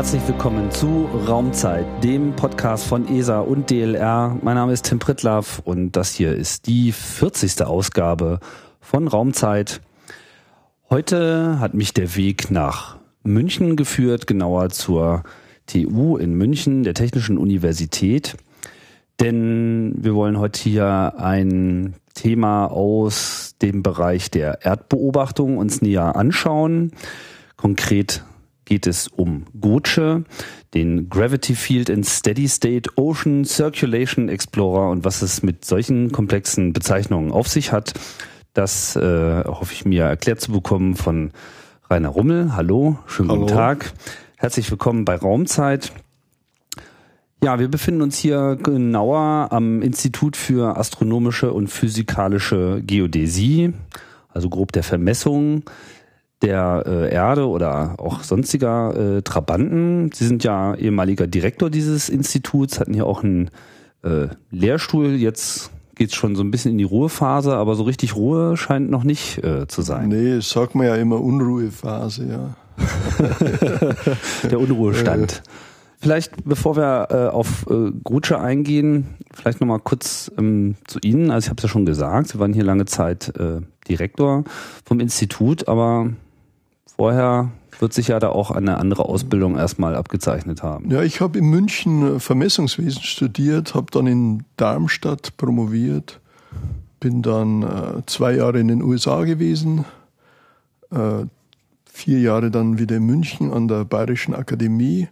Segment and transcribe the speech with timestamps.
[0.00, 4.38] Herzlich willkommen zu Raumzeit, dem Podcast von ESA und DLR.
[4.40, 7.62] Mein Name ist Tim Pritlaff und das hier ist die 40.
[7.66, 8.40] Ausgabe
[8.80, 9.82] von Raumzeit.
[10.88, 15.22] Heute hat mich der Weg nach München geführt, genauer zur
[15.66, 18.38] TU in München, der Technischen Universität.
[19.20, 26.92] Denn wir wollen heute hier ein Thema aus dem Bereich der Erdbeobachtung uns näher anschauen.
[27.58, 28.24] Konkret
[28.70, 30.22] geht es um GOCHE,
[30.74, 36.72] den Gravity Field and Steady State Ocean Circulation Explorer und was es mit solchen komplexen
[36.72, 37.94] Bezeichnungen auf sich hat.
[38.54, 41.32] Das äh, hoffe ich mir erklärt zu bekommen von
[41.90, 42.54] Rainer Rummel.
[42.54, 43.40] Hallo, schönen Hallo.
[43.40, 43.92] guten Tag.
[44.36, 45.90] Herzlich willkommen bei Raumzeit.
[47.42, 53.72] Ja, wir befinden uns hier genauer am Institut für astronomische und physikalische Geodäsie,
[54.28, 55.64] also grob der Vermessung
[56.42, 60.10] der äh, Erde oder auch sonstiger äh, Trabanten.
[60.12, 63.50] Sie sind ja ehemaliger Direktor dieses Instituts, hatten hier auch einen
[64.02, 65.16] äh, Lehrstuhl.
[65.16, 69.04] Jetzt geht's schon so ein bisschen in die Ruhephase, aber so richtig Ruhe scheint noch
[69.04, 70.08] nicht äh, zu sein.
[70.08, 72.56] Nee, sagt man ja immer Unruhephase, ja.
[74.50, 75.42] der Unruhestand.
[76.00, 81.30] Vielleicht, bevor wir äh, auf äh, Grutsche eingehen, vielleicht nochmal kurz ähm, zu Ihnen.
[81.30, 84.44] Also ich habe es ja schon gesagt, Sie waren hier lange Zeit äh, Direktor
[84.86, 86.08] vom Institut, aber
[87.00, 90.90] Vorher wird sich ja da auch eine andere Ausbildung erstmal abgezeichnet haben.
[90.90, 96.20] Ja, ich habe in München äh, Vermessungswesen studiert, habe dann in Darmstadt promoviert,
[97.00, 99.86] bin dann äh, zwei Jahre in den USA gewesen,
[100.90, 101.24] äh,
[101.86, 105.08] vier Jahre dann wieder in München an der Bayerischen Akademie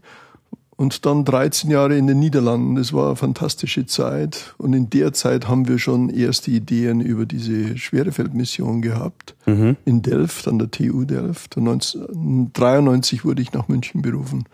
[0.79, 2.77] und dann 13 Jahre in den Niederlanden.
[2.77, 4.55] Das war eine fantastische Zeit.
[4.59, 9.35] Und in der Zeit haben wir schon erste Ideen über diese Schwerefeldmission gehabt.
[9.45, 9.77] Mhm.
[9.85, 11.57] In Delft, an der TU Delft.
[11.57, 14.45] Und 1993 wurde ich nach München berufen.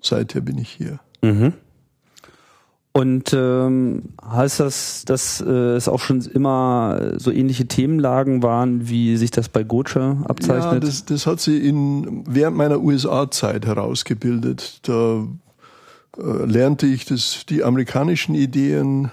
[0.00, 1.00] Seither bin ich hier.
[1.20, 1.52] Mhm.
[2.94, 9.18] Und ähm, heißt das, dass äh, es auch schon immer so ähnliche Themenlagen waren, wie
[9.18, 10.72] sich das bei Goche abzeichnet?
[10.72, 14.78] Ja, das, das hat sie in, während meiner USA-Zeit herausgebildet.
[14.88, 15.26] Da
[16.16, 19.10] lernte ich das, die amerikanischen Ideen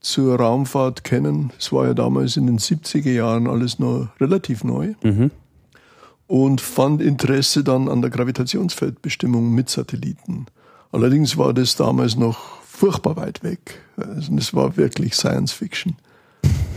[0.00, 1.52] zur Raumfahrt kennen.
[1.58, 4.94] Es war ja damals in den 70er Jahren alles noch relativ neu.
[5.02, 5.30] Mhm.
[6.26, 10.46] Und fand Interesse dann an der Gravitationsfeldbestimmung mit Satelliten.
[10.92, 13.80] Allerdings war das damals noch furchtbar weit weg.
[13.96, 15.96] Also es war wirklich Science Fiction.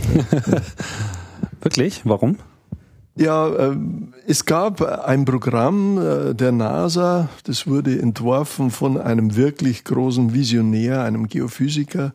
[1.62, 2.02] wirklich?
[2.03, 2.38] Warum?
[3.16, 3.78] Ja, äh,
[4.25, 11.03] es gab ein Programm äh, der NASA, das wurde entworfen von einem wirklich großen Visionär,
[11.03, 12.13] einem Geophysiker,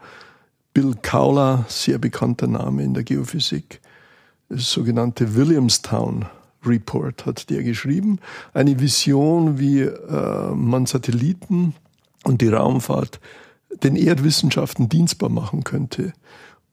[0.75, 3.81] Bill Cowler, sehr bekannter Name in der Geophysik.
[4.49, 6.27] Das sogenannte Williamstown
[6.67, 8.19] Report hat der geschrieben.
[8.53, 11.75] Eine Vision, wie äh, man Satelliten
[12.25, 13.21] und die Raumfahrt
[13.83, 16.13] den Erdwissenschaften dienstbar machen könnte.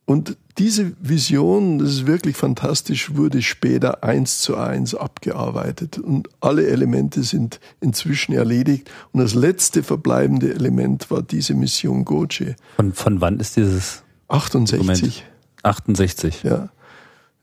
[0.05, 6.67] Und diese Vision, das ist wirklich fantastisch, wurde später eins zu eins abgearbeitet und alle
[6.67, 8.89] Elemente sind inzwischen erledigt.
[9.11, 12.55] Und das letzte verbleibende Element war diese Mission Goche.
[12.77, 14.03] Von, von wann ist dieses?
[14.27, 14.77] 68.
[14.77, 15.23] Dokument?
[15.63, 16.43] 68.
[16.43, 16.69] Ja.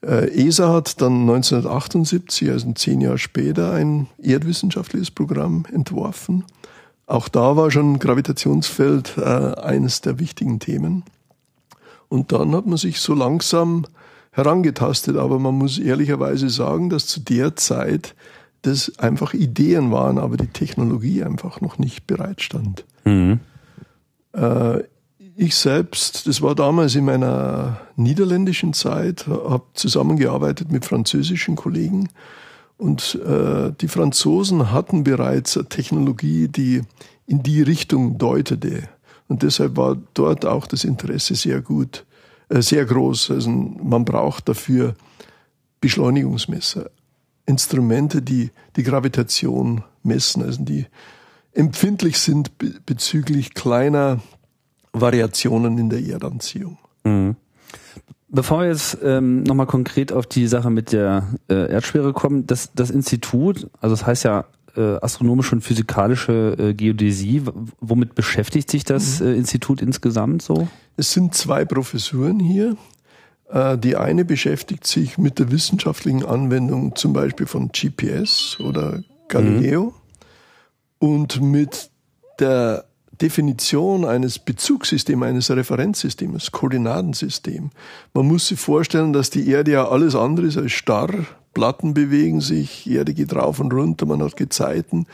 [0.04, 6.44] Äh, ESA hat dann 1978, also zehn Jahre später, ein erdwissenschaftliches Programm entworfen.
[7.06, 11.04] Auch da war schon Gravitationsfeld äh, eines der wichtigen Themen.
[12.12, 13.86] Und dann hat man sich so langsam
[14.32, 15.16] herangetastet.
[15.16, 18.14] Aber man muss ehrlicherweise sagen, dass zu der Zeit
[18.60, 22.84] das einfach Ideen waren, aber die Technologie einfach noch nicht bereitstand.
[23.06, 23.40] Mhm.
[24.34, 24.80] Äh,
[25.36, 32.10] ich selbst, das war damals in meiner niederländischen Zeit, habe zusammengearbeitet mit französischen Kollegen
[32.76, 36.82] und äh, die Franzosen hatten bereits eine Technologie, die
[37.26, 38.82] in die Richtung deutete.
[39.32, 42.04] Und deshalb war dort auch das Interesse sehr gut,
[42.50, 43.30] äh, sehr groß.
[43.30, 44.94] Also man braucht dafür
[45.80, 46.90] Beschleunigungsmesser,
[47.46, 50.84] Instrumente, die die Gravitation messen, also die
[51.54, 52.50] empfindlich sind
[52.84, 54.20] bezüglich kleiner
[54.92, 56.76] Variationen in der Erdanziehung.
[57.04, 57.36] Mhm.
[58.28, 62.74] Bevor wir jetzt ähm, nochmal konkret auf die Sache mit der äh, Erdschwere kommen, das,
[62.74, 64.44] das Institut, also das heißt ja
[64.76, 67.42] äh, astronomische und physikalische äh, Geodäsie.
[67.80, 69.26] Womit beschäftigt sich das mhm.
[69.26, 70.68] äh, Institut insgesamt so?
[70.96, 72.76] Es sind zwei Professuren hier.
[73.50, 79.94] Äh, die eine beschäftigt sich mit der wissenschaftlichen Anwendung zum Beispiel von GPS oder Galileo
[81.00, 81.08] mhm.
[81.08, 81.90] und mit
[82.38, 82.84] der
[83.20, 87.70] Definition eines Bezugssystems, eines Referenzsystems, Koordinatensystem.
[88.14, 92.40] Man muss sich vorstellen, dass die Erde ja alles andere ist als starr Platten bewegen
[92.40, 95.06] sich, Erde geht rauf und runter, man hat Gezeiten.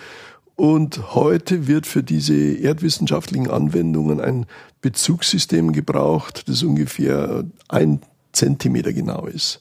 [0.56, 4.46] Und heute wird für diese erdwissenschaftlichen Anwendungen ein
[4.80, 8.00] Bezugssystem gebraucht, das ungefähr ein
[8.32, 9.60] Zentimeter genau ist.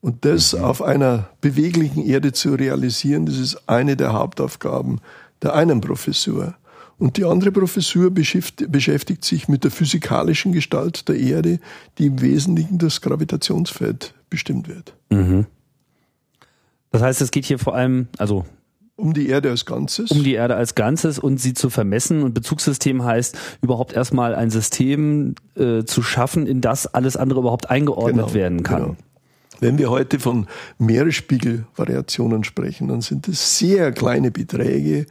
[0.00, 0.64] Und das mhm.
[0.64, 5.00] auf einer beweglichen Erde zu realisieren, das ist eine der Hauptaufgaben
[5.42, 6.54] der einen Professur.
[6.98, 11.60] Und die andere Professur beschäftigt sich mit der physikalischen Gestalt der Erde,
[11.98, 14.96] die im Wesentlichen das Gravitationsfeld bestimmt wird.
[15.10, 15.46] Mhm.
[16.90, 18.44] Das heißt, es geht hier vor allem, also
[18.98, 20.10] um die Erde als Ganzes?
[20.10, 22.24] Um die Erde als Ganzes und sie zu vermessen.
[22.24, 27.70] Und Bezugssystem heißt überhaupt erstmal ein System äh, zu schaffen, in das alles andere überhaupt
[27.70, 28.82] eingeordnet genau, werden kann.
[28.82, 28.96] Genau.
[29.60, 30.46] Wenn wir heute von
[30.78, 35.06] Meeresspiegelvariationen sprechen, dann sind es sehr kleine Beträge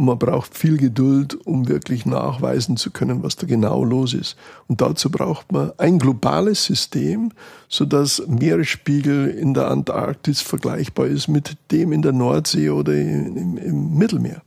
[0.00, 4.34] und man braucht viel Geduld, um wirklich nachweisen zu können, was da genau los ist.
[4.66, 7.32] Und dazu braucht man ein globales System,
[7.68, 13.98] sodass Meeresspiegel in der Antarktis vergleichbar ist mit dem in der Nordsee oder im, im
[13.98, 14.40] Mittelmeer.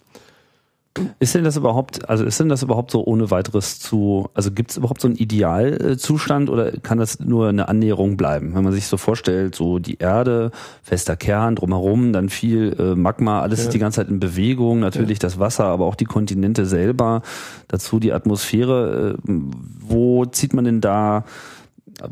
[1.17, 4.69] Ist denn das überhaupt, also ist denn das überhaupt so ohne weiteres zu, also gibt
[4.69, 8.53] es überhaupt so einen Idealzustand oder kann das nur eine Annäherung bleiben?
[8.53, 10.51] Wenn man sich so vorstellt, so die Erde,
[10.83, 13.65] fester Kern, drumherum, dann viel äh, Magma, alles ja.
[13.65, 15.23] ist die ganze Zeit in Bewegung, natürlich ja.
[15.23, 17.23] das Wasser, aber auch die Kontinente selber,
[17.67, 19.17] dazu die Atmosphäre.
[19.27, 19.31] Äh,
[19.79, 21.25] wo zieht man denn da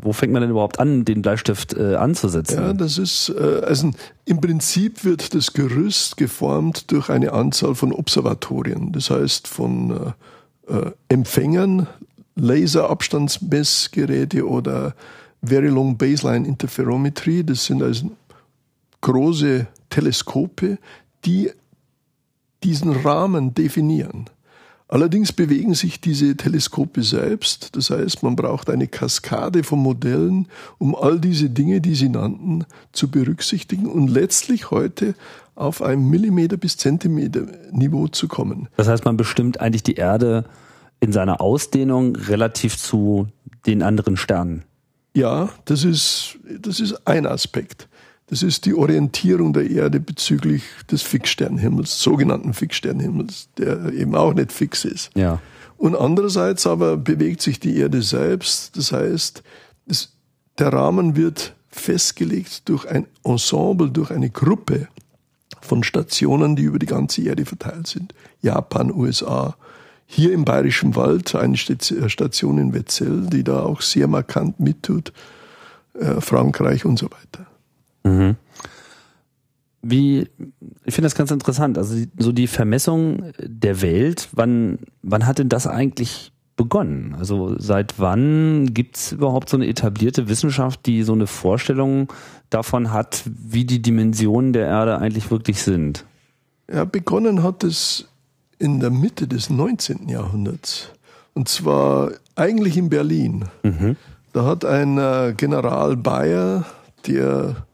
[0.00, 2.58] wo fängt man denn überhaupt an, den Bleistift äh, anzusetzen?
[2.58, 3.90] Ja, das ist, äh, also
[4.24, 8.92] im Prinzip wird das Gerüst geformt durch eine Anzahl von Observatorien.
[8.92, 10.12] Das heißt von äh,
[10.72, 11.88] äh, Empfängern,
[12.36, 14.94] Laserabstandsmessgeräte oder
[15.42, 17.42] Very Long Baseline Interferometry.
[17.44, 18.12] Das sind also
[19.00, 20.78] große Teleskope,
[21.24, 21.50] die
[22.62, 24.30] diesen Rahmen definieren.
[24.92, 27.74] Allerdings bewegen sich diese Teleskope selbst.
[27.76, 32.66] Das heißt, man braucht eine Kaskade von Modellen, um all diese Dinge, die Sie nannten,
[32.92, 35.14] zu berücksichtigen und letztlich heute
[35.54, 38.68] auf ein Millimeter bis Zentimeter Niveau zu kommen.
[38.76, 40.44] Das heißt, man bestimmt eigentlich die Erde
[41.00, 43.28] in seiner Ausdehnung relativ zu
[43.64, 44.62] den anderen Sternen.
[45.14, 47.88] Ja, das ist, das ist ein Aspekt.
[48.32, 54.52] Das ist die Orientierung der Erde bezüglich des Fixsternhimmels, sogenannten Fixsternhimmels, der eben auch nicht
[54.52, 55.10] fix ist.
[55.14, 55.38] Ja.
[55.76, 58.74] Und andererseits aber bewegt sich die Erde selbst.
[58.78, 59.42] Das heißt,
[59.86, 60.14] es,
[60.58, 64.88] der Rahmen wird festgelegt durch ein Ensemble, durch eine Gruppe
[65.60, 68.14] von Stationen, die über die ganze Erde verteilt sind.
[68.40, 69.56] Japan, USA,
[70.06, 75.12] hier im Bayerischen Wald eine Station in Wetzell, die da auch sehr markant mittut,
[76.00, 77.51] äh, Frankreich und so weiter.
[78.04, 78.36] Mhm.
[79.82, 80.28] Wie,
[80.84, 81.76] ich finde das ganz interessant.
[81.76, 87.16] Also so die Vermessung der Welt, wann, wann hat denn das eigentlich begonnen?
[87.18, 92.12] Also seit wann gibt es überhaupt so eine etablierte Wissenschaft, die so eine Vorstellung
[92.50, 96.04] davon hat, wie die Dimensionen der Erde eigentlich wirklich sind?
[96.72, 98.08] Ja, begonnen hat es
[98.58, 100.08] in der Mitte des 19.
[100.08, 100.90] Jahrhunderts.
[101.34, 103.46] Und zwar eigentlich in Berlin.
[103.64, 103.96] Mhm.
[104.32, 106.64] Da hat ein äh, General Bayer,
[107.06, 107.66] der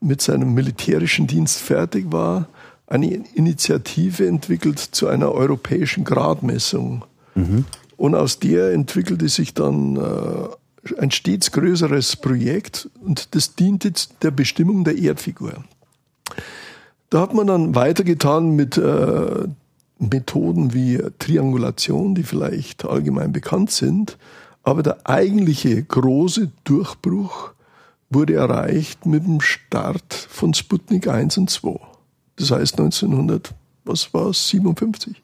[0.00, 2.48] mit seinem militärischen Dienst fertig war,
[2.86, 7.04] eine Initiative entwickelt zu einer europäischen Gradmessung.
[7.34, 7.64] Mhm.
[7.96, 13.92] Und aus der entwickelte sich dann äh, ein stets größeres Projekt und das diente
[14.22, 15.64] der Bestimmung der Erdfigur.
[17.10, 19.48] Da hat man dann weitergetan mit äh,
[19.98, 24.16] Methoden wie Triangulation, die vielleicht allgemein bekannt sind.
[24.62, 27.52] Aber der eigentliche große Durchbruch
[28.10, 31.78] wurde erreicht mit dem Start von Sputnik 1 und 2.
[32.36, 35.20] Das heißt 1900, was war es, 57.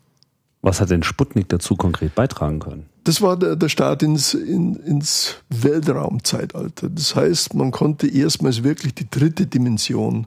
[0.63, 2.87] Was hat denn Sputnik dazu konkret beitragen können?
[3.05, 6.89] Das war der, der Start ins, in, ins Weltraumzeitalter.
[6.89, 10.27] Das heißt, man konnte erstmals wirklich die dritte Dimension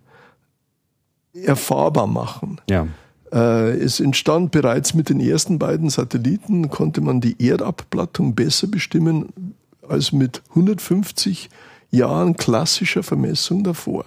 [1.33, 2.61] erfahrbar machen.
[2.69, 2.87] Ja.
[3.31, 9.53] Äh, es entstand bereits mit den ersten beiden Satelliten, konnte man die Erdabplattung besser bestimmen
[9.87, 11.49] als mit 150
[11.91, 14.05] Jahren klassischer Vermessung davor.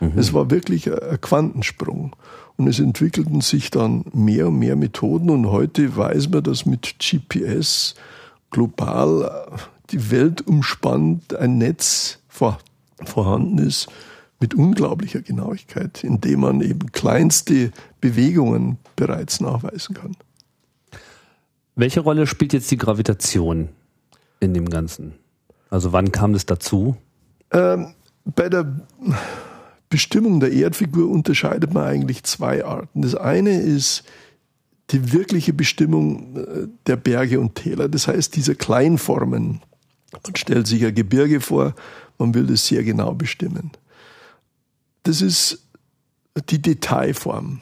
[0.00, 0.12] Mhm.
[0.16, 2.14] Es war wirklich ein Quantensprung.
[2.56, 6.96] Und es entwickelten sich dann mehr und mehr Methoden und heute weiß man, dass mit
[6.98, 7.94] GPS
[8.50, 12.58] global die Welt umspannt ein Netz vor,
[13.04, 13.88] vorhanden ist
[14.40, 20.16] mit unglaublicher Genauigkeit, indem man eben kleinste Bewegungen bereits nachweisen kann.
[21.74, 23.68] Welche Rolle spielt jetzt die Gravitation
[24.40, 25.14] in dem Ganzen?
[25.70, 26.96] Also wann kam es dazu?
[27.52, 28.80] Ähm, bei der
[29.88, 33.02] Bestimmung der Erdfigur unterscheidet man eigentlich zwei Arten.
[33.02, 34.04] Das eine ist
[34.90, 39.60] die wirkliche Bestimmung äh, der Berge und Täler, das heißt dieser Kleinformen.
[40.12, 41.74] Man stellt sich ein Gebirge vor,
[42.18, 43.70] man will das sehr genau bestimmen.
[45.02, 45.66] Das ist
[46.48, 47.60] die Detailform.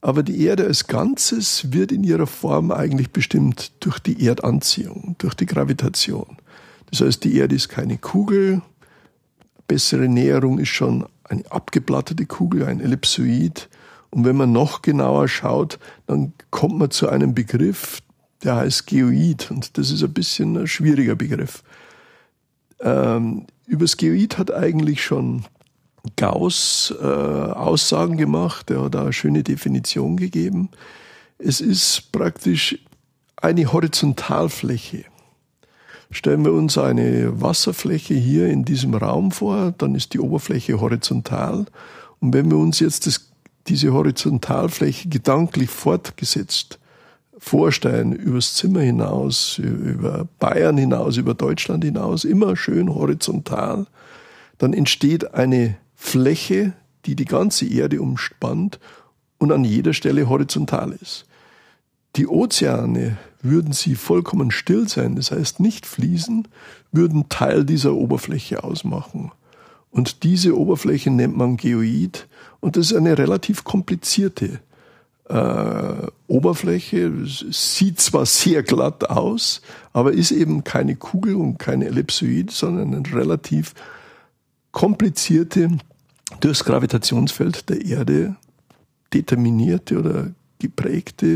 [0.00, 5.34] Aber die Erde als Ganzes wird in ihrer Form eigentlich bestimmt durch die Erdanziehung, durch
[5.34, 6.36] die Gravitation.
[6.90, 8.62] Das heißt, die Erde ist keine Kugel.
[9.66, 13.68] Bessere Näherung ist schon eine abgeplattete Kugel, ein Ellipsoid.
[14.10, 18.00] Und wenn man noch genauer schaut, dann kommt man zu einem Begriff,
[18.44, 19.50] der heißt Geoid.
[19.50, 21.62] Und das ist ein bisschen ein schwieriger Begriff.
[22.80, 25.44] Ähm, übers Geoid hat eigentlich schon
[26.14, 30.70] Gauss äh, Aussagen gemacht, er hat da eine schöne Definition gegeben.
[31.38, 32.78] Es ist praktisch
[33.36, 35.04] eine Horizontalfläche.
[36.10, 41.66] Stellen wir uns eine Wasserfläche hier in diesem Raum vor, dann ist die Oberfläche horizontal.
[42.20, 43.30] Und wenn wir uns jetzt das,
[43.66, 46.78] diese Horizontalfläche gedanklich fortgesetzt
[47.38, 53.86] vorstellen, übers Zimmer hinaus, über Bayern hinaus, über Deutschland hinaus, immer schön horizontal,
[54.58, 56.72] dann entsteht eine Fläche,
[57.04, 58.78] die die ganze Erde umspannt
[59.38, 61.26] und an jeder Stelle horizontal ist.
[62.16, 66.48] Die Ozeane, würden sie vollkommen still sein, das heißt nicht fließen,
[66.92, 69.32] würden Teil dieser Oberfläche ausmachen.
[69.90, 72.26] Und diese Oberfläche nennt man Geoid
[72.60, 74.60] und das ist eine relativ komplizierte
[75.28, 77.12] äh, Oberfläche.
[77.24, 83.14] Sieht zwar sehr glatt aus, aber ist eben keine Kugel und keine Ellipsoid, sondern eine
[83.14, 83.74] relativ
[84.72, 85.70] komplizierte,
[86.40, 88.36] durchs Gravitationsfeld der Erde
[89.14, 91.26] determinierte oder geprägte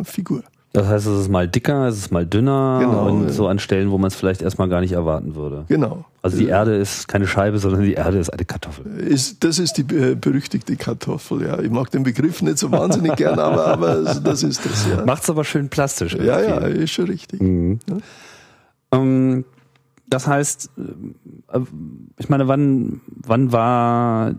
[0.00, 0.42] äh, Figur.
[0.76, 3.32] Das heißt, es ist mal dicker, es ist mal dünner genau, und ja.
[3.32, 5.64] so an Stellen, wo man es vielleicht erstmal gar nicht erwarten würde.
[5.68, 6.04] Genau.
[6.20, 8.84] Also die Erde ist keine Scheibe, sondern die Erde ist eine Kartoffel.
[8.98, 11.60] Ist, das ist die berüchtigte Kartoffel, ja.
[11.60, 15.02] Ich mag den Begriff nicht so wahnsinnig gern, aber, aber das ist das, ja.
[15.06, 16.12] Macht's aber schön plastisch.
[16.12, 16.28] Irgendwie.
[16.28, 17.40] Ja, ja, ist schon richtig.
[17.40, 17.78] Mhm.
[17.88, 17.96] Ja.
[18.90, 19.44] Um, ähm,
[20.08, 20.70] das heißt,
[21.54, 21.60] äh,
[22.18, 24.34] ich meine, wann, wann war,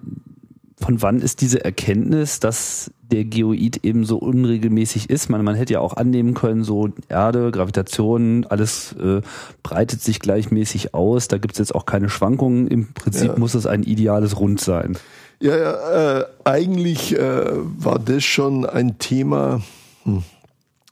[0.79, 5.29] von wann ist diese Erkenntnis, dass der Geoid eben so unregelmäßig ist.
[5.29, 9.21] Man, man hätte ja auch annehmen können, so Erde, Gravitation, alles äh,
[9.63, 11.27] breitet sich gleichmäßig aus.
[11.27, 12.67] Da gibt es jetzt auch keine Schwankungen.
[12.67, 13.39] Im Prinzip ja.
[13.39, 14.97] muss es ein ideales Rund sein.
[15.39, 19.61] Ja, ja äh, eigentlich äh, war das schon ein Thema
[20.03, 20.23] hm,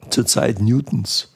[0.10, 1.34] zur Zeit Newtons.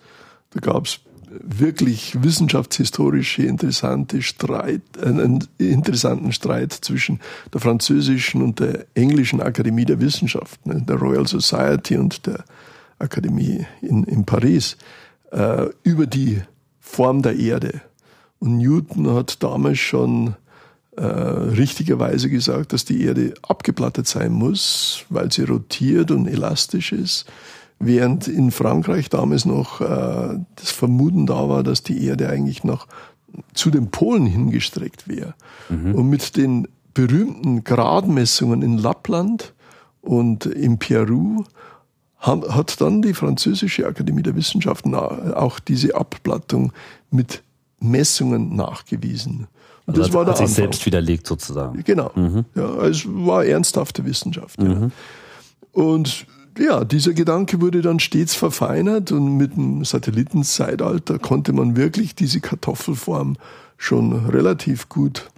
[0.52, 1.00] Da gab es
[1.32, 7.20] wirklich wissenschaftshistorische interessante Streit, einen interessanten Streit zwischen
[7.54, 12.44] der französischen und der englischen Akademie der Wissenschaften, ne, der Royal Society und der
[12.98, 14.78] Akademie in, in Paris,
[15.32, 16.42] äh, über die
[16.80, 17.82] Form der Erde.
[18.40, 20.36] Und Newton hat damals schon
[20.98, 27.26] äh, richtigerweise gesagt, dass die Erde abgeplattet sein muss, weil sie rotiert und elastisch ist
[27.80, 32.88] während in Frankreich damals noch äh, das Vermuten da war, dass die Erde eigentlich noch
[33.54, 35.34] zu den Polen hingestreckt wäre.
[35.70, 35.96] Mhm.
[35.96, 39.54] Und mit den berühmten Gradmessungen in Lappland
[40.02, 41.44] und in Peru
[42.18, 46.74] hat dann die französische Akademie der Wissenschaften auch diese Abplattung
[47.12, 47.44] mit
[47.80, 49.48] Messungen nachgewiesen.
[49.86, 51.82] Und also das war der hat sich selbst widerlegt sozusagen.
[51.84, 52.12] Genau.
[52.16, 52.44] Mhm.
[52.56, 54.62] Ja, es war ernsthafte Wissenschaft.
[54.62, 54.70] Mhm.
[54.70, 54.90] Ja.
[55.72, 56.28] Und
[56.60, 62.42] ja, dieser Gedanke wurde dann stets verfeinert und mit dem Satellitenzeitalter konnte man wirklich diese
[62.42, 63.38] Kartoffelform
[63.78, 65.30] schon relativ gut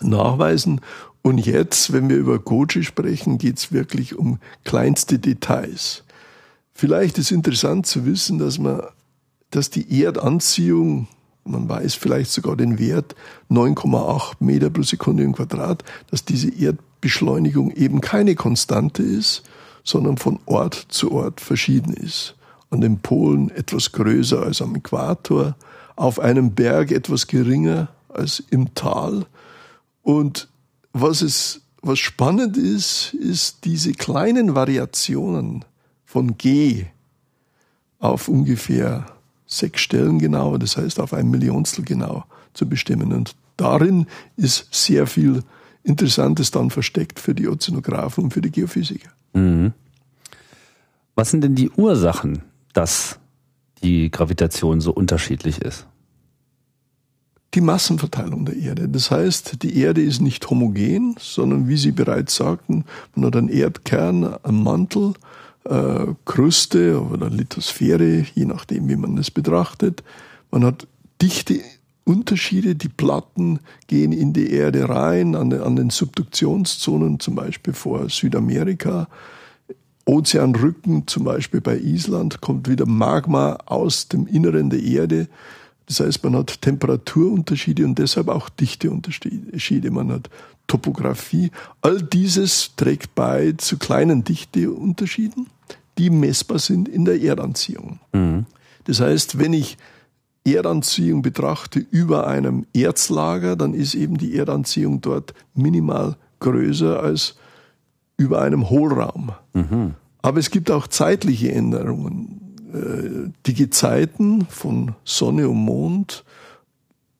[0.00, 0.80] nachweisen.
[1.22, 6.04] Und jetzt, wenn wir über Goji sprechen, geht's wirklich um kleinste Details.
[6.72, 8.82] Vielleicht ist interessant zu wissen, dass man,
[9.50, 11.08] dass die Erdanziehung,
[11.44, 13.14] man weiß vielleicht sogar den Wert
[13.50, 19.42] 9,8 Meter pro Sekunde im Quadrat, dass diese Erdbeschleunigung eben keine Konstante ist,
[19.86, 22.34] sondern von Ort zu Ort verschieden ist.
[22.70, 25.56] An den Polen etwas größer als am Äquator,
[25.94, 29.24] auf einem Berg etwas geringer als im Tal.
[30.02, 30.48] Und
[30.92, 35.64] was es, was spannend ist, ist diese kleinen Variationen
[36.04, 36.86] von G
[38.00, 39.06] auf ungefähr
[39.46, 42.24] sechs Stellen genau, das heißt auf ein Millionstel genau
[42.54, 43.12] zu bestimmen.
[43.12, 45.42] Und darin ist sehr viel
[45.84, 49.10] Interessantes dann versteckt für die Ozeanographen und für die Geophysiker.
[49.36, 49.74] Mhm.
[51.14, 53.18] Was sind denn die Ursachen, dass
[53.82, 55.86] die Gravitation so unterschiedlich ist?
[57.54, 58.88] Die Massenverteilung der Erde.
[58.88, 63.48] Das heißt, die Erde ist nicht homogen, sondern wie Sie bereits sagten, man hat einen
[63.48, 65.14] Erdkern, einen Mantel,
[65.64, 70.02] äh, Kruste oder Lithosphäre, je nachdem, wie man das betrachtet.
[70.50, 70.86] Man hat
[71.20, 71.60] dichte
[72.06, 72.74] Unterschiede.
[72.74, 73.58] Die Platten
[73.88, 79.08] gehen in die Erde rein, an, an den Subduktionszonen, zum Beispiel vor Südamerika.
[80.06, 85.26] Ozeanrücken, zum Beispiel bei Island, kommt wieder Magma aus dem Inneren der Erde.
[85.86, 89.90] Das heißt, man hat Temperaturunterschiede und deshalb auch Dichteunterschiede.
[89.90, 90.30] Man hat
[90.68, 95.48] Topographie, all dieses trägt bei zu kleinen Dichteunterschieden,
[95.98, 97.98] die messbar sind in der Erdanziehung.
[98.12, 98.46] Mhm.
[98.84, 99.76] Das heißt, wenn ich
[100.54, 107.36] Erdanziehung betrachte über einem Erzlager, dann ist eben die Erdanziehung dort minimal größer als
[108.16, 109.32] über einem Hohlraum.
[109.54, 109.94] Mhm.
[110.22, 112.40] Aber es gibt auch zeitliche Änderungen.
[112.72, 116.24] Äh, die Gezeiten von Sonne und Mond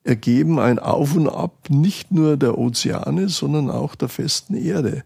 [0.03, 5.03] ergeben ein Auf und Ab nicht nur der Ozeane, sondern auch der festen Erde.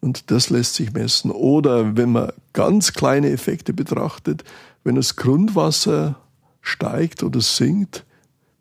[0.00, 1.30] Und das lässt sich messen.
[1.30, 4.44] Oder wenn man ganz kleine Effekte betrachtet,
[4.84, 6.16] wenn das Grundwasser
[6.62, 8.06] steigt oder sinkt,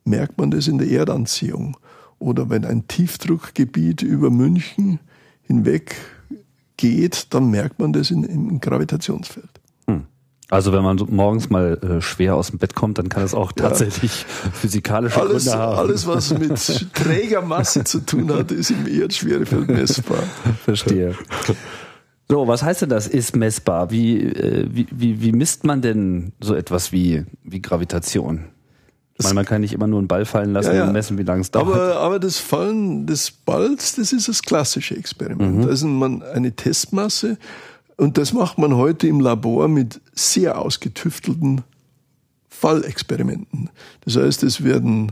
[0.03, 1.77] merkt man das in der Erdanziehung.
[2.19, 4.99] Oder wenn ein Tiefdruckgebiet über München
[5.43, 5.95] hinweg
[6.77, 9.49] geht, dann merkt man das in, im Gravitationsfeld.
[9.87, 10.05] Hm.
[10.49, 13.51] Also wenn man morgens mal äh, schwer aus dem Bett kommt, dann kann es auch
[13.51, 14.51] tatsächlich ja.
[14.53, 15.77] physikalische alles, Gründe haben.
[15.77, 20.23] Alles, was mit Trägermasse zu tun hat, ist im Erdschwerefeld messbar.
[20.63, 21.15] Verstehe.
[22.31, 23.91] So, was heißt denn das, ist messbar?
[23.91, 28.45] Wie, äh, wie, wie, wie misst man denn so etwas wie, wie Gravitation?
[29.17, 30.83] Ich meine, man kann nicht immer nur einen Ball fallen lassen ja, ja.
[30.85, 31.75] und messen, wie lange es dauert.
[31.75, 35.57] Aber, aber das Fallen des Balls, das ist das klassische Experiment.
[35.57, 35.61] Mhm.
[35.63, 37.37] Da ist man eine Testmasse
[37.97, 41.63] und das macht man heute im Labor mit sehr ausgetüftelten
[42.47, 43.69] Fallexperimenten.
[44.05, 45.11] Das heißt, es werden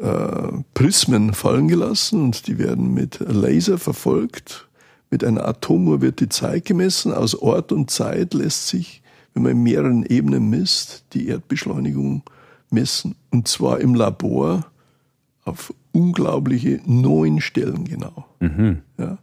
[0.00, 4.66] äh, Prismen fallen gelassen und die werden mit Laser verfolgt
[5.14, 7.12] mit einer Atomuhr wird die Zeit gemessen.
[7.12, 9.00] Aus Ort und Zeit lässt sich,
[9.32, 12.24] wenn man in mehreren Ebenen misst, die Erdbeschleunigung
[12.68, 13.14] messen.
[13.30, 14.66] Und zwar im Labor
[15.44, 18.24] auf unglaubliche neun Stellen genau.
[18.40, 18.82] Mhm.
[18.98, 19.18] Ja.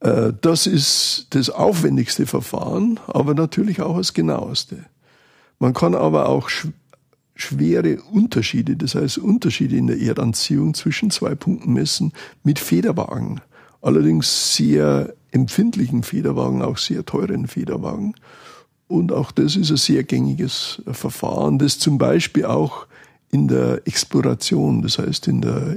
[0.00, 4.86] Äh, das ist das aufwendigste Verfahren, aber natürlich auch das genaueste.
[5.58, 6.48] Man kann aber auch
[7.34, 13.42] schwere Unterschiede, das heißt Unterschiede in der Erdanziehung zwischen zwei Punkten messen mit Federwagen
[13.80, 18.14] allerdings sehr empfindlichen Federwagen, auch sehr teuren Federwagen.
[18.86, 22.86] Und auch das ist ein sehr gängiges Verfahren, das zum Beispiel auch
[23.30, 25.76] in der Exploration, das heißt in der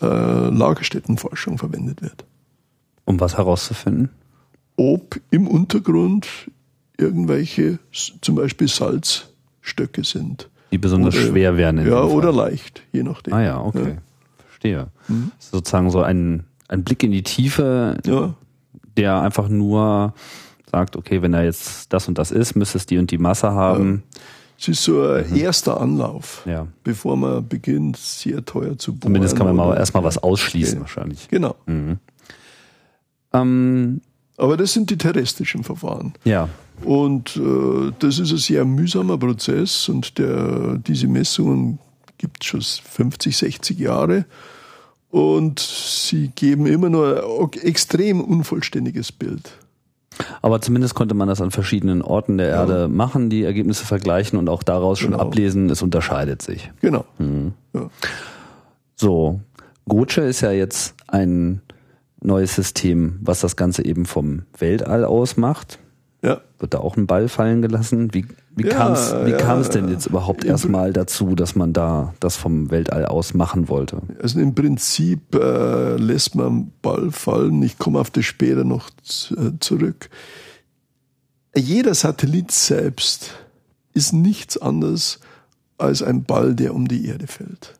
[0.00, 2.24] äh, Lagerstättenforschung verwendet wird.
[3.04, 4.08] Um was herauszufinden?
[4.76, 6.26] Ob im Untergrund
[6.96, 10.48] irgendwelche zum Beispiel Salzstöcke sind.
[10.72, 11.86] Die besonders oder, schwer werden.
[11.86, 13.34] ja, oder leicht, je nachdem.
[13.34, 13.88] Ah ja, okay.
[13.88, 14.02] Ja.
[14.46, 14.86] Verstehe.
[15.08, 15.32] Mhm.
[15.38, 18.34] Sozusagen so ein ein Blick in die Tiefe, ja.
[18.96, 20.14] der einfach nur
[20.70, 23.50] sagt, okay, wenn er jetzt das und das ist, müsste es die und die Masse
[23.50, 24.04] haben.
[24.14, 24.20] Ja.
[24.60, 25.36] Es ist so ein mhm.
[25.36, 26.66] erster Anlauf, ja.
[26.84, 29.02] bevor man beginnt, sehr teuer zu bohren.
[29.02, 30.80] Zumindest kann man mal erstmal was ausschließen okay.
[30.82, 31.28] wahrscheinlich.
[31.28, 31.56] Genau.
[31.66, 31.98] Mhm.
[33.32, 34.00] Ähm,
[34.36, 36.12] Aber das sind die terrestrischen Verfahren.
[36.24, 36.48] Ja.
[36.84, 41.78] Und äh, das ist ein sehr mühsamer Prozess und der, diese Messungen
[42.18, 44.26] gibt es schon 50, 60 Jahre
[45.10, 49.52] und sie geben immer nur ein extrem unvollständiges Bild.
[50.42, 52.88] Aber zumindest konnte man das an verschiedenen Orten der Erde ja.
[52.88, 55.22] machen, die Ergebnisse vergleichen und auch daraus schon genau.
[55.22, 56.70] ablesen, es unterscheidet sich.
[56.80, 57.04] Genau.
[57.18, 57.52] Mhm.
[57.72, 57.90] Ja.
[58.96, 59.40] So,
[59.88, 61.62] Goce ist ja jetzt ein
[62.22, 65.78] neues System, was das Ganze eben vom Weltall aus macht.
[66.22, 66.42] Ja.
[66.58, 68.12] Wird da auch ein Ball fallen gelassen?
[68.12, 68.26] Wie,
[68.62, 72.14] wie ja, kam es wie ja, kam's denn jetzt überhaupt erstmal dazu, dass man da
[72.20, 74.02] das vom Weltall aus machen wollte?
[74.22, 77.62] Also im Prinzip äh, lässt man Ball fallen.
[77.62, 78.90] Ich komme auf das später noch
[79.30, 80.10] äh, zurück.
[81.56, 83.34] Jeder Satellit selbst
[83.92, 85.20] ist nichts anderes
[85.78, 87.74] als ein Ball, der um die Erde fällt.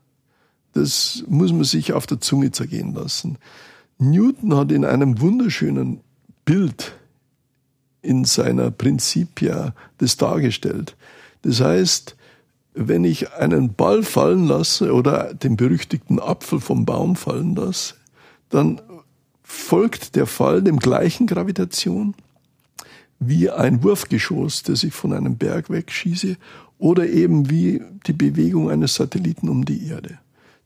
[0.73, 3.39] Das muss man sich auf der Zunge zergehen lassen.
[3.99, 6.01] Newton hat in einem wunderschönen
[6.45, 6.95] Bild
[8.03, 10.97] in seiner Prinzipia das dargestellt.
[11.43, 12.17] Das heißt,
[12.75, 17.95] wenn ich einen Ball fallen lasse oder den berüchtigten Apfel vom Baum fallen lasse,
[18.49, 18.81] dann
[19.43, 22.15] folgt der Fall dem gleichen Gravitation
[23.19, 26.37] wie ein Wurfgeschoss, das ich von einem Berg wegschieße,
[26.79, 30.19] oder eben wie die Bewegung eines Satelliten um die Erde.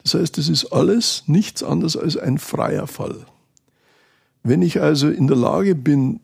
[0.05, 3.27] Das heißt, es ist alles nichts anderes als ein freier Fall.
[4.45, 6.21] Wenn ich also in der Lage bin,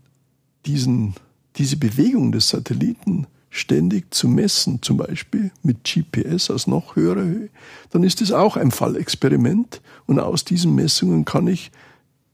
[0.66, 1.14] diesen,
[1.56, 7.48] diese Bewegung des Satelliten ständig zu messen, zum Beispiel mit GPS aus noch höherer Höhe,
[7.90, 11.72] dann ist es auch ein Fallexperiment und aus diesen Messungen kann ich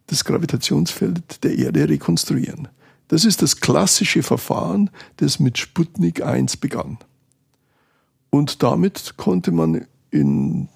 [0.08, 2.68] das Gravitationsfeld der Erde rekonstruieren.
[3.08, 6.98] Das ist das klassische Verfahren, das mit Sputnik 1 begann.
[8.30, 10.68] Und damit konnte man in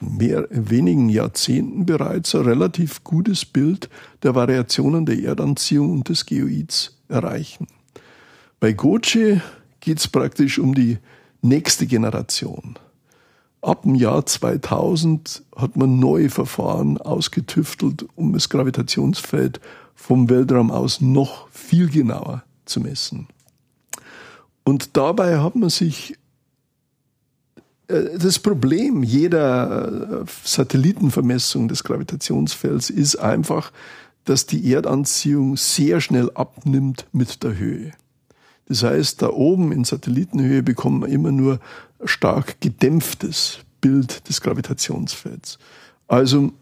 [0.00, 3.88] mehr, wenigen Jahrzehnten bereits ein relativ gutes Bild
[4.22, 7.66] der Variationen der Erdanziehung und des Geoids erreichen.
[8.58, 9.40] Bei Goce
[9.80, 10.98] geht es praktisch um die
[11.42, 12.78] nächste Generation.
[13.62, 19.60] ab dem Jahr 2000 hat man neue Verfahren ausgetüftelt, um das Gravitationsfeld
[19.94, 23.28] vom Weltraum aus noch viel genauer zu messen.
[24.64, 26.16] Und dabei hat man sich
[28.18, 33.72] das Problem jeder äh, Satellitenvermessung des Gravitationsfelds ist einfach,
[34.24, 37.92] dass die Erdanziehung sehr schnell abnimmt mit der Höhe.
[38.66, 41.58] Das heißt, da oben in Satellitenhöhe bekommt man immer nur
[42.04, 45.58] stark gedämpftes Bild des Gravitationsfelds.
[46.06, 46.52] Also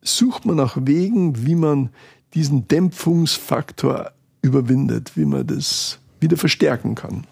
[0.00, 1.90] sucht man nach Wegen, wie man
[2.34, 7.26] diesen Dämpfungsfaktor überwindet, wie man das wieder verstärken kann.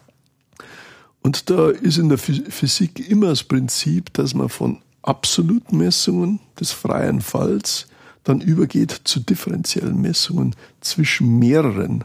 [1.23, 6.73] Und da ist in der Physik immer das Prinzip, dass man von absoluten Messungen des
[6.73, 7.87] freien Falls
[8.25, 12.05] dann übergeht zu differenziellen Messungen zwischen mehreren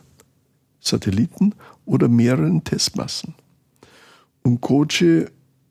[0.79, 1.53] Satelliten
[1.85, 3.35] oder mehreren Testmassen.
[4.43, 5.25] Und Goce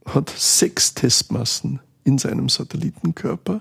[0.07, 3.61] hat sechs Testmassen in seinem Satellitenkörper.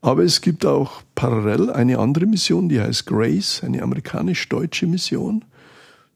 [0.00, 5.44] Aber es gibt auch parallel eine andere Mission, die heißt Grace, eine amerikanisch-deutsche Mission.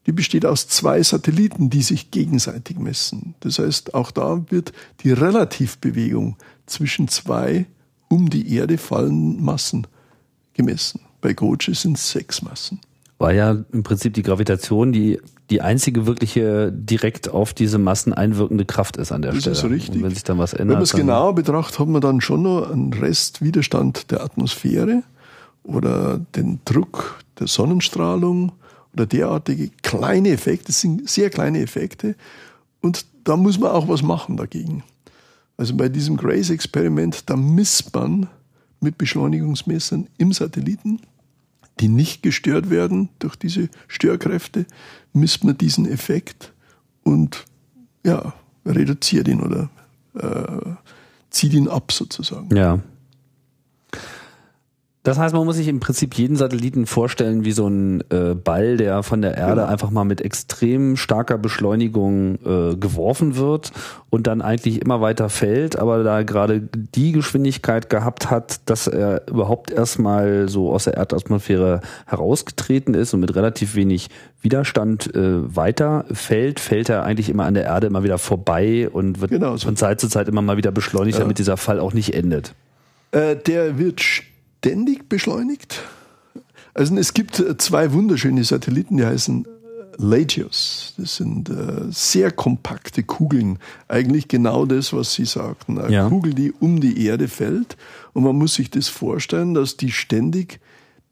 [0.05, 3.35] Die besteht aus zwei Satelliten, die sich gegenseitig messen.
[3.39, 6.35] Das heißt, auch da wird die Relativbewegung
[6.65, 7.65] zwischen zwei
[8.09, 9.87] um die Erde fallenden Massen
[10.53, 11.01] gemessen.
[11.21, 12.79] Bei Goce sind es sechs Massen.
[13.17, 18.65] War ja im Prinzip die Gravitation die, die einzige wirkliche direkt auf diese Massen einwirkende
[18.65, 19.55] Kraft ist an der das Stelle.
[19.55, 19.95] Das ist richtig.
[19.95, 20.67] Und wenn sich dann was ändert.
[20.67, 25.03] Wenn man es genauer betrachtet, hat man dann schon noch einen Restwiderstand der Atmosphäre
[25.63, 28.51] oder den Druck der Sonnenstrahlung
[28.93, 32.15] oder derartige kleine Effekte, das sind sehr kleine Effekte.
[32.81, 34.83] Und da muss man auch was machen dagegen.
[35.57, 38.27] Also bei diesem Grace-Experiment, da misst man
[38.79, 40.99] mit Beschleunigungsmessern im Satelliten,
[41.79, 44.65] die nicht gestört werden durch diese Störkräfte,
[45.13, 46.53] misst man diesen Effekt
[47.03, 47.45] und
[48.05, 48.33] ja,
[48.65, 49.69] reduziert ihn oder
[50.15, 50.75] äh,
[51.29, 52.55] zieht ihn ab sozusagen.
[52.55, 52.79] Ja.
[55.03, 58.77] Das heißt, man muss sich im Prinzip jeden Satelliten vorstellen wie so ein äh, Ball,
[58.77, 59.67] der von der Erde genau.
[59.67, 63.73] einfach mal mit extrem starker Beschleunigung äh, geworfen wird
[64.09, 69.27] und dann eigentlich immer weiter fällt, aber da gerade die Geschwindigkeit gehabt hat, dass er
[69.27, 74.09] überhaupt erstmal so aus der Erdatmosphäre herausgetreten ist und mit relativ wenig
[74.41, 79.19] Widerstand äh, weiter fällt, fällt er eigentlich immer an der Erde immer wieder vorbei und
[79.19, 79.65] wird genau so.
[79.65, 81.23] von Zeit zu Zeit immer mal wieder beschleunigt, ja.
[81.23, 82.53] damit dieser Fall auch nicht endet.
[83.11, 84.01] Äh, der wird
[84.63, 85.81] ständig beschleunigt.
[86.73, 89.49] Also es gibt äh, zwei wunderschöne Satelliten, die heißen äh,
[89.97, 90.93] Lagios.
[90.97, 93.59] Das sind äh, sehr kompakte Kugeln.
[93.89, 95.77] Eigentlich genau das, was Sie sagten.
[95.79, 96.07] Eine ja.
[96.07, 97.75] Kugel, die um die Erde fällt.
[98.13, 100.61] Und man muss sich das vorstellen, dass die ständig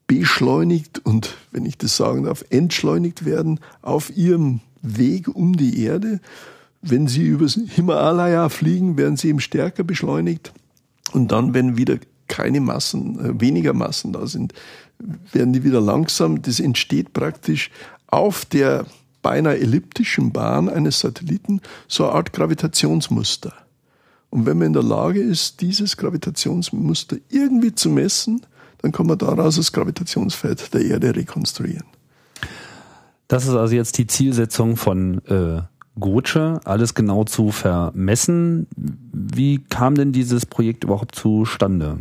[0.07, 6.21] beschleunigt und, wenn ich das sagen darf, entschleunigt werden auf ihrem Weg um die Erde.
[6.81, 10.53] Wenn sie übers Himalaya fliegen, werden sie eben stärker beschleunigt.
[11.11, 11.97] Und dann, wenn wieder
[12.31, 14.53] keine Massen, äh, weniger Massen da sind,
[15.31, 16.41] werden die wieder langsam.
[16.41, 17.69] Das entsteht praktisch
[18.07, 18.85] auf der
[19.21, 23.53] beinahe elliptischen Bahn eines Satelliten so eine Art Gravitationsmuster.
[24.29, 28.45] Und wenn man in der Lage ist, dieses Gravitationsmuster irgendwie zu messen,
[28.81, 31.85] dann kann man daraus das Gravitationsfeld der Erde rekonstruieren.
[33.27, 35.61] Das ist also jetzt die Zielsetzung von äh,
[35.99, 38.67] Goce, alles genau zu vermessen.
[38.75, 41.99] Wie kam denn dieses Projekt überhaupt zustande?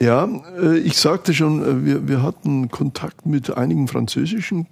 [0.00, 0.28] Ja,
[0.60, 4.66] äh, ich sagte schon, äh, wir, wir hatten Kontakt mit einigen französischen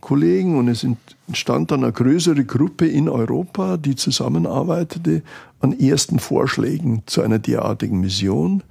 [0.00, 0.86] Kollegen und es
[1.26, 5.22] entstand dann eine größere Gruppe in Europa, die zusammenarbeitete
[5.60, 8.62] an ersten Vorschlägen zu einer derartigen Mission.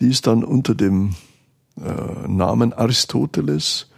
[0.00, 1.14] Die ist dann unter dem
[1.76, 3.90] äh, Namen Aristoteles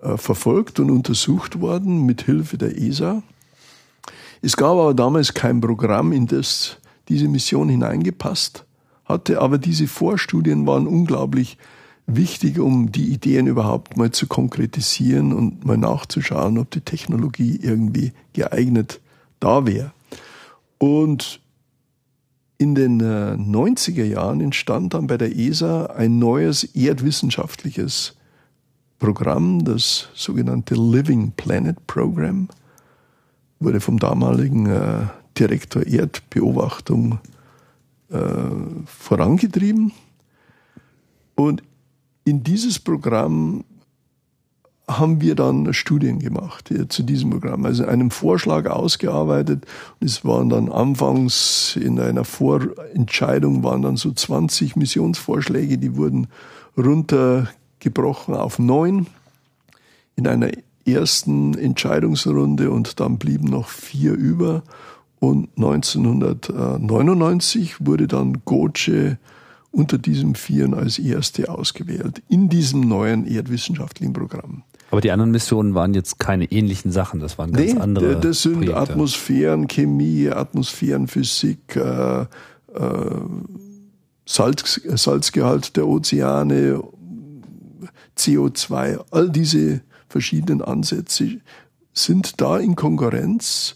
[0.00, 3.22] äh, verfolgt und untersucht worden mit Hilfe der ESA.
[4.42, 8.64] Es gab aber damals kein Programm, in das diese Mission hineingepasst
[9.08, 11.58] hatte, aber diese Vorstudien waren unglaublich
[12.06, 18.12] wichtig, um die Ideen überhaupt mal zu konkretisieren und mal nachzuschauen, ob die Technologie irgendwie
[18.32, 19.00] geeignet
[19.40, 19.92] da wäre.
[20.78, 21.40] Und
[22.56, 28.16] in den 90er äh, Jahren entstand dann bei der ESA ein neues erdwissenschaftliches
[28.98, 32.48] Programm, das sogenannte Living Planet Program,
[33.60, 35.06] wurde vom damaligen äh,
[35.38, 37.20] Direktor Erdbeobachtung
[38.10, 39.92] äh, vorangetrieben.
[41.34, 41.62] Und
[42.24, 43.64] in dieses Programm
[44.88, 49.66] haben wir dann Studien gemacht ja, zu diesem Programm, also einen Vorschlag ausgearbeitet.
[50.00, 56.28] Und es waren dann anfangs in einer Vorentscheidung waren dann so 20 Missionsvorschläge, die wurden
[56.76, 59.06] runtergebrochen auf neun
[60.16, 60.50] in einer
[60.86, 64.62] ersten Entscheidungsrunde und dann blieben noch vier über.
[65.20, 69.16] Und 1999 wurde dann Goce
[69.70, 74.64] unter diesem Vieren als erste ausgewählt in diesem neuen erdwissenschaftlichen Programm.
[74.90, 78.18] Aber die anderen Missionen waren jetzt keine ähnlichen Sachen, das waren ganz nee, andere.
[78.18, 78.78] Das sind Projekte.
[78.78, 82.26] Atmosphärenchemie, Atmosphärenphysik, äh, äh,
[84.24, 86.82] Salz, Salzgehalt der Ozeane,
[88.16, 91.40] CO2, all diese verschiedenen Ansätze
[91.92, 93.74] sind da in Konkurrenz.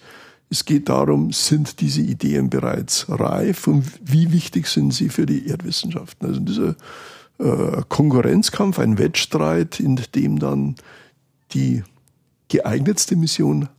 [0.53, 5.49] Es geht darum, sind diese Ideen bereits reif und wie wichtig sind sie für die
[5.49, 6.29] Erdwissenschaften?
[6.29, 6.77] Also dieser
[7.39, 10.75] äh, Konkurrenzkampf, ein Wettstreit, in dem dann
[11.55, 11.85] die
[12.51, 13.71] geeignetste Mission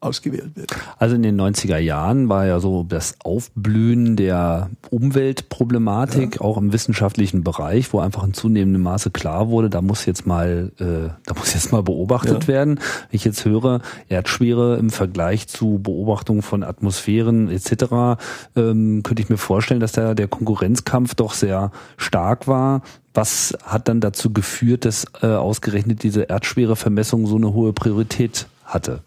[0.00, 0.70] ausgewählt wird.
[0.98, 6.40] Also in den 90er Jahren war ja so das Aufblühen der Umweltproblematik ja.
[6.40, 10.70] auch im wissenschaftlichen Bereich, wo einfach in zunehmendem Maße klar wurde, da muss jetzt mal,
[10.78, 12.48] äh, da muss jetzt mal beobachtet ja.
[12.48, 12.76] werden.
[12.76, 18.20] Wenn ich jetzt höre, Erdschwere im Vergleich zu Beobachtungen von Atmosphären etc.,
[18.54, 22.82] ähm, könnte ich mir vorstellen, dass da der Konkurrenzkampf doch sehr stark war.
[23.14, 29.00] Was hat dann dazu geführt, dass äh, ausgerechnet diese Erdschwerevermessung so eine hohe Priorität hatte?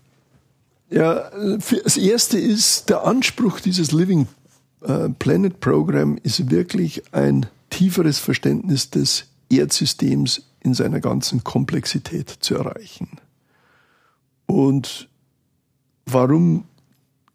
[0.92, 1.32] Ja,
[1.84, 4.28] das erste ist, der Anspruch dieses Living
[4.82, 12.56] äh, Planet Program ist wirklich ein tieferes Verständnis des Erdsystems in seiner ganzen Komplexität zu
[12.56, 13.08] erreichen.
[14.48, 15.08] Und
[16.06, 16.66] warum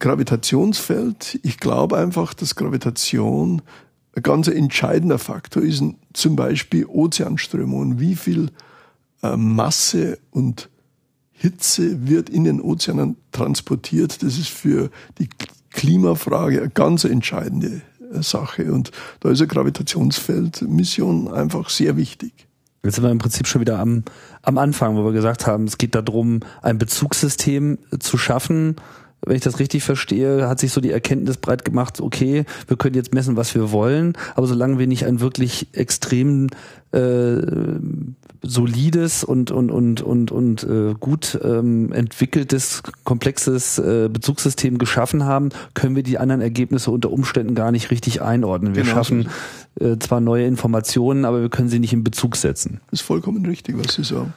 [0.01, 1.40] Gravitationsfeld?
[1.42, 3.62] Ich glaube einfach, dass Gravitation
[4.14, 8.51] ein ganz entscheidender Faktor ist, zum Beispiel Ozeanströmungen, wie viel
[9.23, 10.69] äh, Masse und
[11.37, 14.22] Hitze wird in den Ozeanen transportiert.
[14.22, 15.29] Das ist für die
[15.70, 18.72] Klimafrage eine ganz entscheidende äh, Sache.
[18.72, 22.33] Und da ist eine Gravitationsfeldmission einfach sehr wichtig.
[22.83, 24.05] Jetzt sind wir im Prinzip schon wieder am,
[24.42, 28.77] am Anfang, wo wir gesagt haben, es geht darum, ein Bezugssystem zu schaffen.
[29.25, 32.94] Wenn ich das richtig verstehe, hat sich so die Erkenntnis breit gemacht, okay, wir können
[32.94, 36.46] jetzt messen, was wir wollen, aber solange wir nicht ein wirklich extrem
[36.92, 37.40] äh,
[38.42, 45.51] solides und und und und und äh, gut ähm, entwickeltes komplexes äh, Bezugssystem geschaffen haben,
[45.75, 48.75] können wir die anderen Ergebnisse unter Umständen gar nicht richtig einordnen.
[48.75, 48.94] Wir genau.
[48.94, 49.29] schaffen
[49.81, 52.81] äh, zwar neue Informationen, aber wir können sie nicht in Bezug setzen.
[52.90, 54.33] Das ist vollkommen richtig, was Sie sagen.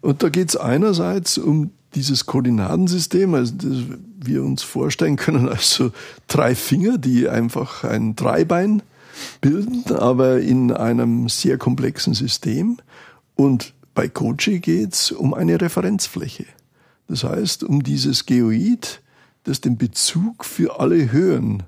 [0.00, 5.92] Und da geht es einerseits um dieses Koordinatensystem, also das wir uns vorstellen können, also
[6.28, 8.82] drei Finger, die einfach ein Dreibein
[9.40, 12.78] bilden, aber in einem sehr komplexen System.
[13.34, 16.46] Und bei Koji geht's um eine Referenzfläche.
[17.08, 19.02] Das heißt, um dieses Geoid,
[19.44, 21.62] das den Bezug für alle Höhen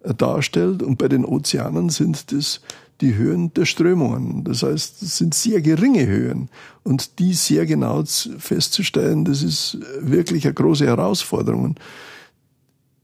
[0.00, 0.82] äh, darstellt.
[0.82, 2.60] Und bei den Ozeanen sind das
[3.00, 4.44] die Höhen der Strömungen.
[4.44, 6.50] Das heißt, es sind sehr geringe Höhen.
[6.82, 11.76] Und die sehr genau festzustellen, das ist wirklich eine große Herausforderung.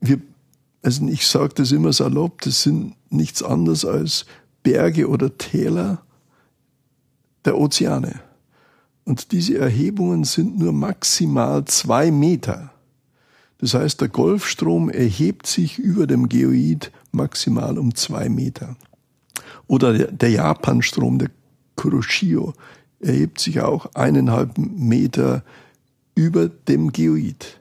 [0.01, 0.21] Wir,
[0.83, 4.27] also ich sage das immer salopp, das sind nichts anderes als
[4.63, 6.03] Berge oder Täler
[7.47, 8.21] der Ozeane.
[9.05, 12.73] Und diese Erhebungen sind nur maximal zwei Meter.
[13.59, 18.77] Das heißt, der Golfstrom erhebt sich über dem Geoid maximal um zwei Meter.
[19.67, 21.31] Oder der, Japanstrom, der
[21.77, 22.53] Kuroshio,
[23.01, 25.45] erhebt sich auch eineinhalb Meter
[26.15, 27.61] über dem Geoid.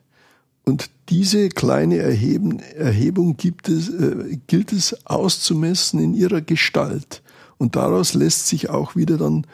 [0.63, 7.21] Und diese kleine Erheben, Erhebung gibt es, äh, gilt es auszumessen in ihrer Gestalt.
[7.57, 9.45] Und daraus lässt sich auch wieder dann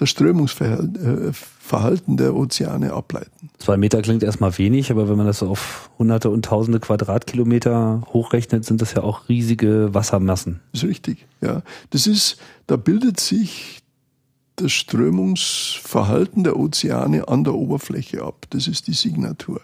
[0.00, 3.50] das Strömungsverhalten der Ozeane ableiten.
[3.58, 8.04] Zwei Meter klingt erstmal wenig, aber wenn man das so auf hunderte und tausende Quadratkilometer
[8.06, 10.60] hochrechnet, sind das ja auch riesige Wassermassen.
[10.72, 11.60] Das ist richtig, ja.
[11.90, 13.79] Das ist, da bildet sich
[14.60, 18.46] das Strömungsverhalten der Ozeane an der Oberfläche ab.
[18.50, 19.60] Das ist die Signatur.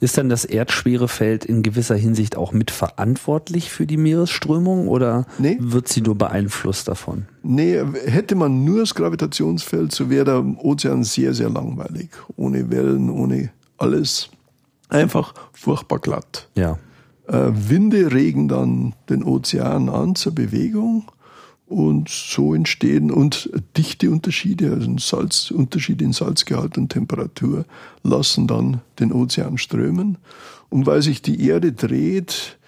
[0.00, 5.56] Ist dann das Erdschwerefeld in gewisser Hinsicht auch mitverantwortlich für die Meeresströmung oder nee.
[5.60, 7.26] wird sie nur beeinflusst davon?
[7.42, 12.10] Nee, hätte man nur das Gravitationsfeld, so wäre der Ozean sehr, sehr langweilig.
[12.36, 14.30] Ohne Wellen, ohne alles.
[14.88, 16.48] Einfach furchtbar glatt.
[16.56, 16.78] Ja.
[17.28, 21.04] Äh, Winde regen dann den Ozean an zur Bewegung
[21.70, 27.64] und so entstehen und Dichteunterschiede, also ein Salzunterschied in Salzgehalt und Temperatur,
[28.02, 30.18] lassen dann den Ozean strömen.
[30.68, 32.58] Und weil sich die Erde dreht,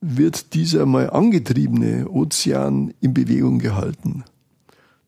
[0.00, 4.24] wird dieser mal angetriebene Ozean in Bewegung gehalten.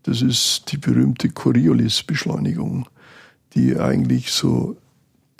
[0.04, 2.86] Das ist die berühmte Coriolis-Beschleunigung,
[3.54, 4.76] die eigentlich so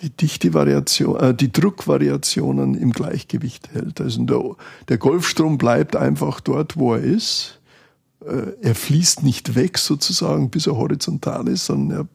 [0.01, 4.01] die Dichtevariation, äh, die Druckvariationen im Gleichgewicht hält.
[4.01, 4.55] Also der,
[4.89, 7.60] der Golfstrom bleibt einfach dort, wo er ist
[8.25, 12.07] er fließt nicht weg sozusagen, bis er horizontal ist, sondern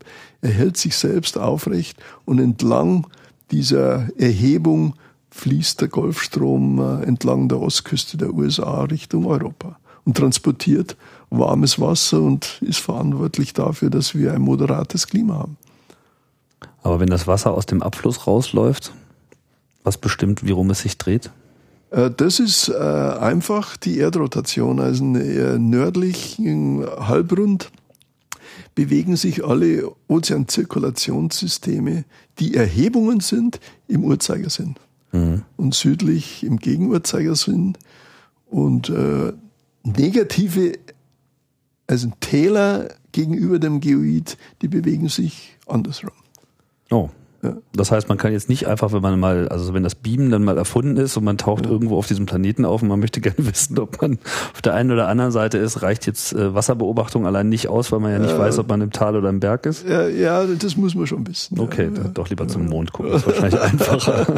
[0.42, 3.07] er, er hält sich selbst aufrecht und entlang
[3.51, 4.95] dieser Erhebung
[5.31, 10.97] fließt der Golfstrom äh, entlang der Ostküste der USA Richtung Europa und transportiert
[11.31, 15.57] warmes Wasser und ist verantwortlich dafür, dass wir ein moderates Klima haben.
[16.83, 18.92] Aber wenn das Wasser aus dem Abfluss rausläuft,
[19.83, 21.31] was bestimmt, wie rum es sich dreht?
[21.96, 24.78] Äh, das ist äh, einfach die Erdrotation.
[24.78, 27.72] Also nördlich Halbrund
[28.74, 32.04] bewegen sich alle Ozeanzirkulationssysteme,
[32.38, 34.76] die Erhebungen sind, im Uhrzeigersinn.
[35.12, 35.42] Mhm.
[35.56, 37.78] Und südlich im Gegenuhrzeigersinn.
[38.48, 39.32] Und äh,
[39.82, 40.72] negative,
[41.87, 46.11] also Täler gegenüber dem Geoid, die bewegen sich andersrum.
[46.90, 47.09] Oh.
[47.46, 47.56] Ja.
[47.72, 50.44] Das heißt, man kann jetzt nicht einfach, wenn man mal, also wenn das Beamen dann
[50.44, 51.70] mal erfunden ist und man taucht ja.
[51.70, 54.18] irgendwo auf diesem Planeten auf und man möchte gerne wissen, ob man
[54.52, 58.00] auf der einen oder anderen Seite ist, reicht jetzt äh, Wasserbeobachtung allein nicht aus, weil
[58.00, 58.38] man ja nicht ja.
[58.38, 59.87] weiß, ob man im Tal oder im Berg ist?
[59.87, 61.59] Ja, ja das muss man schon wissen.
[61.59, 64.26] Okay, doch lieber zum Mond gucken, das ist wahrscheinlich einfacher.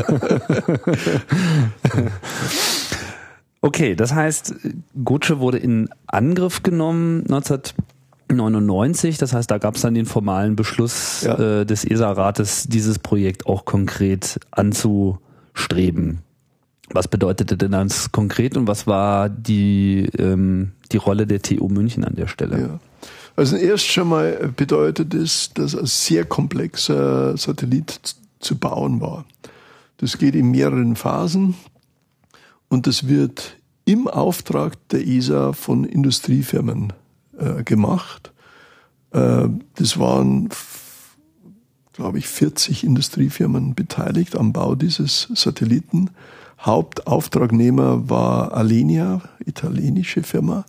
[3.61, 4.55] okay, das heißt,
[5.05, 7.61] Gutsche wurde in Angriff genommen 19
[8.37, 11.61] 99, das heißt, da gab es dann den formalen Beschluss ja.
[11.61, 16.21] äh, des ESA-Rates, dieses Projekt auch konkret anzustreben.
[16.91, 22.05] Was bedeutete denn das konkret und was war die, ähm, die Rolle der TU München
[22.05, 22.61] an der Stelle?
[22.61, 22.81] Ja.
[23.37, 29.27] Also erst schon mal bedeutet es, dass ein sehr komplexer Satellit zu bauen war.
[29.99, 31.55] Das geht in mehreren Phasen
[32.69, 36.93] und das wird im Auftrag der ESA von Industriefirmen
[37.39, 38.33] äh, gemacht.
[39.13, 40.49] Äh, das waren,
[41.93, 46.11] glaube ich, 40 Industriefirmen beteiligt am Bau dieses Satelliten.
[46.61, 50.65] Hauptauftragnehmer war Alenia, italienische Firma.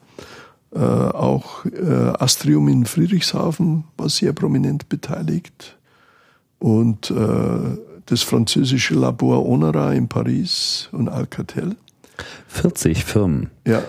[0.71, 5.77] Äh, auch äh, Astrium in Friedrichshafen war sehr prominent beteiligt.
[6.59, 11.75] Und äh, das französische Labor Honora in Paris und Alcatel.
[12.47, 13.49] 40 Firmen.
[13.65, 13.81] Ja.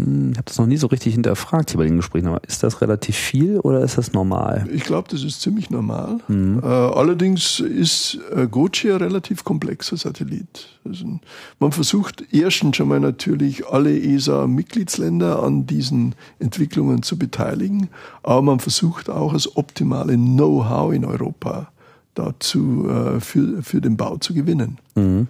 [0.00, 2.62] Hm, ich habe das noch nie so richtig hinterfragt hier bei den Gesprächen, aber ist
[2.62, 4.66] das relativ viel oder ist das normal?
[4.72, 6.18] Ich glaube, das ist ziemlich normal.
[6.28, 6.60] Mhm.
[6.62, 10.68] Äh, allerdings ist äh, Gochi ein relativ komplexer Satellit.
[10.84, 11.20] Also
[11.58, 17.90] man versucht erstens schon mal natürlich alle ESA-Mitgliedsländer an diesen Entwicklungen zu beteiligen,
[18.22, 21.70] aber man versucht auch das optimale Know-how in Europa
[22.14, 24.78] dazu äh, für, für den Bau zu gewinnen.
[24.94, 25.28] Mhm.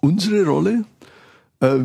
[0.00, 0.84] Unsere Rolle,
[1.60, 1.80] äh,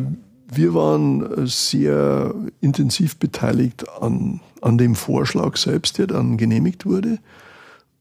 [0.48, 7.18] wir waren sehr intensiv beteiligt an, an dem Vorschlag selbst, der dann genehmigt wurde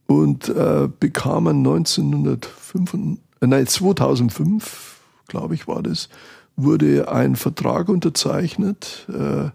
[0.08, 2.93] und äh, bekamen 1905,
[3.41, 6.10] äh, nein, 2005, glaube ich, war das,
[6.55, 9.08] wurde ein Vertrag unterzeichnet.
[9.10, 9.49] Äh,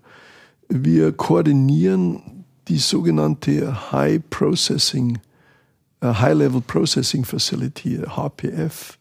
[0.68, 5.18] wir koordinieren die sogenannte High Processing,
[6.00, 8.98] äh, High Level Processing Facility, HPF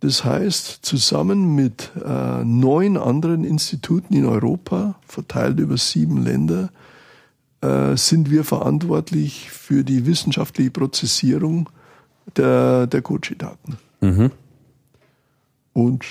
[0.00, 6.70] das heißt, zusammen mit äh, neun anderen Instituten in Europa, verteilt über sieben Länder,
[7.62, 11.70] äh, sind wir verantwortlich für die wissenschaftliche Prozessierung
[12.36, 13.78] der, der Gucci-Daten.
[14.00, 14.30] Mhm.
[15.72, 16.04] Und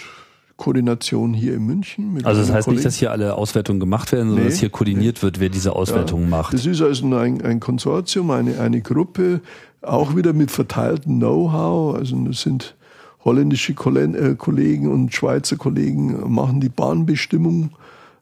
[0.58, 2.22] Koordination hier in München.
[2.24, 2.78] also das heißt Kollegen.
[2.78, 5.22] nicht, dass hier alle Auswertungen gemacht werden, sondern nee, dass hier koordiniert nee.
[5.24, 6.54] wird, wer diese Auswertungen ja, macht.
[6.54, 9.42] Das ist also ein, ein Konsortium, eine, eine Gruppe,
[9.82, 11.96] auch wieder mit verteiltem Know-how.
[11.96, 12.76] Also das sind
[13.26, 17.72] holländische äh, Kollegen und Schweizer Kollegen machen die Bahnbestimmung,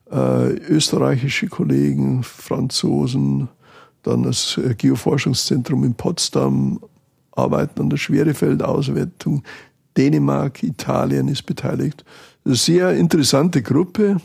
[0.09, 3.49] äh, österreichische Kollegen, Franzosen,
[4.01, 6.79] dann das äh, Geoforschungszentrum in Potsdam
[7.34, 9.43] arbeiten an der Schwerefeldauswertung,
[9.97, 12.05] Dänemark, Italien ist beteiligt.
[12.45, 14.17] Eine sehr interessante Gruppe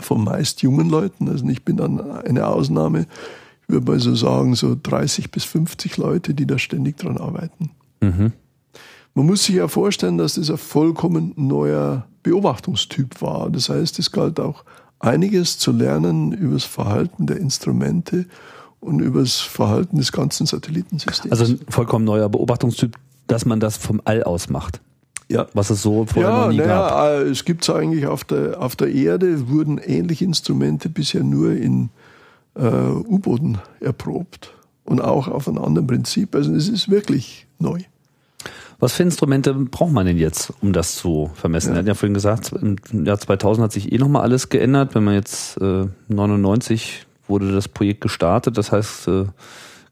[0.00, 3.06] von meist jungen Leuten, also ich bin dann eine Ausnahme.
[3.62, 7.70] Ich würde mal so sagen, so 30 bis 50 Leute, die da ständig dran arbeiten.
[8.00, 8.32] Mhm.
[9.14, 13.48] Man muss sich ja vorstellen, dass das ein vollkommen neuer Beobachtungstyp war.
[13.48, 14.64] Das heißt, es galt auch
[14.98, 18.26] einiges zu lernen über das Verhalten der Instrumente
[18.80, 21.30] und über das Verhalten des ganzen Satellitensystems.
[21.30, 22.96] Also ein vollkommen neuer Beobachtungstyp,
[23.28, 24.80] dass man das vom All aus macht.
[25.28, 25.46] Ja.
[25.54, 27.08] Was es so vorher ja, noch nie naja, gab.
[27.08, 31.52] Äh, es gibt es eigentlich auf der, auf der Erde, wurden ähnliche Instrumente bisher nur
[31.52, 31.90] in
[32.54, 34.52] äh, U-Booten erprobt
[34.84, 36.34] und auch auf einem anderen Prinzip.
[36.34, 37.80] Also es ist wirklich neu.
[38.78, 41.70] Was für Instrumente braucht man denn jetzt, um das zu vermessen?
[41.70, 41.76] Ja.
[41.76, 44.94] Er hat ja vorhin gesagt, im Jahr 2000 hat sich eh nochmal alles geändert.
[44.94, 49.24] Wenn man jetzt äh, 99 wurde das Projekt gestartet, das heißt, äh,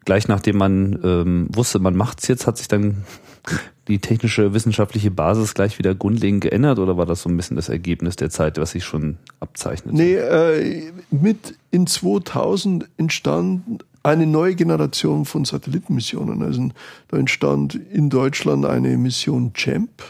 [0.04, 3.04] gleich nachdem man ähm, wusste, man macht's jetzt, hat sich dann
[3.88, 7.68] die technische wissenschaftliche Basis gleich wieder grundlegend geändert oder war das so ein bisschen das
[7.68, 9.94] Ergebnis der Zeit, was sich schon abzeichnet?
[9.94, 16.42] Nee, äh, mit in 2000 entstand eine neue Generation von Satellitenmissionen.
[16.42, 16.70] Also
[17.08, 20.02] da entstand in Deutschland eine Mission CHAMP.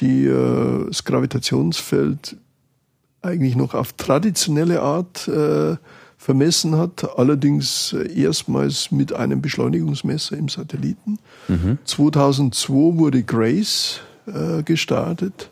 [0.00, 2.36] die äh, das Gravitationsfeld
[3.22, 5.76] eigentlich noch auf traditionelle Art äh,
[6.18, 11.18] vermessen hat, allerdings erstmals mit einem Beschleunigungsmesser im Satelliten.
[11.48, 11.78] Mhm.
[11.84, 15.50] 2002 wurde Grace äh, gestartet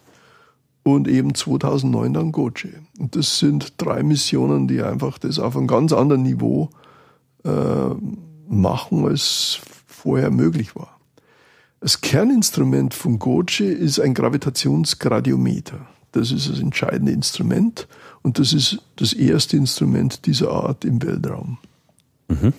[0.82, 2.70] und eben 2009 dann Goche.
[2.98, 6.70] Und das sind drei Missionen, die einfach das auf einem ganz anderen Niveau
[7.44, 7.94] äh,
[8.48, 10.98] machen, als vorher möglich war.
[11.80, 15.86] Das Kerninstrument von Goche ist ein Gravitationsgradiometer.
[16.12, 17.88] Das ist das entscheidende Instrument
[18.22, 21.58] und das ist das erste Instrument dieser Art im Weltraum.
[22.28, 22.52] Mhm.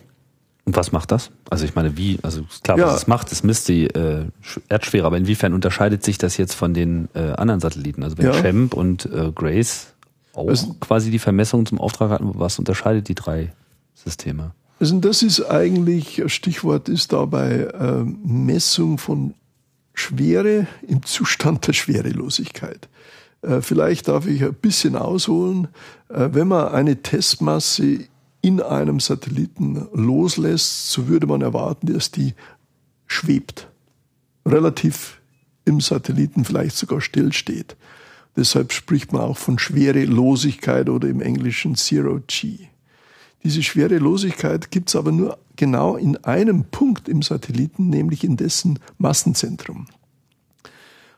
[0.65, 1.31] Und was macht das?
[1.49, 2.87] Also ich meine, wie, also klar, ja.
[2.87, 4.25] was es macht, es misst die äh,
[4.67, 8.03] Erdschwere, aber inwiefern unterscheidet sich das jetzt von den äh, anderen Satelliten?
[8.03, 8.33] Also wenn ja.
[8.33, 9.93] Champ und äh, Grace
[10.33, 13.53] auch also, quasi die Vermessung zum Auftrag hatten, was unterscheidet die drei
[13.93, 14.51] Systeme?
[14.79, 19.33] Also das ist eigentlich, Stichwort ist dabei äh, Messung von
[19.93, 22.89] Schwere im Zustand der Schwerelosigkeit.
[23.41, 25.69] Äh, vielleicht darf ich ein bisschen ausholen.
[26.09, 27.99] Äh, wenn man eine Testmasse
[28.41, 32.33] in einem Satelliten loslässt, so würde man erwarten, dass die
[33.07, 33.69] schwebt.
[34.45, 35.21] Relativ
[35.63, 37.75] im Satelliten vielleicht sogar stillsteht.
[38.35, 42.67] Deshalb spricht man auch von Schwerelosigkeit oder im Englischen Zero G.
[43.43, 48.79] Diese Schwerelosigkeit gibt es aber nur genau in einem Punkt im Satelliten, nämlich in dessen
[48.97, 49.87] Massenzentrum.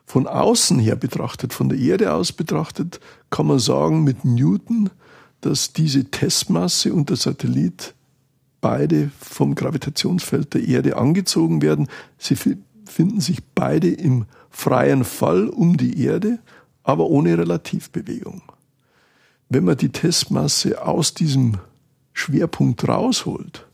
[0.04, 3.00] Von außen her betrachtet, von der Erde aus betrachtet,
[3.30, 4.90] kann man sagen mit Newton,
[5.40, 7.94] dass diese Testmasse und der Satellit
[8.60, 11.88] beide vom Gravitationsfeld der Erde angezogen werden.
[12.16, 16.38] Sie finden sich beide im freien Fall um die Erde,
[16.82, 18.42] aber ohne Relativbewegung.
[19.48, 21.58] Wenn man die Testmasse aus diesem
[22.18, 23.66] Schwerpunkt rausholt,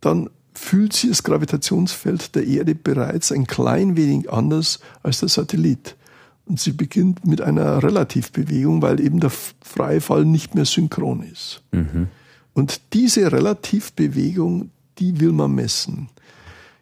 [0.00, 5.96] dann fühlt sich das Gravitationsfeld der Erde bereits ein klein wenig anders als der Satellit.
[6.46, 11.62] Und sie beginnt mit einer Relativbewegung, weil eben der freie Fall nicht mehr synchron ist.
[11.72, 12.08] Mhm.
[12.54, 16.08] Und diese Relativbewegung, die will man messen.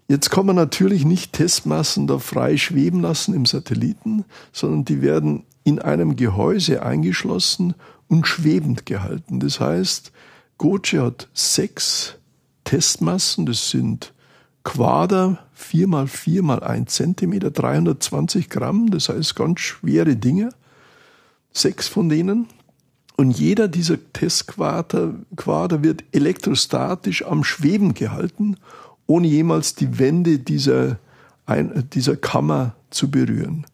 [0.08, 5.42] Jetzt kann man natürlich nicht Testmassen da frei schweben lassen im Satelliten, sondern die werden
[5.64, 7.74] in einem Gehäuse eingeschlossen
[8.06, 9.40] und schwebend gehalten.
[9.40, 10.12] Das heißt,
[10.58, 12.16] Goce hat sechs
[12.64, 14.12] Testmassen, das sind
[14.64, 20.50] Quader, 4 mal 4 mal 1 Zentimeter, 320 Gramm, das heißt ganz schwere Dinge.
[21.52, 22.48] Sechs von denen.
[23.16, 28.56] Und jeder dieser Testquader Quader wird elektrostatisch am Schweben gehalten,
[29.06, 30.98] ohne jemals die Wände dieser,
[31.94, 33.66] dieser Kammer zu berühren.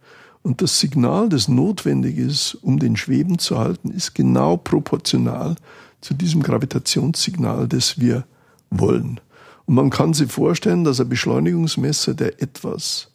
[0.42, 5.56] Und das Signal, das notwendig ist, um den Schweben zu halten, ist genau proportional
[6.02, 8.24] zu diesem Gravitationssignal, das wir
[8.70, 9.20] wollen.
[9.64, 13.08] Und man kann sich vorstellen, dass ein Beschleunigungsmesser, der etwas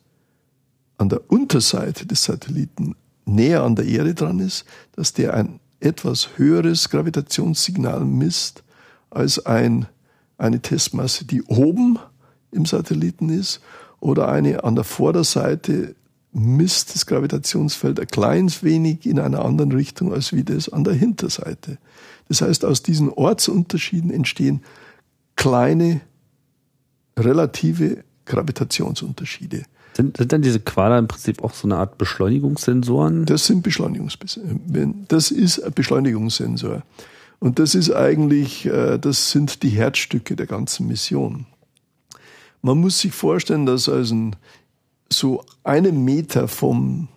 [0.97, 4.65] an der Unterseite des Satelliten näher an der Erde dran ist,
[4.95, 8.63] dass der ein etwas höheres Gravitationssignal misst
[9.09, 9.85] als ein,
[10.38, 11.99] eine Testmasse, die oben
[12.51, 13.61] im Satelliten ist
[13.99, 15.95] oder eine an der Vorderseite
[16.31, 20.93] misst das Gravitationsfeld ein kleines wenig in einer anderen Richtung als wie das an der
[20.93, 21.77] Hinterseite.
[22.30, 24.61] Das heißt, aus diesen Ortsunterschieden entstehen
[25.36, 26.01] kleine
[27.17, 29.63] relative Gravitationsunterschiede.
[29.93, 33.25] Sind, sind dann diese Quader im Prinzip auch so eine Art Beschleunigungssensoren?
[33.25, 35.05] Das sind Beschleunigungssensoren.
[35.07, 36.84] Das ist ein Beschleunigungssensor.
[37.39, 41.45] Und das ist eigentlich, äh, das sind die Herzstücke der ganzen Mission.
[42.61, 44.32] Man muss sich vorstellen, dass also
[45.09, 47.07] so einen Meter vom,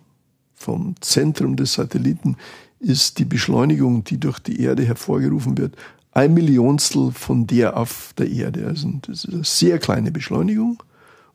[0.55, 2.37] vom Zentrum des Satelliten
[2.81, 5.75] ist die Beschleunigung, die durch die Erde hervorgerufen wird,
[6.11, 8.67] ein Millionstel von der auf der Erde.
[8.67, 10.81] Also das ist eine sehr kleine Beschleunigung.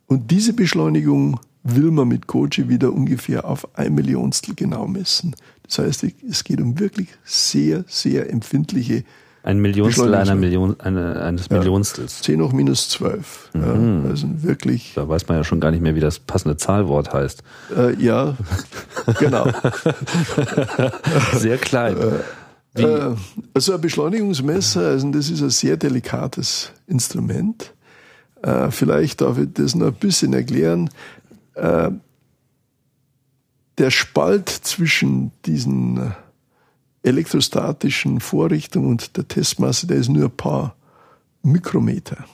[0.06, 5.34] Und diese Beschleunigung will man mit Koji wieder ungefähr auf ein Millionstel genau messen.
[5.62, 9.04] Das heißt, es geht um wirklich sehr, sehr empfindliche
[9.46, 12.20] ein Millionstel einer Million, eine, eines ja, Millionstels.
[12.22, 13.50] 10 hoch minus 12.
[13.54, 14.02] Mhm.
[14.04, 14.92] Ja, also wirklich.
[14.96, 17.44] Da weiß man ja schon gar nicht mehr, wie das passende Zahlwort heißt.
[17.76, 18.36] Äh, ja,
[19.20, 19.46] genau.
[21.34, 21.96] Sehr klein.
[22.74, 23.14] Äh, äh,
[23.54, 27.72] also ein Beschleunigungsmesser, also das ist ein sehr delikates Instrument.
[28.42, 30.90] Äh, vielleicht darf ich das noch ein bisschen erklären.
[31.54, 31.92] Äh,
[33.78, 36.12] der Spalt zwischen diesen
[37.06, 40.74] elektrostatischen Vorrichtungen und der Testmasse, der ist nur ein paar
[41.42, 42.24] Mikrometer.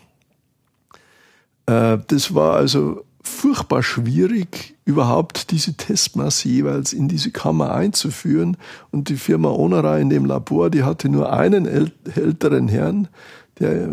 [1.67, 8.57] Das war also furchtbar schwierig, überhaupt diese Testmasse jeweils in diese Kammer einzuführen.
[8.91, 13.09] Und die Firma Onara in dem Labor, die hatte nur einen älteren Herrn,
[13.61, 13.89] der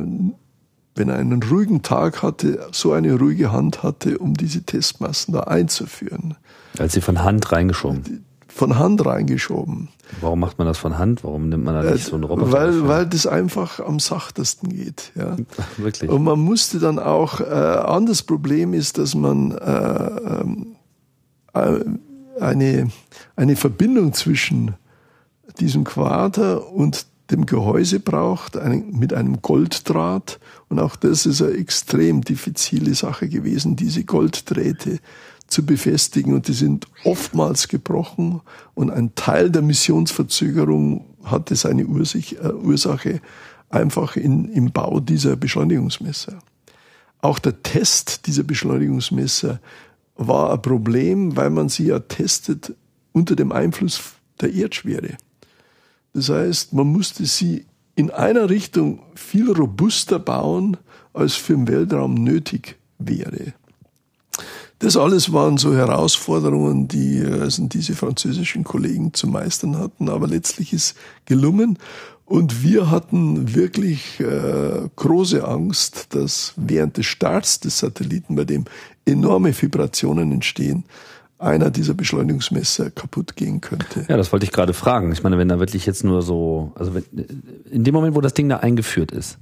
[0.96, 5.42] wenn er einen ruhigen Tag hatte, so eine ruhige Hand hatte, um diese Testmassen da
[5.42, 6.36] einzuführen.
[6.78, 8.26] Als sie von Hand reingeschoben.
[8.60, 9.88] Von Hand reingeschoben.
[10.20, 11.24] Warum macht man das von Hand?
[11.24, 12.52] Warum nimmt man da nicht so einen Roboter?
[12.52, 12.88] Weil, dafür?
[12.90, 15.14] weil das einfach am sachtesten geht.
[15.16, 15.38] Ja.
[15.78, 16.12] Wirklich.
[16.12, 20.76] Und man musste dann auch, äh, anderes Problem ist, dass man äh, ähm,
[21.54, 22.90] äh, eine,
[23.38, 24.76] eine Verbindung zwischen
[25.62, 30.38] diesem Quader und dem Gehäuse braucht, ein, mit einem Golddraht.
[30.68, 35.00] Und auch das ist eine extrem diffizile Sache gewesen, diese Golddrähte
[35.50, 36.34] zu befestigen.
[36.34, 38.42] Und die sind oftmals gebrochen.
[38.76, 43.22] Und ein Teil der Missionsverzögerung hatte seine äh, Ursache
[43.70, 46.40] einfach in, im Bau dieser Beschleunigungsmesser.
[47.22, 49.60] Auch der Test dieser Beschleunigungsmesser
[50.16, 52.76] war ein Problem, weil man sie ja testet
[53.12, 54.02] unter dem Einfluss
[54.40, 55.18] der Erdschwere.
[56.14, 60.78] Das heißt, man musste sie in einer Richtung viel robuster bauen,
[61.14, 63.54] als für den Weltraum nötig wäre.
[64.80, 70.72] Das alles waren so Herausforderungen, die also diese französischen Kollegen zu meistern hatten, aber letztlich
[70.72, 71.78] ist gelungen.
[72.26, 78.66] Und wir hatten wirklich äh, große Angst, dass während des Starts des Satelliten, bei dem
[79.06, 80.86] enorme Vibrationen entstehen,
[81.40, 84.06] einer dieser Beschleunigungsmesser kaputt gehen könnte.
[84.08, 85.12] Ja, das wollte ich gerade fragen.
[85.12, 87.04] Ich meine, wenn da wirklich jetzt nur so, also wenn,
[87.72, 89.40] in dem Moment, wo das Ding da eingeführt ist,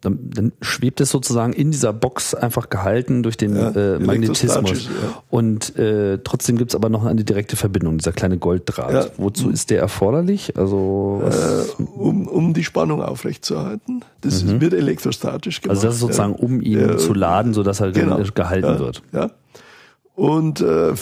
[0.00, 4.84] dann, dann schwebt es sozusagen in dieser Box einfach gehalten durch den Ja, äh, Magnetismus.
[4.86, 5.22] ja.
[5.28, 8.92] Und äh, trotzdem gibt's aber noch eine direkte Verbindung, dieser kleine Golddraht.
[8.92, 9.06] Ja.
[9.18, 10.56] Wozu ist der erforderlich?
[10.56, 14.02] Also, Äh, um, um die Spannung aufrechtzuerhalten.
[14.22, 15.76] Das ist, wird elektrostatisch gemacht.
[15.76, 18.20] also das ist sozusagen, um ihn zu laden, sodass er Genau.
[18.34, 19.02] gehalten wird.
[19.12, 19.30] Ja.
[20.14, 20.92] Und äh,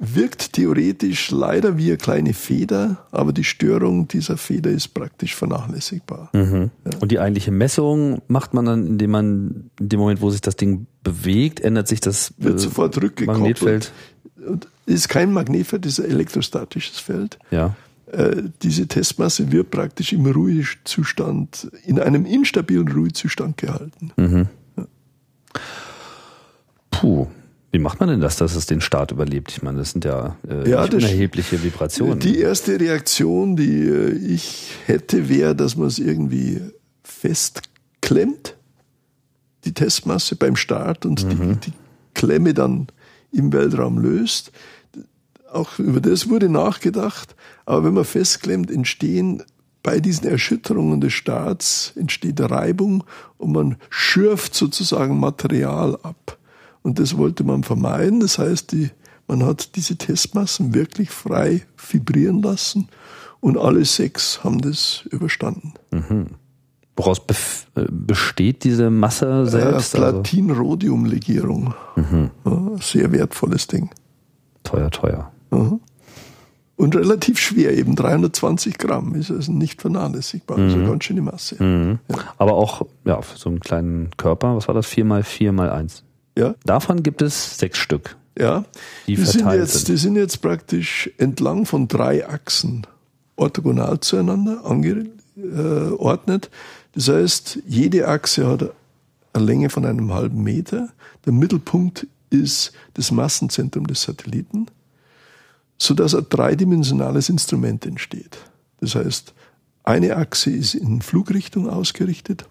[0.00, 6.30] wirkt theoretisch leider wie eine kleine Feder, aber die Störung dieser Feder ist praktisch vernachlässigbar.
[6.32, 6.70] Mhm.
[7.00, 10.56] Und die eigentliche Messung macht man dann, indem man in dem Moment, wo sich das
[10.56, 13.40] Ding bewegt, ändert sich das Wird äh, sofort rückgekoppelt.
[13.40, 13.92] Magnetfeld.
[14.46, 17.38] Und ist kein Magnetfeld, ist ein elektrostatisches Feld.
[17.50, 17.74] Ja.
[18.12, 24.48] Äh, diese Testmasse wird praktisch im Ruhezustand, in einem instabilen Ruhezustand gehalten.
[26.90, 27.26] Puh.
[27.70, 29.50] Wie macht man denn das, dass es den Start überlebt?
[29.50, 32.18] Ich meine, das sind ja, äh, Ja, unerhebliche Vibrationen.
[32.18, 36.62] Die erste Reaktion, die äh, ich hätte, wäre, dass man es irgendwie
[37.02, 38.56] festklemmt,
[39.64, 41.72] die Testmasse beim Start und die, die
[42.14, 42.86] Klemme dann
[43.32, 44.50] im Weltraum löst.
[45.52, 47.34] Auch über das wurde nachgedacht.
[47.66, 49.42] Aber wenn man festklemmt, entstehen
[49.82, 53.04] bei diesen Erschütterungen des Starts entsteht Reibung
[53.36, 56.37] und man schürft sozusagen Material ab.
[56.88, 58.20] Und das wollte man vermeiden.
[58.20, 58.88] Das heißt, die,
[59.26, 62.88] man hat diese Testmassen wirklich frei vibrieren lassen
[63.40, 65.74] und alle sechs haben das überstanden.
[66.96, 69.94] Woraus bef- äh, besteht diese Masse Äh, selbst?
[69.94, 71.74] also, Platin-Rhodium-Legierung.
[72.44, 73.90] Ja, sehr wertvolles Ding.
[74.64, 75.30] teuer, teuer.
[76.76, 81.62] Und relativ schwer, eben 320 Gramm, ist also nicht vernachlässigbar, also ganz schöne Masse.
[81.62, 81.98] Mhm.
[82.38, 84.86] Aber auch, ja, für so einen kleinen Körper, was war das?
[84.86, 86.04] 4 mal 4 mal 1.
[86.38, 88.16] Ja, Davon gibt es sechs Stück.
[88.38, 88.64] ja.
[89.06, 89.88] Die Die, sind jetzt, sind.
[89.88, 92.86] die sind jetzt praktisch entlang von drei Achsen
[93.36, 96.50] orthogonal zueinander angeordnet.
[96.94, 98.70] Das heißt, jede Achse hat
[99.32, 100.88] eine Länge von einem halben Meter.
[101.26, 104.66] Der Mittelpunkt ist das Massenzentrum des Satelliten,
[105.78, 108.38] sodass ein dreidimensionales Instrument entsteht.
[108.80, 109.34] Das heißt,
[109.84, 112.46] eine Achse ist in Flugrichtung ausgerichtet,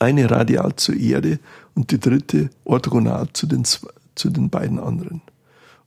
[0.00, 1.38] eine radial zur Erde
[1.74, 5.22] und die dritte orthogonal zu den, zu den beiden anderen.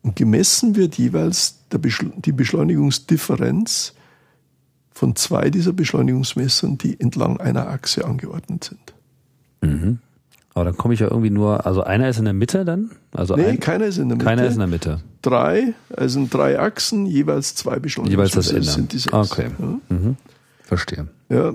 [0.02, 3.94] Und gemessen wird jeweils die Beschleunigungsdifferenz
[4.92, 8.94] von zwei dieser Beschleunigungsmessern, die entlang einer Achse angeordnet sind.
[10.54, 12.92] Aber dann komme ich ja irgendwie nur, also einer ist in der Mitte dann?
[13.12, 14.26] Also Nee, ein, keiner ist in der Mitte.
[14.26, 15.00] keiner ist in der Mitte.
[15.22, 19.14] Drei, also in drei Achsen, jeweils zwei Jeweils das Beschleunigungsmesser sind die sechs.
[19.14, 19.48] Okay.
[19.58, 19.96] Ja.
[19.98, 20.18] Mhm.
[20.64, 21.08] Verstehe.
[21.30, 21.54] Ja,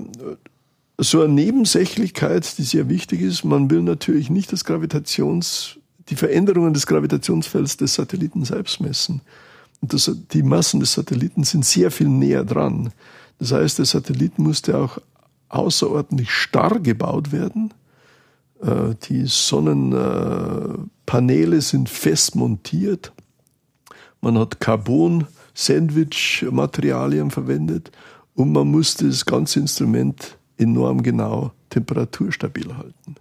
[0.99, 3.43] so eine Nebensächlichkeit, die sehr wichtig ist.
[3.43, 5.77] Man will natürlich nicht das Gravitations,
[6.09, 9.21] die Veränderungen des Gravitationsfelds des Satelliten selbst messen.
[9.81, 12.91] Und das, die Massen des Satelliten sind sehr viel näher dran.
[13.39, 14.99] Das heißt, der Satellit musste auch
[15.47, 17.73] außerordentlich starr gebaut werden.
[18.61, 23.13] Äh, Die Sonnenpaneele sind fest montiert.
[24.21, 27.93] Man hat Carbon-Sandwich-Materialien verwendet
[28.35, 33.15] und man musste das ganze Instrument enorm genau temperaturstabil halten.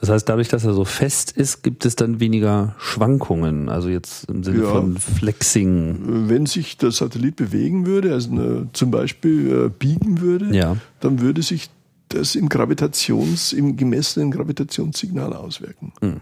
[0.00, 3.68] Das heißt, dadurch, dass er so fest ist, gibt es dann weniger Schwankungen.
[3.70, 4.70] Also jetzt im Sinne Ja.
[4.70, 6.28] von Flexing.
[6.28, 10.76] Wenn sich der Satellit bewegen würde, also eine, zum Beispiel äh, biegen würde, Ja.
[11.00, 11.70] dann würde sich
[12.08, 15.92] das im Gravitations, im gemessenen Gravitationssignal auswirken.
[16.00, 16.20] Hm.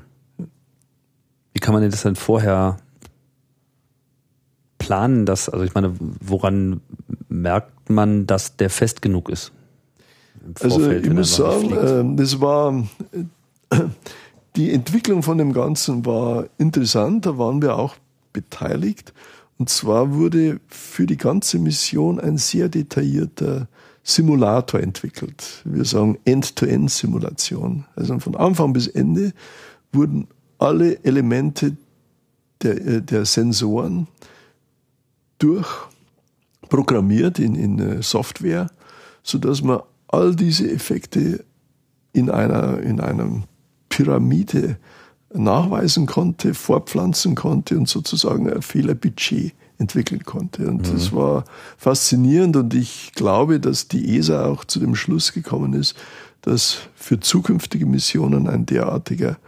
[1.54, 2.76] Wie kann man denn das denn vorher
[4.78, 6.80] planen, dass, also ich meine, woran
[7.28, 9.52] merkt man, dass der fest genug ist?
[10.61, 12.84] Also ich muss sagen, äh, das war
[14.57, 17.97] die Entwicklung von dem Ganzen war interessant, da waren wir auch
[18.32, 19.12] beteiligt.
[19.59, 23.68] Und zwar wurde für die ganze Mission ein sehr detaillierter
[24.03, 25.62] Simulator entwickelt.
[25.64, 27.84] Wir sagen End-to-End-Simulation.
[27.95, 29.32] Also von Anfang bis Ende
[29.93, 30.26] wurden
[30.59, 31.76] alle Elemente
[32.62, 34.09] der, äh, der Sensoren
[35.38, 38.68] durchprogrammiert in, in äh, Software,
[39.22, 39.82] so dass man
[40.12, 41.44] all diese Effekte
[42.12, 43.42] in einer, in einer
[43.88, 44.76] Pyramide
[45.34, 50.68] nachweisen konnte, fortpflanzen konnte und sozusagen ein Fehlerbudget entwickeln konnte.
[50.68, 50.92] Und mhm.
[50.92, 51.42] das war
[51.76, 55.96] faszinierend und ich glaube, dass die ESA auch zu dem Schluss gekommen ist,
[56.42, 59.38] dass für zukünftige Missionen ein derartiger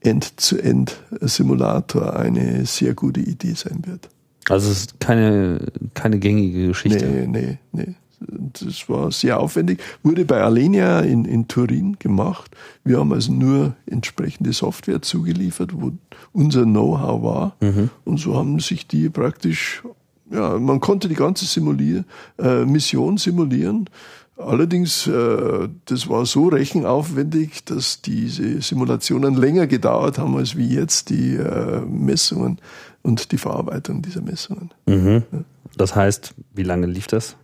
[0.00, 4.10] End-zu-End-Simulator eine sehr gute Idee sein wird.
[4.48, 7.06] Also es ist keine, keine gängige Geschichte.
[7.06, 7.94] Nee, nee, nee.
[8.20, 9.80] Das war sehr aufwendig.
[10.02, 12.54] Wurde bei Alenia in, in Turin gemacht.
[12.84, 15.92] Wir haben also nur entsprechende Software zugeliefert, wo
[16.32, 17.56] unser Know-how war.
[17.60, 17.90] Mhm.
[18.04, 19.82] Und so haben sich die praktisch,
[20.30, 22.04] ja, man konnte die ganze Simulier,
[22.38, 23.88] äh, Mission simulieren.
[24.36, 31.10] Allerdings, äh, das war so rechenaufwendig, dass diese Simulationen länger gedauert haben als wie jetzt
[31.10, 32.58] die äh, Messungen
[33.02, 34.70] und die Verarbeitung dieser Messungen.
[34.86, 35.24] Mhm.
[35.76, 37.36] Das heißt, wie lange lief das?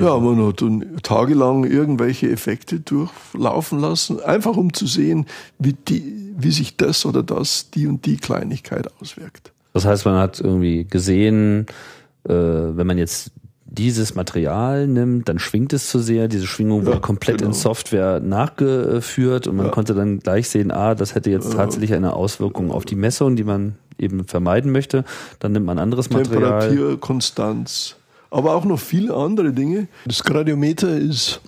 [0.00, 5.26] Ja, man hat dann tagelang irgendwelche Effekte durchlaufen lassen, einfach um zu sehen,
[5.58, 9.52] wie, die, wie sich das oder das, die und die Kleinigkeit auswirkt.
[9.74, 11.66] Das heißt, man hat irgendwie gesehen,
[12.24, 13.30] äh, wenn man jetzt
[13.66, 16.28] dieses Material nimmt, dann schwingt es zu sehr.
[16.28, 17.50] Diese Schwingung wird komplett genau.
[17.50, 19.72] in Software nachgeführt und man ja.
[19.72, 23.44] konnte dann gleich sehen, ah, das hätte jetzt tatsächlich eine Auswirkung auf die Messung, die
[23.44, 25.04] man eben vermeiden möchte.
[25.38, 26.60] Dann nimmt man anderes Material.
[26.60, 27.96] Temperaturkonstanz
[28.30, 29.88] aber auch noch viele andere Dinge.
[30.06, 31.40] Das Gradiometer ist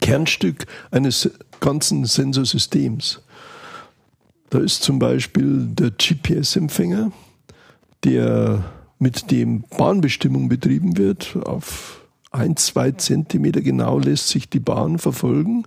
[0.00, 1.30] Kernstück eines
[1.60, 3.22] ganzen Sensorsystems.
[4.50, 7.12] Da ist zum Beispiel der GPS-Empfänger,
[8.04, 8.64] der
[8.98, 11.36] mit dem Bahnbestimmung betrieben wird.
[11.44, 12.00] Auf
[12.32, 15.64] ein, zwei Zentimeter genau lässt sich die Bahn verfolgen.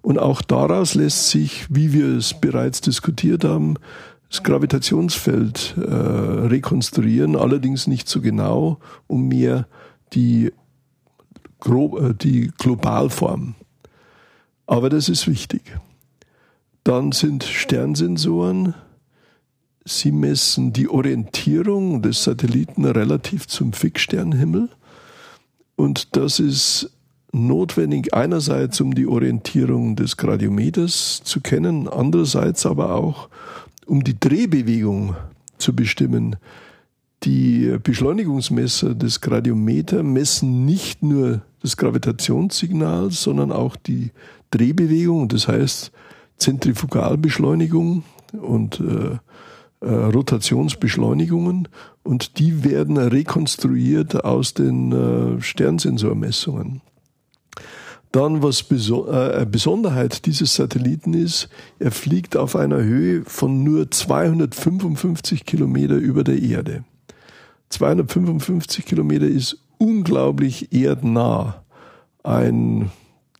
[0.00, 3.76] Und auch daraus lässt sich, wie wir es bereits diskutiert haben,
[4.34, 9.68] das Gravitationsfeld äh, rekonstruieren, allerdings nicht so genau, um mehr
[10.12, 10.46] die,
[11.66, 13.54] äh, die Globalform.
[14.66, 15.62] Aber das ist wichtig.
[16.82, 18.74] Dann sind Sternsensoren.
[19.84, 24.68] Sie messen die Orientierung des Satelliten relativ zum Fixsternhimmel.
[25.76, 26.90] Und das ist
[27.30, 33.28] notwendig einerseits, um die Orientierung des Gradiometers zu kennen, andererseits aber auch,
[33.86, 35.16] um die Drehbewegung
[35.58, 36.36] zu bestimmen.
[37.22, 44.10] Die Beschleunigungsmesser des Gradiometer messen nicht nur das Gravitationssignal, sondern auch die
[44.50, 45.90] Drehbewegung, das heißt
[46.36, 49.18] Zentrifugalbeschleunigung und äh,
[49.80, 51.68] äh, Rotationsbeschleunigungen
[52.02, 56.80] und die werden rekonstruiert aus den äh, Sternsensormessungen.
[58.14, 61.48] Dann, was Beso äh, Besonderheit dieses Satelliten ist,
[61.80, 66.84] er fliegt auf einer Höhe von nur 255 Kilometer über der Erde.
[67.70, 71.64] 255 Kilometer ist unglaublich erdnah.
[72.22, 72.92] Ein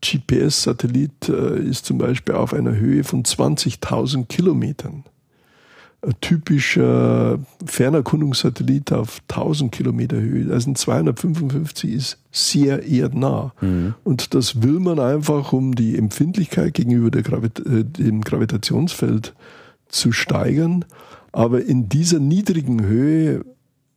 [0.05, 5.05] GPS-Satellit äh, ist zum Beispiel auf einer Höhe von 20.000 Kilometern
[6.21, 10.53] typischer Fernerkundungssatellit auf 1000 Kilometer Höhe.
[10.53, 13.53] Also ein 255 ist sehr erdnah.
[13.61, 13.95] Mhm.
[14.05, 19.35] Und das will man einfach, um die Empfindlichkeit gegenüber Gravit äh, dem Gravitationsfeld
[19.89, 20.85] zu steigern.
[21.33, 23.45] Aber in dieser niedrigen Höhe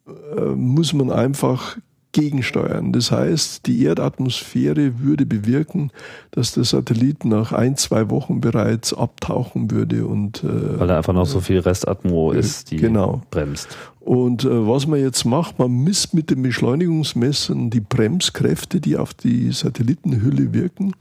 [0.08, 1.78] äh, muss man einfach
[2.12, 2.94] gegensteuern.
[2.94, 5.92] Das heißt, die Erdatmosphäre würde bewirken,
[6.32, 11.14] dass der Satellit nach ein, zwei Wochen bereits abtauchen würde und äh, weil da einfach
[11.14, 13.22] noch so viel Restatmo äh, ist, die genau.
[13.30, 13.68] bremst.
[14.00, 19.14] Und äh, was man jetzt macht, man misst mit den Beschleunigungsmessern die Bremskräfte, die auf
[19.14, 20.94] die Satellitenhülle wirken,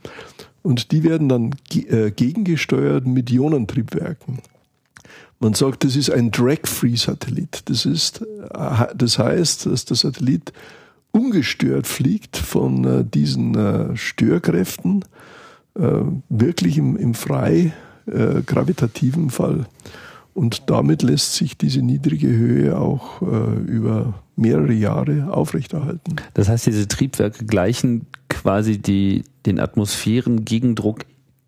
[0.61, 4.39] und die werden dann ge äh, gegengesteuert mit Ionentriebwerken.
[5.39, 7.61] Man sagt, das ist ein Drag-Free-Satellit.
[7.69, 10.51] Das ist, äh, das heißt, dass der Satellit
[11.17, 15.03] ungestört fliegt von äh, diesen äh, Störkräften,
[15.75, 15.81] äh,
[16.29, 17.73] wirklich im, im frei
[18.45, 19.65] gravitativen Fall.
[20.33, 26.15] Und damit lässt sich diese niedrige Höhe auch über mehrere Jahre aufrechterhalten.
[26.33, 31.01] Das heißt, diese Triebwerke gleichen quasi die, den Atmosphärengegendruck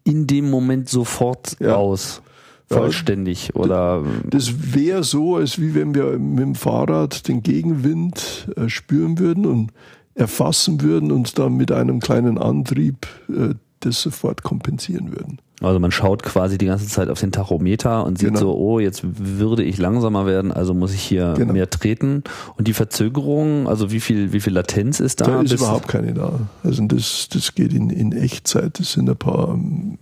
[0.03, 1.76] in dem Moment sofort Ja.
[1.76, 2.22] aus.
[2.70, 8.70] Vollständig oder Das wäre so, als wie wenn wir mit dem Fahrrad den Gegenwind äh,
[8.70, 9.72] spüren würden und
[10.15, 15.39] erfassen würden und dann mit einem kleinen Antrieb äh, das sofort kompensieren würden.
[15.61, 18.39] also man schaut quasi die ganze Zeit auf den Tachometer und sieht Genau.
[18.41, 21.53] so, oh, jetzt würde ich langsamer werden, also muss ich hier Genau.
[21.53, 22.24] mehr treten.
[22.57, 25.28] Und die Verzögerung, also wie viel, wie viel Latenz ist da?
[25.28, 26.34] Da ist überhaupt keine da.
[26.61, 29.97] Also das, das geht in, in Echtzeit, das sind ein paar ähm,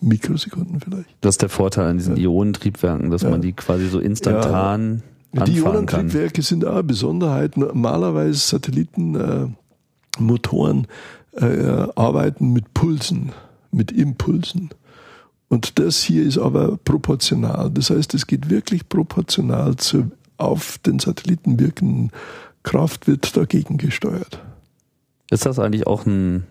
[0.00, 1.08] Mikrosekunden vielleicht.
[1.20, 3.30] Das ist der Vorteil an diesen Ionentriebwerken, dass Ja.
[3.30, 6.00] man die quasi so instantan Die anfahren kann.
[6.00, 7.56] Ionentriebwerke sind auch eine Besonderheit.
[7.56, 10.86] Normalerweise Satellitenmotoren
[11.36, 13.32] äh, äh, arbeiten mit Pulsen,
[13.70, 14.70] mit Impulsen.
[15.48, 17.70] Und das hier ist aber proportional.
[17.70, 22.12] Das heißt, es geht wirklich proportional zur auf den Satelliten wirkenden
[22.62, 24.40] Kraft wird dagegen gesteuert.
[25.30, 26.44] Ist das eigentlich auch ein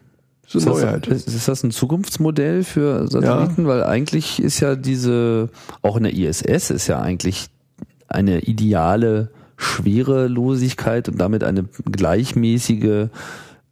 [0.47, 1.07] So ist eine das, Neuheit.
[1.07, 3.67] ist, das ein Zukunftsmodell für Satelliten?
[3.67, 5.49] Weil eigentlich ist ja diese,
[5.81, 7.47] auch in der ISS ist ja eigentlich
[8.07, 13.09] eine ideale Schwerelosigkeit und damit eine gleichmäßige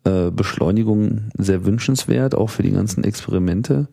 [0.03, 3.87] äh, Beschleunigung sehr wünschenswert, auch für die ganzen Experimente.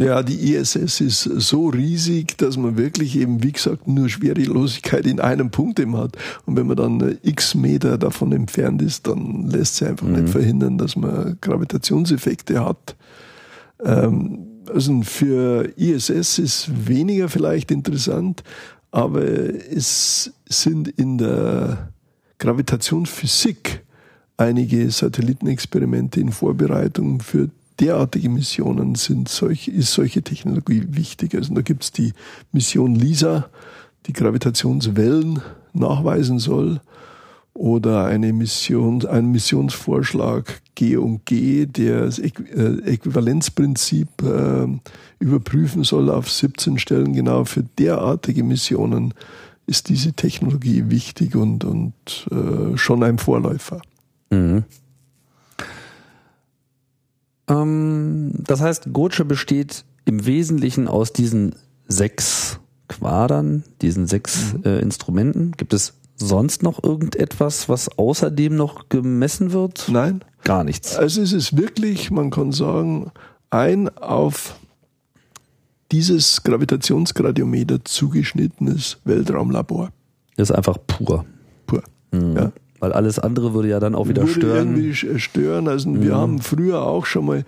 [0.00, 5.20] Ja, die ISS ist so riesig, dass man wirklich eben, wie gesagt, nur Schwerelosigkeit in
[5.20, 6.16] einem Punkt eben hat.
[6.46, 10.30] Und wenn man dann äh, x Meter davon entfernt ist, dann lässt sich einfach nicht
[10.30, 12.96] verhindern, dass man Gravitationseffekte hat.
[13.84, 18.42] Ähm, also für ISS ist weniger vielleicht interessant,
[18.90, 21.92] aber es sind in der
[22.38, 23.84] Gravitationsphysik
[24.38, 31.34] einige Satellitenexperimente in Vorbereitung für derartige Missionen sind solche, ist solche Technologie wichtig.
[31.34, 32.12] Also da gibt's die
[32.52, 33.48] Mission LISA,
[34.06, 35.40] die Gravitationswellen
[35.72, 36.80] nachweisen soll,
[37.52, 42.30] oder eine Mission, ein Missionsvorschlag G und G, der das äh,
[42.84, 44.66] Äquivalenzprinzip äh,
[45.18, 47.12] überprüfen soll auf 17 Stellen.
[47.12, 49.14] Genau für derartige Missionen
[49.66, 51.94] ist diese Technologie wichtig und, und
[52.30, 53.82] äh, schon ein Vorläufer.
[54.30, 54.64] Mhm.
[57.50, 61.54] Ähm, das heißt, Goce besteht im Wesentlichen aus diesen
[61.88, 65.52] sechs Quadern, diesen sechs äh, Instrumenten.
[65.52, 69.86] Gibt es sonst noch irgendetwas, was außerdem noch gemessen wird?
[69.88, 70.24] Nein?
[70.44, 70.96] Gar nichts.
[70.96, 73.10] Also es ist wirklich, man kann sagen,
[73.50, 74.56] ein auf
[75.92, 79.90] dieses Gravitationsgradiometer zugeschnittenes Weltraumlabor.
[80.36, 81.24] Das ist einfach pur.
[81.66, 81.82] Pur.
[82.12, 82.52] Ja.
[82.80, 84.68] Weil alles andere würde ja dann auch wieder Würde stören.
[84.74, 85.68] irgendwie sch- stören.
[85.68, 87.44] Also wir haben früher auch schon mal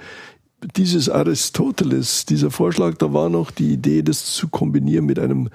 [0.76, 5.49] dieses Aristoteles, dieser Vorschlag, da war noch die Idee, das zu kombinieren mit einem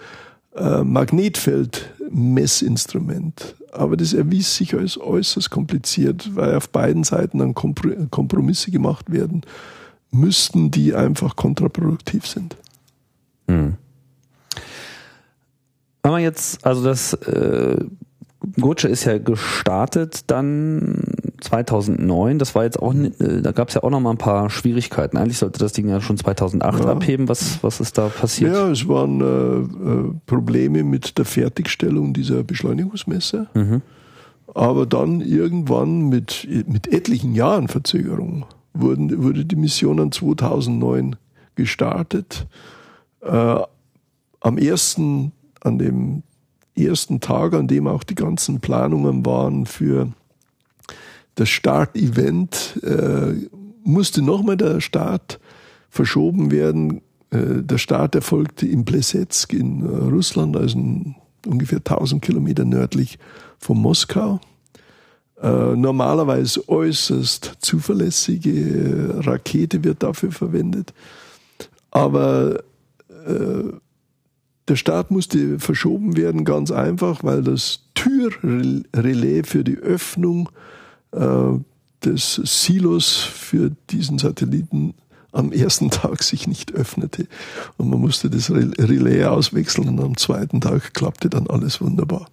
[0.55, 3.55] äh, Magnetfeldmessinstrument.
[3.71, 9.11] Aber das erwies sich als äußerst kompliziert, weil auf beiden Seiten dann Kompr- Kompromisse gemacht
[9.11, 9.41] werden
[10.11, 12.55] müssten, die einfach kontraproduktiv sind.
[13.45, 13.75] Wenn
[16.03, 17.85] man jetzt, also das äh,
[18.59, 21.03] Goce ist ja gestartet dann
[21.41, 22.37] 2009.
[22.39, 25.17] Das war jetzt auch, äh, da gab es ja auch noch mal ein paar Schwierigkeiten.
[25.17, 26.91] Eigentlich sollte das Ding ja schon 2008 Ja.
[26.91, 27.27] abheben.
[27.29, 28.53] Was was ist da passiert?
[28.53, 33.47] Ja, es waren äh, äh, Probleme mit der Fertigstellung dieser Beschleunigungsmesser.
[34.53, 41.15] Aber dann irgendwann mit, mit etlichen Jahren Verzögerung wurden, wurde die Mission dann 2009
[41.55, 42.47] gestartet.
[43.21, 43.59] Äh,
[44.39, 45.31] am ersten,
[45.61, 46.23] an dem
[46.77, 50.11] ersten Tag, an dem auch die ganzen Planungen waren für
[51.35, 53.33] das Startevent, äh,
[53.83, 55.39] musste nochmal der Start
[55.89, 57.01] verschoben werden.
[57.29, 61.15] Äh, der Start erfolgte in Plesetsk in äh, Russland, also in
[61.45, 63.19] ungefähr 1000 Kilometer nördlich
[63.59, 64.39] von Moskau.
[65.41, 70.93] Äh, normalerweise äußerst zuverlässige äh, Rakete wird dafür verwendet.
[71.91, 72.63] Aber
[73.27, 73.66] äh,
[74.67, 80.49] der Start musste verschoben werden, ganz einfach, weil das Türrelais für die Öffnung
[81.11, 81.19] äh,
[82.03, 84.93] des Silos für diesen Satelliten
[85.31, 87.27] am ersten Tag sich nicht öffnete.
[87.77, 92.27] Und man musste das Rel- Relais auswechseln und am zweiten Tag klappte dann alles wunderbar.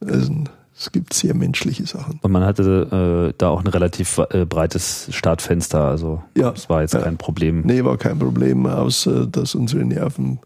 [0.00, 0.32] Also,
[0.76, 2.18] es gibt sehr menschliche Sachen.
[2.22, 5.80] Und man hatte äh, da auch ein relativ äh, breites Startfenster.
[5.84, 6.50] Also Ja.
[6.52, 7.00] das war jetzt Ja.
[7.02, 7.62] kein Problem.
[7.64, 10.38] Nee, war kein Problem, außer dass unsere Nerven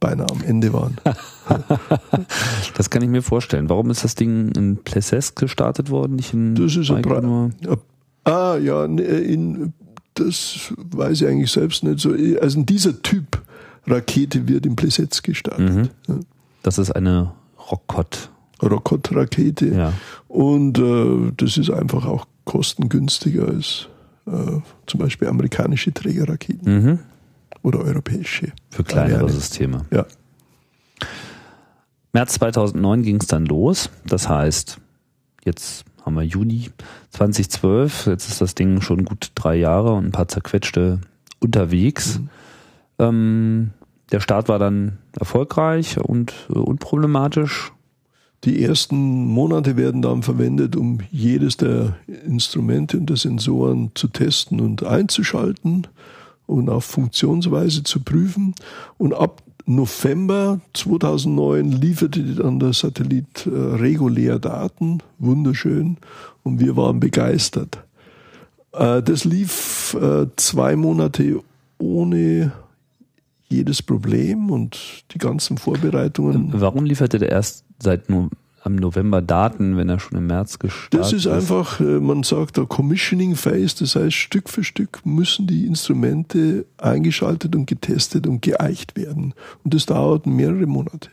[0.00, 0.96] beinahe am Ende waren.
[2.76, 3.68] Das kann ich mir vorstellen.
[3.68, 7.04] Warum ist das Ding in Plesetsk gestartet worden, nicht in Das ist ein?
[8.24, 9.72] Ah, ja, ne, in,
[10.14, 12.14] das weiß ich eigentlich selbst nicht so.
[12.40, 13.42] Also dieser Typ
[13.86, 15.90] Rakete wird in Plesetsk gestartet.
[16.08, 16.14] Ja.
[16.62, 17.32] Das ist eine
[17.70, 18.30] Rockot.
[18.62, 19.66] Rokot-Rakete.
[19.68, 19.92] Ja.
[20.28, 23.88] Und äh, das ist einfach auch kostengünstiger als
[24.26, 26.98] äh, zum Beispiel amerikanische Trägerraketen Mhm.
[27.66, 28.52] Oder europäische.
[28.70, 29.32] Für kleinere Ariane.
[29.32, 29.86] Systeme.
[29.90, 30.06] Ja.
[32.12, 33.90] März 2009 ging es dann los.
[34.06, 34.78] Das heißt,
[35.44, 36.70] jetzt haben wir Juni
[37.10, 38.06] 2012.
[38.06, 41.00] Jetzt ist das Ding schon gut drei Jahre und ein paar zerquetschte
[41.40, 42.20] unterwegs.
[42.20, 42.28] Mhm.
[43.00, 43.70] Ähm,
[44.12, 47.72] der Start war dann erfolgreich und äh, unproblematisch.
[48.44, 54.60] Die ersten Monate werden dann verwendet, um jedes der Instrumente und der Sensoren zu testen
[54.60, 55.88] und einzuschalten
[56.46, 58.54] und auf Funktionsweise zu prüfen.
[58.98, 65.96] Und ab November 2009 lieferte dann der Satellit äh, regulär Daten, wunderschön,
[66.44, 67.84] und wir waren begeistert.
[68.72, 71.40] Äh, das lief äh, zwei Monate
[71.78, 72.52] ohne
[73.48, 76.52] jedes Problem und die ganzen Vorbereitungen.
[76.52, 78.30] Warum lieferte der erst seit no
[78.66, 82.58] am November Daten, wenn er schon im März gestartet Das ist einfach, äh, man sagt
[82.58, 88.42] da Commissioning Phase, das heißt Stück für Stück müssen die Instrumente eingeschaltet und getestet und
[88.42, 89.32] geeicht werden.
[89.64, 91.08] Und das dauert mehrere Monate.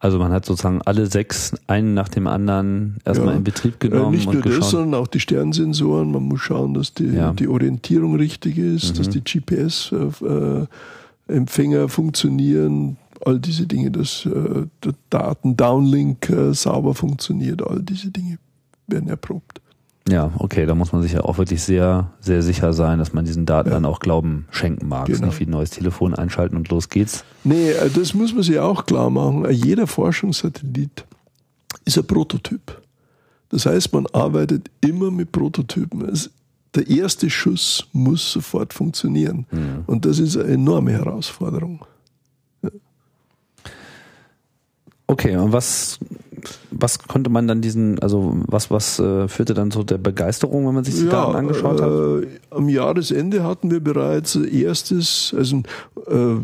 [0.00, 3.36] Also man hat sozusagen alle sechs, einen nach dem anderen, erstmal Ja.
[3.36, 4.70] in Betrieb Äh, genommen nicht und nur das, geschaut.
[4.70, 6.10] sondern auch die Sternsensoren.
[6.10, 7.32] Man muss schauen, dass die, Ja.
[7.32, 12.96] die Orientierung richtig ist, dass die GPS-Empfänger funktionieren,
[13.26, 18.38] all diese Dinge, dass äh, der Daten-Downlink äh, sauber funktioniert, all diese Dinge
[18.86, 19.60] werden erprobt.
[20.08, 23.24] Ja, okay, da muss man sich ja auch wirklich sehr, sehr sicher sein, dass man
[23.24, 23.74] diesen Daten Ja.
[23.76, 25.06] dann auch Glauben schenken mag.
[25.06, 25.26] Genau.
[25.26, 27.24] Nicht wie ein neues Telefon einschalten und los geht's.
[27.44, 29.48] Nee, äh, das muss man sich auch klar machen.
[29.50, 31.04] Jeder Forschungssatellit
[31.84, 32.80] ist ein Prototyp.
[33.50, 36.08] Das heißt, man arbeitet immer mit Prototypen.
[36.08, 36.30] Es,
[36.74, 39.46] der erste Schuss muss sofort funktionieren.
[39.86, 41.84] Und das ist eine enorme Herausforderung.
[45.12, 45.98] Okay, und was,
[46.70, 50.74] was konnte man dann diesen, also was, was äh, führte dann so der Begeisterung, wenn
[50.74, 51.90] man sich die Daten angeschaut hat?
[51.90, 55.58] äh, Am Jahresende hatten wir bereits erstes, also
[56.06, 56.36] äh,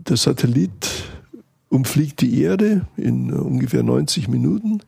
[0.00, 1.04] der Satellit
[1.70, 4.80] umfliegt die Erde in äh, ungefähr 90 Minuten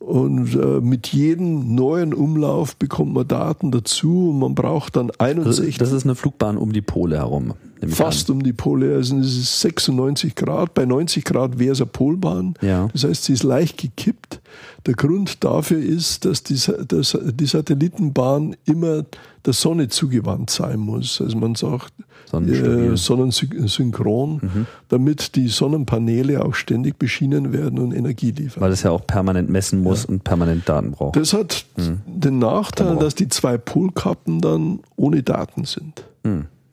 [0.00, 5.38] und äh, mit jedem neuen Umlauf bekommt man Daten dazu und man braucht dann Also
[5.42, 7.52] 61 das ist eine Flugbahn um die Pole herum.
[7.86, 11.90] fast um die Pole, also es ist 96 Grad, bei 90 Grad wäre es eine
[11.90, 12.54] Polbahn.
[12.62, 12.88] Ja.
[12.92, 14.40] Das heißt, sie ist leicht gekippt.
[14.86, 19.04] Der Grund dafür ist, dass die, dass die Satellitenbahn immer
[19.44, 21.20] der Sonne zugewandt sein muss.
[21.20, 21.92] Also man sagt
[22.32, 28.62] Äh, sonnensynchron, damit die Sonnenpaneele auch ständig beschienen werden und Energie liefern.
[28.62, 31.16] Weil es ja auch permanent messen muss und permanent Daten braucht.
[31.16, 31.66] Das hat
[32.06, 33.04] den Nachteil, Kamera.
[33.04, 36.04] dass die zwei Polkappen dann ohne Daten sind.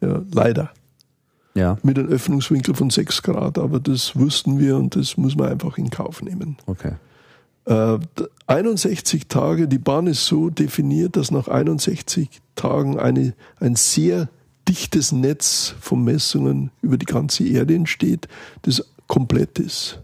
[0.01, 0.69] Ja, leider
[1.55, 5.49] ja, mit einem Öffnungswinkel von 6 Grad, aber das wussten wir und das muss man
[5.49, 6.57] einfach in Kauf nehmen.
[6.67, 6.91] okay.
[7.65, 13.75] Äh, d- 61 Tage, die Bahn ist so definiert, dass nach 61 Tagen eine, ein
[13.75, 14.29] sehr
[14.67, 18.27] dichtes Netz von Messungen über die ganze Erde entsteht,
[18.63, 20.01] das komplett ist.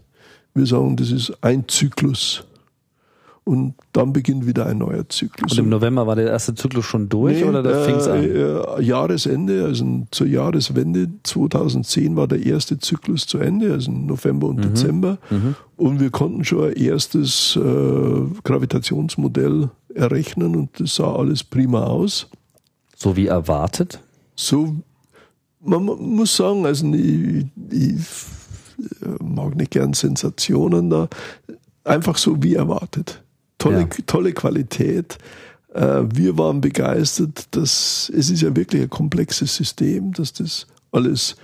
[0.54, 2.44] Wir sagen, das ist ein Zyklus.
[3.46, 5.52] Und dann beginnt wieder ein neuer Zyklus.
[5.52, 8.24] Und im November war der erste Zyklus schon durch Nee, oder da äh, fing's an?
[8.24, 14.54] Äh, Jahresende, also zur Jahreswende 2010 war der erste Zyklus zu Ende, also November Mhm.
[14.54, 15.18] und Dezember.
[15.76, 17.60] Und wir konnten schon ein erstes äh,
[18.44, 22.28] Gravitationsmodell errechnen und das sah alles prima aus.
[22.96, 24.00] So wie erwartet?
[24.36, 24.76] So,
[25.60, 27.96] man mu- muss sagen, also ich, ich
[29.20, 31.08] mag nicht gern Sensationen da,
[31.84, 33.22] einfach so wie erwartet.
[33.58, 33.86] Tolle, Ja.
[34.06, 35.18] tolle Qualität.
[35.72, 41.36] Äh, Wir waren begeistert, dass es ist ja wirklich ein komplexes System, dass das alles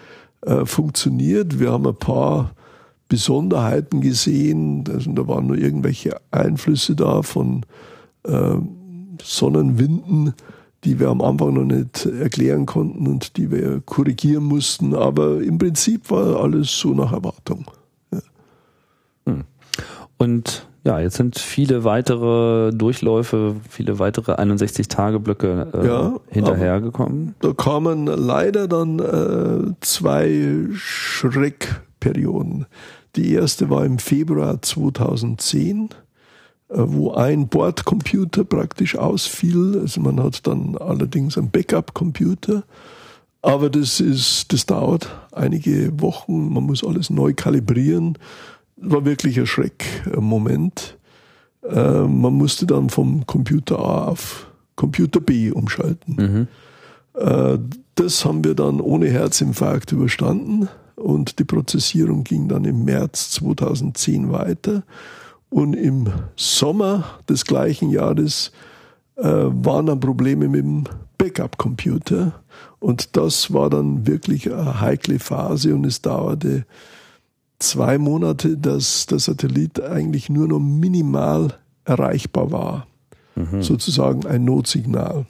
[0.43, 1.59] äh, funktioniert.
[1.61, 2.53] Wir haben ein paar
[3.09, 4.85] Besonderheiten gesehen.
[4.93, 7.65] Also da waren nur irgendwelche Einflüsse da von
[8.25, 8.55] äh,
[9.23, 10.35] Sonnenwinden,
[10.85, 14.95] die wir am Anfang noch nicht erklären konnten und die wir korrigieren mussten.
[14.95, 17.67] Aber im Prinzip war alles so nach Erwartung.
[20.21, 27.35] Und ja, jetzt sind viele weitere Durchläufe, viele weitere 61-Tage-Blöcke äh, Ja, hinterhergekommen.
[27.41, 32.67] Da kamen leider dann äh, zwei Schreckperioden.
[33.17, 35.89] Die erste war im Februar 2010, äh,
[36.73, 39.79] wo ein Bordcomputer praktisch ausfiel.
[39.81, 42.63] Also man hat dann allerdings einen Backup-Computer.
[43.43, 46.53] Aber das ist, das dauert einige Wochen.
[46.53, 48.19] Man muss alles neu kalibrieren.
[48.77, 50.97] War wirklich ein Schreckmoment.
[51.69, 54.47] Äh, man musste dann vom Computer A auf
[54.77, 56.49] Computer B umschalten.
[57.15, 57.59] Äh,
[57.97, 64.33] Das haben wir dann ohne Herzinfarkt überstanden und die Prozessierung ging dann im März 2010
[64.33, 64.85] weiter.
[65.51, 68.53] Und im Sommer des gleichen Jahres
[69.17, 70.85] äh, waren dann Probleme mit dem
[71.19, 72.33] Backup-Computer.
[72.79, 76.65] Und das war dann wirklich eine heikle Phase und es dauerte
[77.59, 82.87] zwei Monate, dass der Satellit eigentlich nur noch minimal erreichbar war.
[83.35, 83.63] Mhm.
[83.63, 85.27] Sozusagen ein Notsignal.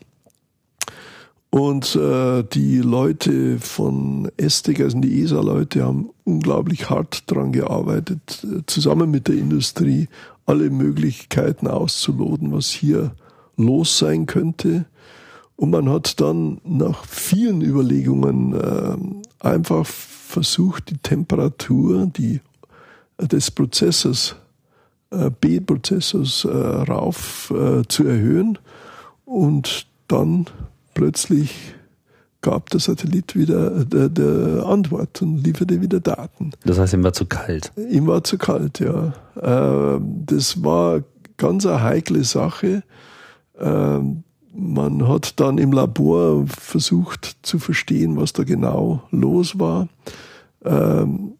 [1.50, 8.62] Und äh, die Leute von ESTEC, also die ESA-Leute, haben unglaublich hart dran gearbeitet, äh,
[8.66, 10.08] zusammen mit der Industrie
[10.46, 13.12] alle Möglichkeiten auszuloten, was hier
[13.56, 14.86] los sein könnte.
[15.56, 22.40] Und man hat dann nach vielen Überlegungen äh, einfach versucht, die Temperatur die,
[23.18, 24.36] äh, des Prozessors,
[25.10, 28.56] äh, B-Prozessors äh, rauf äh, zu erhöhen.
[29.24, 30.46] Und dann
[30.94, 31.74] plötzlich
[32.40, 36.52] gab der Satellit wieder der, der Antwort und lieferte wieder Daten.
[36.64, 37.72] Das heißt, ihm war zu kalt.
[37.76, 39.12] Ihm war zu kalt, ja.
[39.36, 41.02] Äh, das war
[41.36, 42.82] ganz eine heikle Sache.
[43.58, 43.98] Äh,
[44.52, 49.88] man hat dann im Labor versucht zu verstehen, was da genau los war.
[50.64, 51.34] Ähm,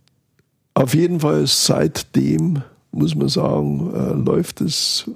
[0.75, 2.63] auf jeden Fall seitdem
[2.93, 5.09] muss man sagen, äh, läuft es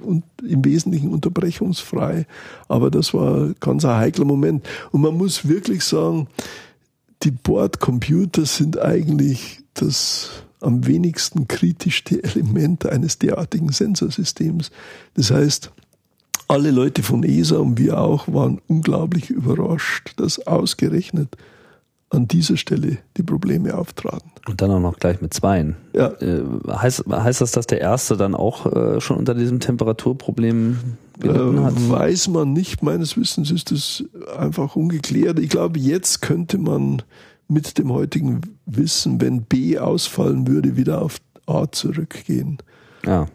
[0.43, 2.27] im Wesentlichen unterbrechungsfrei.
[2.69, 4.65] Aber das war ganz ein heikler Moment.
[4.93, 6.29] Und man muss wirklich sagen,
[7.23, 14.71] die Bordcomputer sind eigentlich das am wenigsten kritischste Element eines derartigen Sensorsystems.
[15.15, 15.71] Das heißt,
[16.49, 21.37] alle Leute von ESA und wir auch waren unglaublich überrascht, dass ausgerechnet
[22.15, 24.31] an dieser Stelle die Probleme auftraten.
[24.49, 25.77] Und dann auch noch gleich mit zweien.
[25.95, 26.09] Ja.
[26.21, 30.79] Äh, heißt, heißt das, dass der erste dann auch äh, schon unter diesem Temperaturproblem
[31.19, 31.75] gelitten hat?
[31.77, 32.83] Äh, weiß man nicht.
[32.83, 34.05] Meines Wissens ist das
[34.39, 35.39] einfach ungeklärt.
[35.39, 37.03] Ich glaube, jetzt könnte man
[37.49, 42.59] mit dem heutigen Wissen, wenn B ausfallen würde, wieder auf A zurückgehen.
[43.05, 43.27] Ja.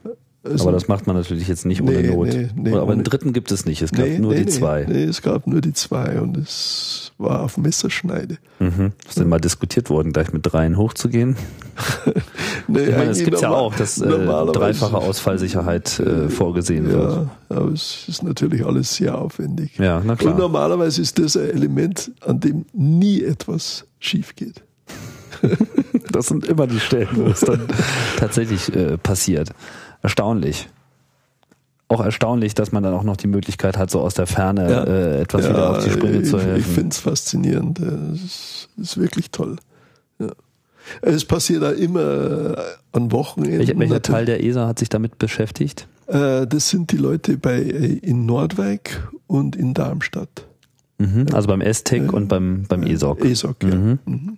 [0.60, 2.28] Aber das macht man natürlich jetzt nicht ohne nee, Not.
[2.28, 3.82] Nee, nee, aber einen dritten gibt es nicht.
[3.82, 4.86] Es gab nur die zwei.
[4.88, 8.38] Nee, es gab nur die zwei und es war auf Messerschneide.
[8.60, 8.94] Mhm.
[9.08, 11.36] Ist denn mal diskutiert worden, gleich mit dreien hochzugehen?
[12.68, 17.28] nee, ich meine, es gibt ja auch, dass äh, dreifache Ausfallsicherheit äh, vorgesehen ja, wird.
[17.50, 19.78] Aber es ist natürlich alles sehr aufwendig.
[19.78, 20.34] Ja, na klar.
[20.34, 24.64] Und normalerweise ist das ein Element, an dem nie etwas schief geht.
[26.12, 27.62] das sind immer die Stellen, wo es dann
[28.18, 29.52] tatsächlich äh, passiert
[30.02, 30.70] erstaunlich.
[31.88, 34.84] Auch erstaunlich, dass man dann auch noch die Möglichkeit hat, so aus der Ferne ja.
[34.84, 36.60] äh, etwas ja, wieder auf die Sprünge ich, zu helfen.
[36.60, 37.80] Ich finde es faszinierend.
[37.80, 39.56] Es ist, wirklich toll.
[40.20, 40.32] Ja.
[41.02, 42.56] Es passiert da immer
[42.92, 43.60] an Wochenenden.
[43.60, 45.88] Welcher, welcher Teil der ESA hat sich damit beschäftigt?
[46.08, 50.46] Äh, das sind die Leute bei in Nordwijk und in Darmstadt.
[51.00, 53.24] Mhm, also beim STEC äh, und beim, beim ESOC.
[53.26, 53.76] ESOC, ja.
[53.76, 54.00] Mhm.
[54.06, 54.38] Mhm.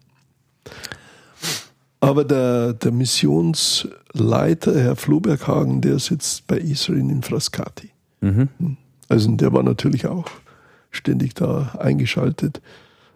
[2.02, 7.92] Aber der, der Missionsleiter, Herr Floberghagen, der sitzt bei Israel in Frascati.
[8.22, 8.50] Mhm.
[9.08, 10.26] Also der war natürlich auch
[10.90, 12.60] ständig da eingeschaltet.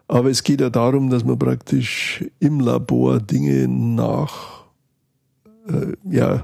[0.07, 4.65] Aber es geht ja darum, dass man praktisch im Labor Dinge nach,
[5.67, 6.43] äh, ja,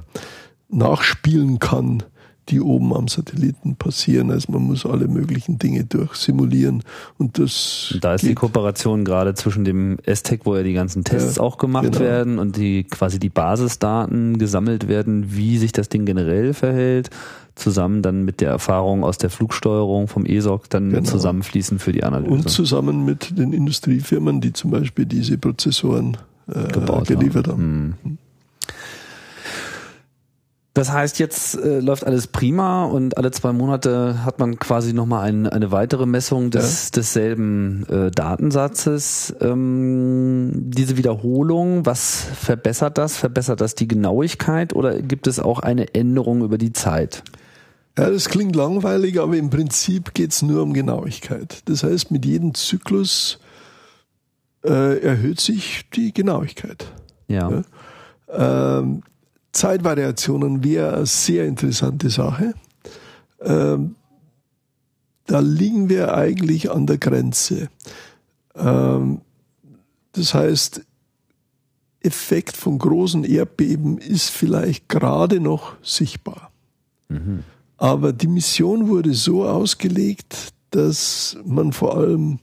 [0.68, 2.04] nachspielen kann,
[2.52, 4.30] die oben am Satelliten passieren.
[4.30, 6.84] Also man muss alle möglichen Dinge durchsimulieren
[7.18, 7.98] und das.
[8.02, 11.58] da ist die Kooperation gerade zwischen dem STEC, wo ja die ganzen Tests ja, auch
[11.58, 12.00] gemacht genau.
[12.00, 17.10] werden und die quasi die Basisdaten gesammelt werden, wie sich das Ding generell verhält,
[17.56, 21.04] zusammen dann mit der Erfahrung aus der Flugsteuerung vom ESOC dann genau.
[21.04, 22.32] zusammenfließen für die Analyse.
[22.32, 27.98] Und zusammen mit den Industriefirmen, die zum Beispiel diese Prozessoren äh, geliefert haben.
[27.98, 27.98] haben.
[28.04, 28.18] Hm.
[30.74, 35.28] Das heißt, jetzt äh, läuft alles prima und alle zwei Monate hat man quasi nochmal
[35.28, 36.90] ein, eine weitere Messung des, ja.
[36.96, 39.36] desselben äh, Datensatzes.
[39.42, 43.18] Ähm, diese Wiederholung, was verbessert das?
[43.18, 47.24] Verbessert das die Genauigkeit oder gibt es auch eine Änderung über die Zeit?
[47.98, 51.64] Ja, das klingt langweilig, aber im Prinzip geht's nur um Genauigkeit.
[51.66, 53.40] Das heißt, mit jedem Zyklus
[54.64, 56.86] äh, erhöht sich die Genauigkeit.
[57.28, 57.52] Ja.
[58.30, 58.80] ja?
[58.80, 59.04] Ähm,
[59.52, 62.54] Zeitvariationen wäre eine sehr interessante Sache.
[63.42, 63.96] Ähm,
[65.26, 67.70] da liegen wir eigentlich an der Grenze.
[68.56, 69.22] Ähm,
[70.14, 70.82] das heißt,
[72.02, 76.52] Effekt von großen Erdbeben ist vielleicht gerade noch sichtbar.
[77.10, 77.44] Mhm.
[77.78, 82.40] Aber die Mission wurde so ausgelegt, dass man vor allem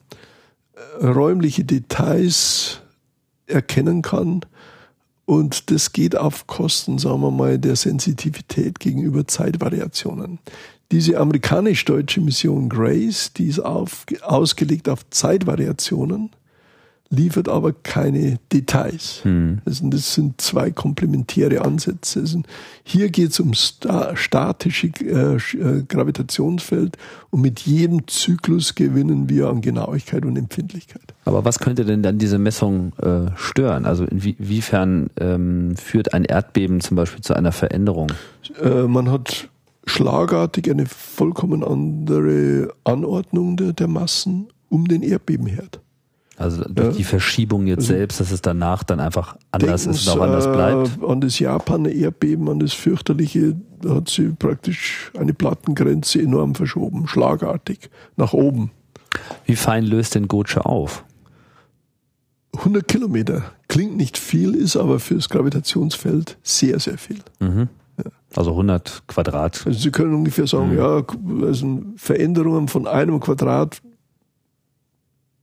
[1.00, 2.80] äh, räumliche Details
[3.46, 4.40] erkennen kann,
[5.28, 10.38] und das geht auf Kosten, sagen wir mal, der Sensitivität gegenüber Zeitvariationen.
[10.90, 16.30] Diese amerikanisch-deutsche Mission Grace, die ist auf, ausgelegt auf Zeitvariationen,
[17.10, 19.20] liefert aber keine Details.
[19.22, 19.60] Hm.
[19.64, 22.20] Also das sind zwei komplementäre Ansätze.
[22.20, 22.42] Also
[22.82, 26.98] hier geht es um sta statische äh, äh, Gravitationsfeld
[27.30, 31.14] und mit jedem Zyklus gewinnen wir an Genauigkeit und Empfindlichkeit.
[31.24, 33.86] Aber was könnte denn dann diese Messung äh, stören?
[33.86, 38.12] Also inwiefern ähm, führt ein Erdbeben zum Beispiel zu einer Veränderung?
[38.62, 39.48] Äh, man hat
[39.86, 45.80] schlagartig eine vollkommen andere Anordnung der, der Massen um den Erdbebenherd.
[46.38, 46.92] Also durch ja.
[46.92, 50.44] die Verschiebung jetzt also selbst, dass es danach dann einfach anders ist und auch anders
[50.44, 51.02] bleibt.
[51.02, 57.08] Äh, an das Japan-Erdbeben, an das fürchterliche, da hat sie praktisch eine Plattengrenze enorm verschoben,
[57.08, 58.70] schlagartig, nach oben.
[59.46, 61.04] Wie fein löst denn Gotsche auf?
[62.56, 63.42] 100 Kilometer.
[63.66, 67.18] Klingt nicht viel, ist aber fürs Gravitationsfeld sehr, sehr viel.
[67.40, 67.68] Mhm.
[67.98, 68.10] Ja.
[68.36, 69.66] Also 100 Quadrat.
[69.66, 70.78] Also Sie können ungefähr sagen, mhm.
[70.78, 71.02] ja,
[71.46, 73.82] also Veränderungen von einem Quadrat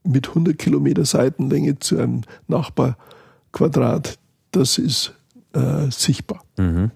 [0.06, 4.18] mit 100 Kilometer Seitenlänge zu einem Nachbarquadrat,
[4.52, 5.14] das ist
[5.52, 6.42] äh, sichtbar.
[6.58, 6.90] Mhm.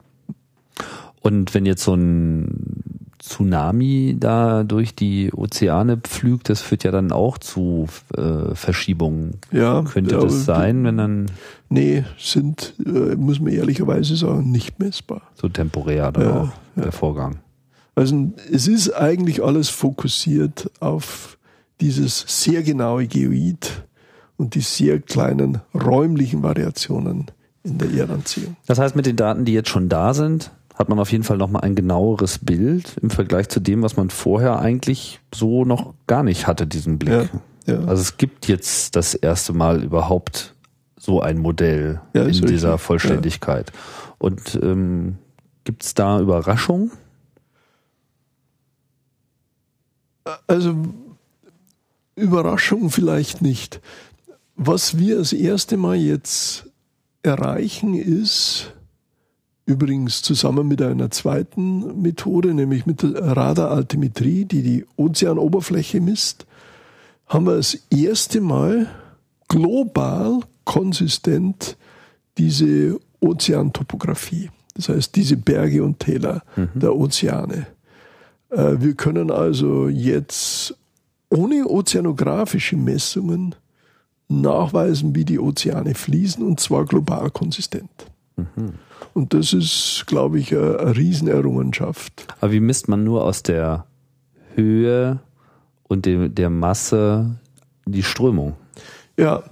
[1.23, 2.81] Und wenn jetzt so ein
[3.19, 7.87] Tsunami da durch die Ozeane pflügt, das führt ja dann auch zu
[8.17, 9.37] äh, Verschiebungen.
[9.53, 11.27] Ja, könnte das sein, wenn dann?
[11.69, 15.23] Nee, sind, äh, muss man ehrlicherweise sagen, nicht messbar.
[15.35, 16.91] So temporär dann ja, auch der ja.
[16.91, 17.41] Vorgang.
[17.95, 21.37] Also es ist eigentlich alles fokussiert auf
[21.81, 23.85] dieses sehr genaue Geoid
[24.37, 27.27] und die sehr kleinen räumlichen Variationen
[27.63, 28.57] in der Erdanziehung.
[28.67, 31.37] Das heißt, mit den Daten, die jetzt schon da sind, hat man auf jeden Fall
[31.37, 36.23] nochmal ein genaueres Bild im Vergleich zu dem, was man vorher eigentlich so noch gar
[36.23, 37.31] nicht hatte, diesen Blick.
[37.67, 37.81] Ja, ja.
[37.81, 40.55] Also es gibt jetzt das erste Mal überhaupt
[40.97, 42.87] so ein Modell ja, in dieser richtig.
[42.87, 43.73] Vollständigkeit.
[44.19, 45.19] Und ähm,
[45.65, 46.91] gibt es da Überraschungen?
[50.47, 50.75] Also
[52.17, 53.81] Überraschung vielleicht nicht.
[54.57, 56.67] Was wir das erste Mal jetzt
[57.23, 58.73] erreichen ist,
[59.67, 66.47] übrigens zusammen mit einer zweiten Methode, nämlich mit der Radaraltimetrie, die die Ozeanoberfläche misst,
[67.27, 68.89] haben wir das erste Mal
[69.49, 71.77] global konsistent
[72.39, 74.51] diese Ozeantopographie.
[74.75, 76.69] Das heißt, diese Berge und Täler mhm.
[76.75, 77.67] der Ozeane.
[78.51, 80.75] Äh, wir können also jetzt
[81.31, 83.55] ohne ozeanografische Messungen
[84.29, 87.91] nachweisen, wie die Ozeane fließen und zwar global konsistent.
[88.37, 88.75] Mhm.
[89.15, 92.27] Und das ist, glaube ich, eine, eine Riesenerrungenschaft.
[92.41, 93.87] Aber wie misst man nur aus der
[94.55, 95.21] Höhe
[95.89, 97.37] und de, der Masse
[97.87, 98.55] die Strömung?
[99.17, 99.43] Ja,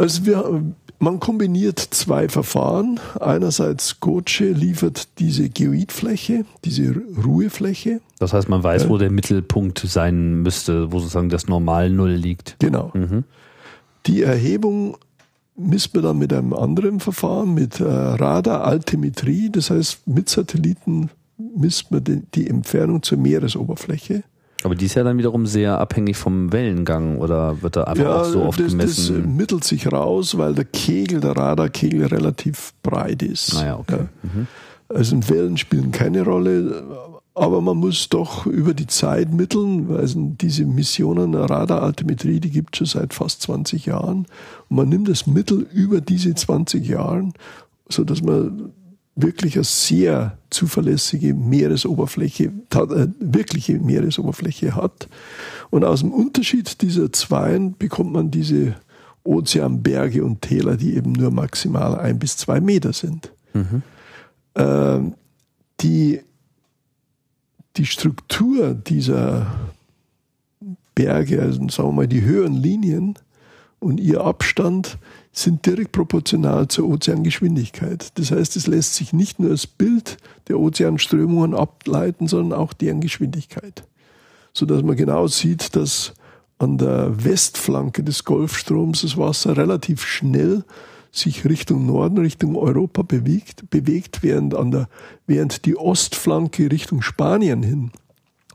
[0.00, 0.62] also wir,
[0.98, 3.00] man kombiniert zwei Verfahren.
[3.20, 6.94] Einerseits Goce liefert diese Geoidfläche, diese
[7.24, 8.00] Ruhefläche.
[8.18, 12.56] Das heißt, man weiß, wo der Mittelpunkt sein müsste, wo sozusagen das Normal Null liegt.
[12.58, 12.90] Genau.
[12.94, 13.24] Mhm.
[14.06, 14.96] Die Erhebung
[15.56, 19.50] misst man dann mit einem anderen Verfahren, mit äh, Radaraltimetrie.
[19.50, 24.22] Das heißt, mit Satelliten misst man die Entfernung zur Meeresoberfläche.
[24.62, 28.20] Aber die ist ja dann wiederum sehr abhängig vom Wellengang oder wird da einfach ja,
[28.20, 29.22] auch so oft das, gemessen?
[29.22, 33.54] Das mittelt sich raus, weil der Kegel, der Radarkegel relativ breit ist.
[33.54, 33.96] Naja, okay.
[33.98, 34.08] Ja.
[34.22, 34.46] Mhm.
[34.88, 36.84] Also Wellen spielen keine Rolle,
[37.34, 42.90] aber man muss doch über die Zeit mitteln, weil diese Missionen Radaraltimetrie, die gibt es
[42.90, 44.26] schon seit fast 20 Jahren.
[44.68, 47.32] Und man nimmt das Mittel über diese 20 Jahren,
[47.88, 48.72] so dass man
[49.22, 55.08] wirklich eine sehr zuverlässige Meeresoberfläche, äh, wirkliche Meeresoberfläche hat.
[55.70, 58.74] Und aus dem Unterschied dieser Zweien bekommt man diese
[59.24, 63.32] Ozeanberge und Täler, die eben nur maximal ein bis zwei Meter sind.
[63.52, 63.82] Mhm.
[64.54, 65.12] Äh,
[65.80, 66.20] die,
[67.76, 69.46] die Struktur dieser
[70.94, 73.14] Berge, also sagen wir mal die höheren Linien
[73.78, 74.98] und ihr Abstand
[75.32, 78.18] sind direkt proportional zur Ozeangeschwindigkeit.
[78.18, 80.16] Das heißt, es lässt sich nicht nur das Bild
[80.48, 83.84] der Ozeanströmungen ableiten, sondern auch deren Geschwindigkeit.
[84.52, 86.14] Sodass man genau sieht, dass
[86.58, 90.64] an der Westflanke des Golfstroms das Wasser relativ schnell
[91.12, 94.88] sich Richtung Norden, Richtung Europa bewegt, bewegt während, an der,
[95.26, 97.90] während die Ostflanke Richtung Spanien hin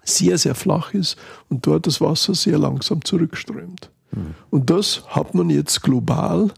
[0.04, 1.18] sehr, sehr flach ist
[1.50, 3.90] und dort das Wasser sehr langsam zurückströmt.
[4.50, 6.52] Und das hat man jetzt global.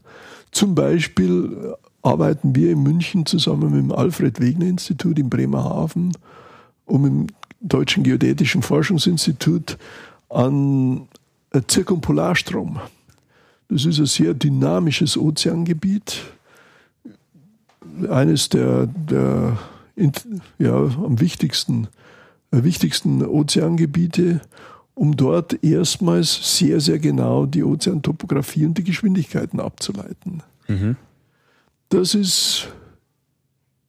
[0.52, 6.14] Zum Beispiel arbeiten wir in München zusammen mit dem Alfred Wegener Institut in Bremerhaven
[6.86, 7.28] und mit dem
[7.60, 9.78] Deutschen Geodätischen Forschungsinstitut
[10.30, 11.08] an
[11.68, 12.80] Zirkumpolarstrom.
[13.70, 16.24] Das ist ein sehr dynamisches Ozeangebiet.
[18.10, 19.58] Eines der, der
[20.60, 21.88] ja, am wichtigsten,
[22.52, 24.42] wichtigsten Ozeangebiete
[24.98, 30.42] um dort erstmals sehr, sehr genau die Ozeantopographie und die Geschwindigkeiten abzuleiten.
[30.68, 30.96] Mhm.
[31.90, 32.68] Das ist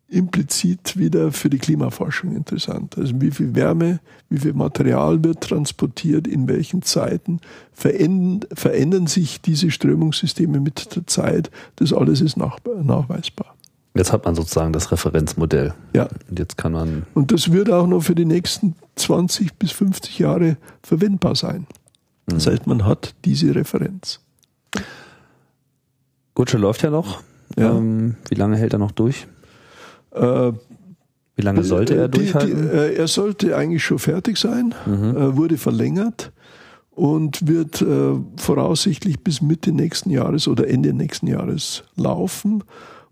[0.06, 2.96] implizit wieder für die Klimaforschung interessant.
[2.98, 7.40] Also wie viel Wärme, wie viel Material wird transportiert, in welchen Zeiten,
[7.72, 11.50] verändern, verändern sich diese Strömungssysteme mit der Zeit.
[11.76, 13.54] Das alles ist nach, nachweisbar.
[13.98, 15.74] Jetzt hat man sozusagen das Referenzmodell.
[15.92, 16.08] Ja.
[16.30, 17.04] Und jetzt kann man.
[17.14, 21.66] Und das wird auch noch für die nächsten 20 bis 50 Jahre verwendbar sein.
[22.26, 22.34] Mhm.
[22.34, 24.20] Das heißt, man hat diese Referenz.
[26.34, 27.22] Gutsche läuft ja noch.
[27.56, 27.72] Ja.
[27.72, 29.26] Ähm, wie lange hält er noch durch?
[30.12, 30.52] Äh,
[31.34, 32.54] Wie lange sollte er durchhalten?
[32.56, 35.16] Die, die, äh, er sollte eigentlich schon fertig sein, mhm.
[35.16, 36.30] Äh, wurde verlängert
[36.92, 42.62] und wird äh, voraussichtlich bis Mitte nächsten Jahres oder Ende nächsten Jahres laufen.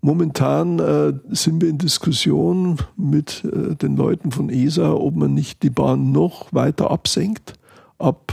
[0.07, 5.65] Momentan äh, sind wir in Diskussion mit äh, den Leuten von ESA, ob man nicht
[5.65, 7.55] die Bahn noch weiter absenkt
[7.99, 8.33] ab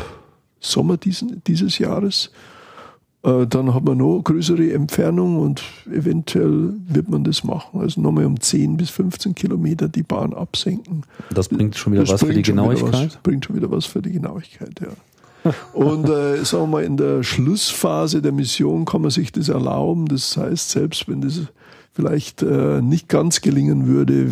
[0.60, 2.30] Sommer diesen, dieses Jahres
[3.24, 7.80] äh, dann hat man noch größere Entfernung und eventuell wird man das machen.
[7.80, 11.04] Also nochmal um 10 bis 15 Kilometer die Bahn absenken.
[11.34, 13.16] Das bringt schon wieder das was für die Genauigkeit?
[13.16, 15.52] Was, bringt schon wieder was für die Genauigkeit, ja.
[15.74, 20.06] Und äh, sagen wir mal, in der Schlussphase der Mission kann man sich das erlauben.
[20.08, 21.42] Das heißt, selbst wenn das
[21.94, 24.32] vielleicht äh, nicht ganz gelingen würde,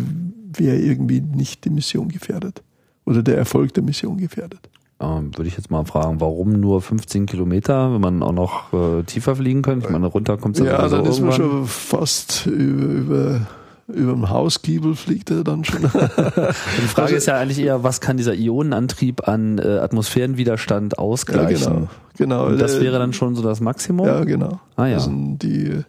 [0.54, 2.62] wäre irgendwie nicht die Mission gefährdet
[3.04, 4.68] oder der Erfolg der Mission gefährdet.
[5.00, 9.02] Ähm, würde ich jetzt mal fragen, warum nur 15 Kilometer, wenn man auch noch äh,
[9.02, 9.86] tiefer fliegen könnte?
[9.86, 13.46] Ich meine, runter kommt es Ja, dann ist man schon fast über, über
[13.88, 15.82] über dem Hausgiebel fliegt er dann schon.
[15.82, 21.62] Die Frage also, ist ja eigentlich eher, was kann dieser Ionenantrieb an äh, Atmosphärenwiderstand ausgleichen?
[21.62, 22.46] Ja, genau, genau.
[22.46, 24.06] Und das wäre dann schon so das Maximum?
[24.06, 24.60] Ja, genau.
[24.76, 24.94] Ah, ja.
[24.94, 25.82] Das sind die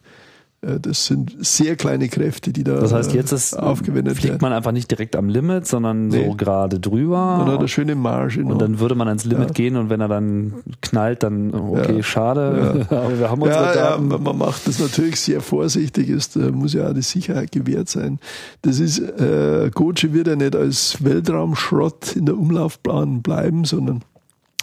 [0.63, 4.71] das sind sehr kleine Kräfte, die da Das heißt, jetzt ist, aufgewendet fliegt man einfach
[4.71, 6.25] nicht direkt am Limit, sondern nee.
[6.25, 7.37] so gerade drüber.
[7.37, 8.43] Man hat eine schöne Marge.
[8.45, 9.53] Und dann würde man ans Limit ja.
[9.53, 12.03] gehen und wenn er dann knallt, dann okay, ja.
[12.03, 12.85] schade.
[12.89, 12.97] Ja.
[13.03, 14.09] Aber wir haben unsere ja, Daten.
[14.09, 18.19] Ja, man macht das natürlich sehr vorsichtig, ist, muss ja auch die Sicherheit gewährt sein.
[18.61, 24.01] Das ist, äh, Goji wird ja nicht als Weltraumschrott in der Umlaufbahn bleiben, sondern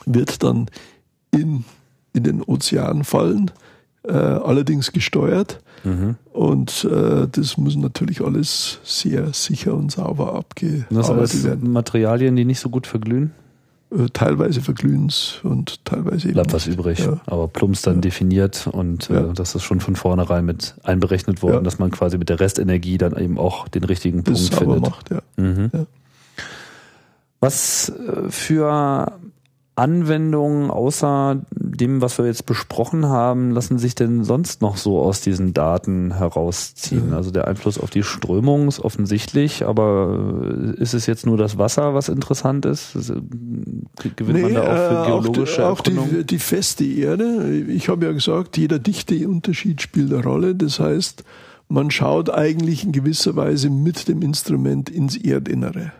[0.06, 0.66] wird dann
[1.30, 1.64] in,
[2.14, 3.50] in den Ozean fallen,
[4.04, 6.16] äh, allerdings gesteuert Mhm.
[6.32, 11.72] Und äh, das muss natürlich alles sehr sicher und sauber abgearbeitet das werden.
[11.72, 13.32] Materialien, die nicht so gut verglühen?
[13.90, 16.34] Äh, teilweise verglühen es und teilweise eben.
[16.34, 17.20] Bleibt was übrig, ja.
[17.26, 18.00] aber plumps dann ja.
[18.02, 19.22] definiert und äh, ja.
[19.32, 23.16] das ist schon von vornherein mit einberechnet worden, dass man quasi mit der Restenergie dann
[23.16, 24.80] eben auch den richtigen das Punkt findet.
[24.82, 25.22] Macht, ja.
[25.36, 25.70] Mhm.
[27.40, 29.12] Was äh, für
[29.76, 35.20] Anwendungen außer dem, was wir jetzt besprochen haben, lassen sich denn sonst noch so aus
[35.20, 37.14] diesen Daten herausziehen?
[37.14, 40.44] Also der Einfluss auf die Strömung ist offensichtlich, aber
[40.76, 42.94] äh, ist es jetzt nur das Wasser, was interessant ist?
[42.96, 46.84] Äh, gewinnt nee, man da auch für geologische äh, Auch, die, auch die, die feste
[46.84, 47.64] Erde.
[47.68, 50.54] Ich habe ja gesagt, jeder Dichteunterschied spielt eine Rolle.
[50.54, 51.24] Das heißt,
[51.68, 55.92] man schaut eigentlich in gewisser Weise mit dem Instrument ins Erdinnere.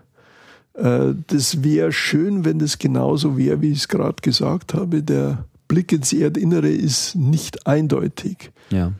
[0.80, 5.02] Äh, das wäre schön, wenn das genauso wäre, wie ich es gerade gesagt habe.
[5.02, 8.50] Der Blick ins Erdinnere ist nicht eindeutig.
[8.70, 8.92] Ja.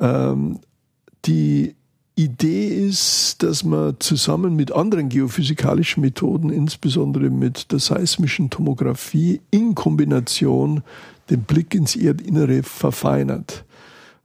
[0.00, 0.58] Ähm,
[1.26, 1.74] die
[2.14, 9.74] Idee ist, dass man zusammen mit anderen geophysikalischen Methoden, insbesondere mit der seismischen Tomographie, in
[9.74, 10.82] Kombination
[11.30, 13.64] den Blick ins Erdinnere verfeinert.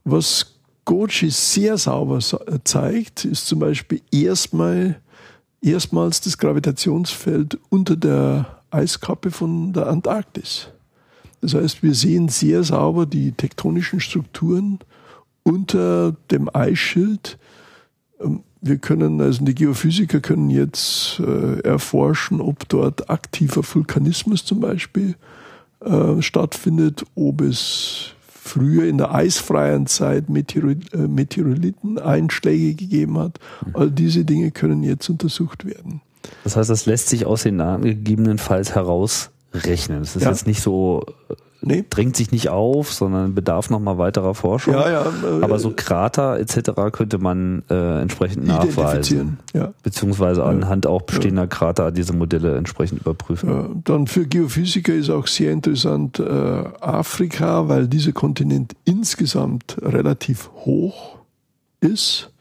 [0.04, 0.56] Was
[0.86, 2.20] Goji sehr sauber
[2.64, 5.00] zeigt, ist zum Beispiel erstmal
[5.72, 10.70] erstmals das Gravitationsfeld unter der Eiskappe von der Antarktis.
[11.42, 14.80] Das heißt, wir sehen sehr sauber die tektonischen Strukturen
[15.44, 17.38] unter dem Eisschild.
[18.20, 24.60] Ähm, wir können, also die Geophysiker können jetzt äh, erforschen, ob dort aktiver Vulkanismus zum
[24.60, 25.16] Beispiel
[25.80, 28.16] äh, stattfindet, ob es
[28.48, 33.40] früher in der eisfreien Zeit äh, Meteoriteneinschläge gegeben hat.
[33.74, 36.02] All diese Dinge können jetzt untersucht werden.
[36.44, 40.00] Das heißt, das lässt sich aus den Daten gegebenenfalls herausrechnen.
[40.00, 40.30] Das ist ja.
[40.30, 41.06] jetzt nicht so
[41.62, 41.86] nee.
[41.90, 44.74] drängt sich nicht auf, sondern bedarf nochmal weiterer Forschung.
[44.74, 46.72] Ja, ja, äh, Aber so Krater etc.
[46.92, 49.40] könnte man äh, entsprechend nachweisen.
[49.54, 49.74] Ja.
[49.84, 51.48] Beziehungsweise anhand auch bestehender.
[51.48, 53.82] Krater diese Modelle entsprechend überprüfen.
[53.84, 61.18] Dann für Geophysiker ist auch sehr interessant äh, Afrika, weil dieser Kontinent insgesamt relativ hoch
[61.80, 62.32] ist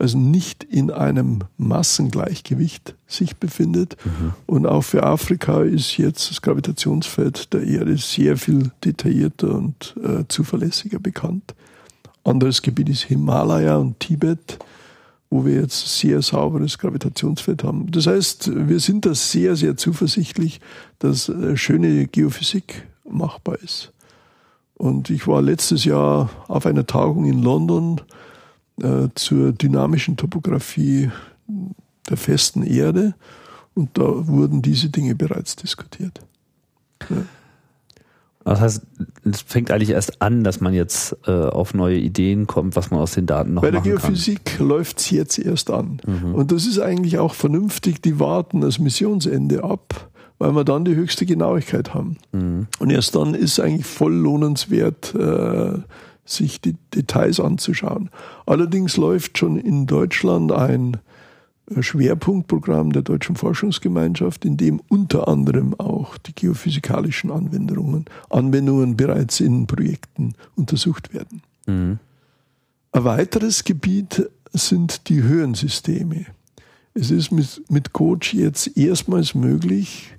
[0.00, 3.96] also nicht in einem Massengleichgewicht sich befindet.
[4.04, 4.32] Mhm.
[4.46, 10.24] Und auch für Afrika ist jetzt das Gravitationsfeld der Erde sehr viel detaillierter und äh,
[10.28, 11.54] zuverlässiger bekannt.
[12.24, 14.58] Anderes Gebiet ist Himalaya und Tibet,
[15.28, 17.90] wo wir jetzt sehr sauberes Gravitationsfeld haben.
[17.90, 20.60] Das heißt, wir sind da sehr, sehr zuversichtlich,
[20.98, 23.92] dass äh, schöne Geophysik machbar ist.
[24.74, 28.00] Und ich war letztes Jahr auf einer Tagung in London
[28.82, 31.10] äh, zur dynamischen Topographie
[32.08, 33.14] der festen Erde
[33.74, 36.20] und da wurden diese Dinge bereits diskutiert.
[37.08, 37.24] Ja.
[38.44, 38.82] Das heißt,
[39.24, 43.00] es fängt eigentlich erst an, dass man jetzt äh, auf neue Ideen kommt, was man
[43.00, 46.00] aus den Daten noch Bei machen der Geophysik läuft es jetzt erst an.
[46.06, 46.34] Mhm.
[46.34, 50.94] Und das ist eigentlich auch vernünftig, die warten das Missionsende ab, weil wir dann die
[50.94, 52.16] höchste Genauigkeit haben.
[52.32, 52.66] Mhm.
[52.78, 55.78] Und erst dann ist eigentlich voll lohnenswert, äh,
[56.30, 58.10] sich die Details anzuschauen.
[58.46, 60.98] Allerdings läuft schon in Deutschland ein
[61.78, 69.66] Schwerpunktprogramm der Deutschen Forschungsgemeinschaft, in dem unter anderem auch die geophysikalischen Anwendungen, Anwendungen bereits in
[69.66, 71.42] Projekten untersucht werden.
[71.66, 71.98] Mhm.
[72.92, 76.26] Ein weiteres Gebiet sind die Höhensysteme.
[76.92, 80.12] Es ist mit, mit Coach jetzt erstmals möglich,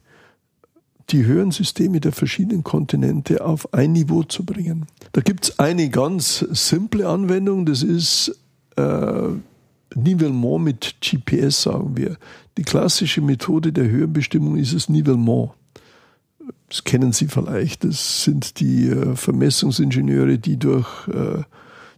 [1.12, 4.86] die Höhensysteme der verschiedenen Kontinente auf ein Niveau zu bringen.
[5.12, 8.38] Da gibt es eine ganz simple Anwendung, das ist
[8.78, 9.28] äh,
[9.96, 12.18] Nivellement mit GPS, sagen wir.
[12.58, 15.52] Die klassische Methode der Höhenbestimmung ist das Nivellement.
[16.70, 17.84] Das kennen Sie vielleicht.
[17.84, 21.44] Das sind die äh, Vermessungsingenieure, die durch äh,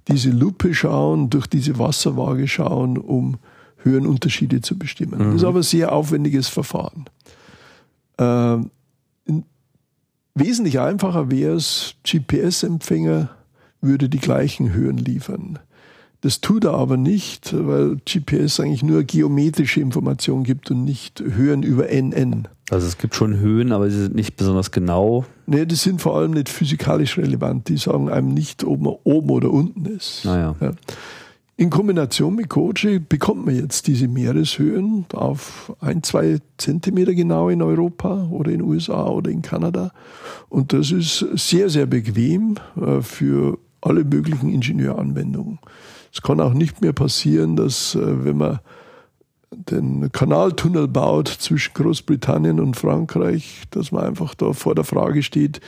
[0.07, 3.37] diese Lupe schauen, durch diese Wasserwaage schauen, um
[3.77, 5.19] Höhenunterschiede zu bestimmen.
[5.19, 5.25] Mhm.
[5.25, 7.05] Das ist aber ein sehr aufwendiges Verfahren.
[8.17, 8.57] Äh,
[10.35, 13.29] wesentlich einfacher wäre es, GPS-Empfänger
[13.81, 15.59] würde die gleichen Höhen liefern.
[16.21, 21.63] Das tut er aber nicht, weil GPS eigentlich nur geometrische Informationen gibt und nicht Höhen
[21.63, 22.47] über NN.
[22.69, 25.25] Also es gibt schon Höhen, aber sie sind nicht besonders genau.
[25.47, 27.67] Nee, die sind vor allem nicht physikalisch relevant.
[27.67, 30.23] Die sagen einem nicht, ob man oben oder unten ist.
[30.23, 30.55] Naja.
[30.61, 30.71] Ja.
[31.55, 37.61] In Kombination mit Koji bekommt man jetzt diese Meereshöhen auf ein, zwei Zentimeter genau in
[37.61, 39.91] Europa oder in den USA oder in Kanada.
[40.49, 45.59] Und das ist sehr, sehr bequem äh, für alle möglichen Ingenieuranwendungen.
[46.11, 48.59] Es kann auch nicht mehr passieren, dass äh, wenn man
[49.51, 55.61] den Kanaltunnel baut zwischen Großbritannien und Frankreich, dass man einfach da vor der Frage steht,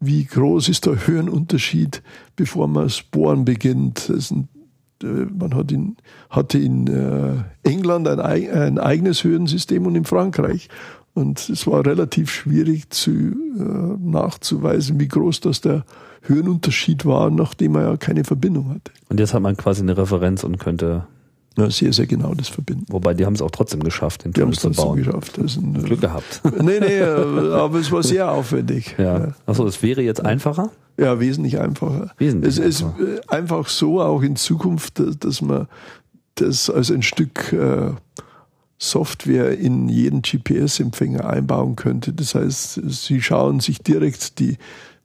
[0.00, 2.02] wie groß ist der Höhenunterschied,
[2.34, 4.08] bevor man das Bohren beginnt.
[4.08, 4.57] Ein, äh,
[5.02, 5.96] man hat in,
[6.30, 10.68] hatte in äh, England ein, ein, eigenes Höhensystem und in Frankreich.
[11.14, 15.84] Und es war relativ schwierig zu, nachzuweisen, wie groß das der
[16.22, 18.92] Höhenunterschied war, nachdem er ja keine Verbindung hatte.
[19.08, 21.06] Und jetzt hat man quasi eine Referenz und könnte
[21.58, 22.86] ja, sehr, sehr genau das verbinden.
[22.88, 24.96] Wobei, die haben es auch trotzdem geschafft, den Tunnel zu bauen.
[24.96, 25.38] geschafft.
[25.38, 26.40] Das ein, Glück gehabt.
[26.62, 28.94] nee, nee, aber es war sehr aufwendig.
[28.96, 29.34] Ja.
[29.44, 30.70] Achso, es wäre jetzt einfacher?
[30.96, 32.12] Ja, wesentlich einfacher.
[32.18, 32.84] Wesentlich es ist
[33.26, 35.66] einfach so auch in Zukunft, dass man
[36.36, 37.90] das als ein Stück äh,
[38.78, 42.12] Software in jeden GPS-Empfänger einbauen könnte.
[42.12, 44.56] Das heißt, Sie schauen sich direkt die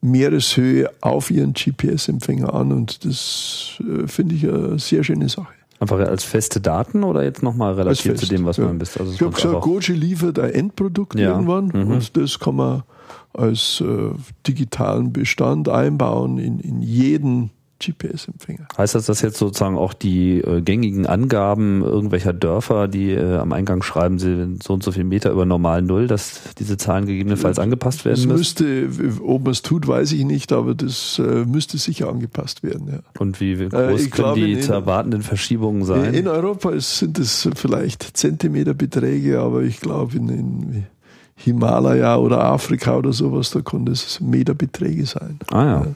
[0.01, 5.53] Meereshöhe auf ihren GPS-Empfänger an und das äh, finde ich eine sehr schöne Sache.
[5.83, 8.63] Einfach als feste Daten oder jetzt nochmal relativ zu dem, was ja.
[8.63, 8.97] man bist?
[8.97, 11.31] Also ich habe gesagt, Goji liefert ein Endprodukt ja.
[11.31, 11.91] irgendwann mhm.
[11.91, 12.83] und das kann man
[13.33, 14.11] als äh,
[14.47, 17.51] digitalen Bestand einbauen in, in jeden
[17.83, 18.67] GPS-Empfänger.
[18.77, 23.53] Heißt das, dass jetzt sozusagen auch die äh, gängigen Angaben irgendwelcher Dörfer, die äh, am
[23.53, 27.05] Eingang schreiben, sie sind so und so viel Meter über normal Null, dass diese Zahlen
[27.05, 28.89] gegebenenfalls angepasst werden das müsste,
[29.23, 32.87] ob man es tut, weiß ich nicht, aber das äh, müsste sicher angepasst werden.
[32.91, 32.99] Ja.
[33.19, 36.13] Und wie groß äh, können glaube, die in, zu erwartenden Verschiebungen sein?
[36.13, 40.85] In Europa ist, sind es vielleicht Zentimeterbeträge, aber ich glaube in, in
[41.35, 45.39] Himalaya oder Afrika oder sowas, da können es Meterbeträge sein.
[45.51, 45.83] Ah ja.
[45.83, 45.95] ja.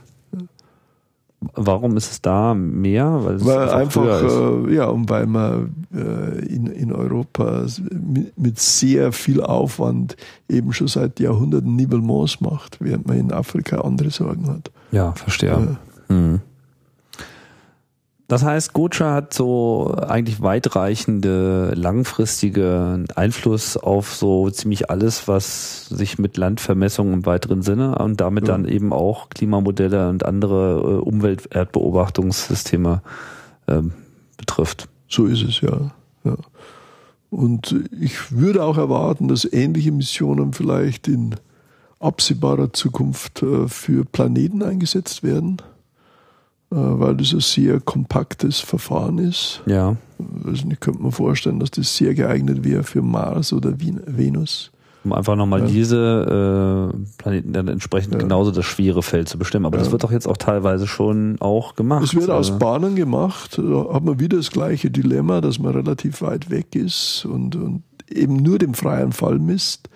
[1.60, 3.20] Warum ist es da mehr?
[3.24, 9.12] Weil, weil einfach, äh, ja, und weil man äh, in, in Europa mit, mit, sehr
[9.12, 10.16] viel Aufwand
[10.48, 14.72] eben schon seit Jahrhunderten Nibelmons macht, während man in Afrika andere Sorgen hat.
[14.92, 15.78] Ja, verstehe.
[16.10, 16.42] Mhm.
[18.28, 26.20] Das heißt, Gocha hat so eigentlich weitreichende, langfristige Einfluss auf so ziemlich alles, was sich
[26.20, 28.54] mit Landvermessung im weiteren Sinne und damit ja.
[28.54, 33.02] dann eben auch Klimamodelle und andere äh, Umwelterdbeobachtungssysteme
[33.68, 33.82] äh,
[34.36, 34.90] betrifft.
[35.08, 35.92] So ist es, ja.
[36.26, 36.36] ja.
[37.30, 41.36] Und ich würde auch erwarten, dass ähnliche Missionen vielleicht in
[42.00, 45.62] absehbarer Zukunft äh, für Planeten eingesetzt werden.
[46.70, 49.62] Äh, weil das ein sehr kompaktes Verfahren ist.
[49.68, 49.96] Ja.
[50.46, 54.72] Also ich könnte mir vorstellen, dass das sehr geeignet wäre für Mars oder Venus.
[55.06, 55.68] Um einfach nochmal ja.
[55.68, 58.20] diese äh, Planeten dann entsprechend ja.
[58.20, 59.66] genauso das schwere Feld zu bestimmen.
[59.66, 59.84] Aber ja.
[59.84, 62.04] das wird doch jetzt auch teilweise schon auch gemacht.
[62.04, 63.58] Es wird aus Bahnen gemacht.
[63.58, 67.84] Da hat man wieder das gleiche Dilemma, dass man relativ weit weg ist und, und
[68.10, 69.88] eben nur den freien Fall misst.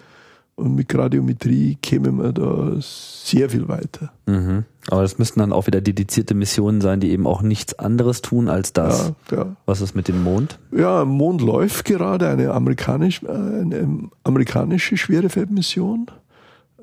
[0.55, 4.11] Und mit Gradiometrie käme man da sehr viel weiter.
[4.27, 4.65] Mhm.
[4.89, 8.47] Aber das müssten dann auch wieder dedizierte Missionen sein, die eben auch nichts anderes tun
[8.47, 9.13] als das.
[9.31, 9.55] Ja, ja.
[9.65, 10.59] Was ist mit dem Mond?
[10.71, 16.07] Ja, Mond läuft gerade eine, amerikanisch, äh, eine amerikanische Schwerefeldmission.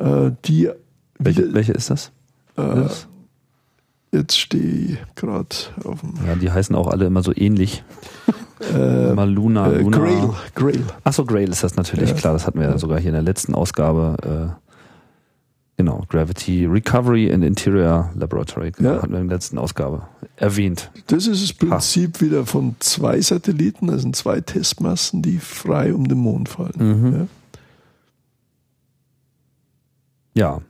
[0.00, 0.70] Äh, die
[1.18, 2.12] welche, welche ist das?
[2.56, 2.88] Äh,
[4.12, 5.48] jetzt stehe ich gerade
[5.84, 6.14] auf dem.
[6.26, 7.82] Ja, die heißen auch alle immer so ähnlich.
[8.60, 9.98] Äh, Mal Luna, äh, Luna.
[9.98, 10.30] Grail.
[10.54, 10.84] Grail.
[11.04, 12.16] Achso, Grail ist das natürlich, ja.
[12.16, 14.56] klar, das hatten wir ja sogar hier in der letzten Ausgabe.
[14.56, 14.68] Äh,
[15.76, 19.02] genau, Gravity Recovery and Interior Laboratory, genau, ja.
[19.02, 20.02] hatten wir in der letzten Ausgabe
[20.36, 20.90] erwähnt.
[21.06, 22.20] Das ist das Prinzip ha.
[22.20, 26.72] wieder von zwei Satelliten, also zwei Testmassen, die frei um den Mond fallen.
[26.76, 27.28] Mhm.
[30.34, 30.54] Ja.
[30.54, 30.62] ja.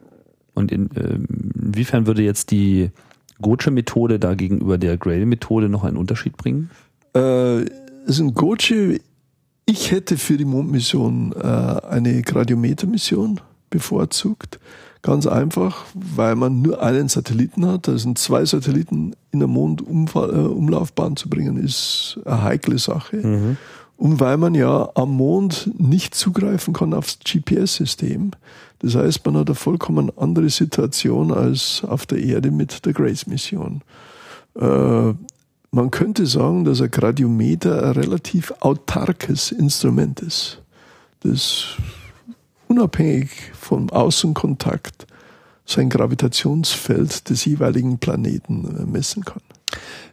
[0.55, 1.19] Und in, äh,
[1.55, 2.91] inwiefern würde jetzt die
[3.41, 6.71] Goche-Methode da gegenüber der Grail-Methode noch einen Unterschied bringen?
[7.19, 7.67] Äh,
[8.07, 9.01] also ein Goche,
[9.67, 13.41] ich hätte für die Mondmission äh, eine Gradiometer-Mission
[13.71, 14.59] bevorzugt.
[15.03, 17.89] Ganz einfach, weil man nur einen Satelliten hat.
[17.89, 23.17] Also zwei Satelliten in der Mondumlaufbahn zu bringen, ist eine heikle Sache.
[23.19, 23.57] Mhm.
[23.97, 28.31] Und weil man ja am Mond nicht zugreifen kann aufs GPS-System.
[28.79, 33.83] Das heißt, man hat eine vollkommen andere Situation als auf der Erde mit der Grace-Mission.
[34.55, 35.15] Äh,
[35.71, 40.63] man könnte sagen, dass ein Gradiometer ein relativ autarkes Instrument ist,
[41.21, 41.77] das
[42.69, 45.07] unabhängig vom Außenkontakt
[45.65, 49.43] sein Gravitationsfeld des jeweiligen Planeten äh, messen kann.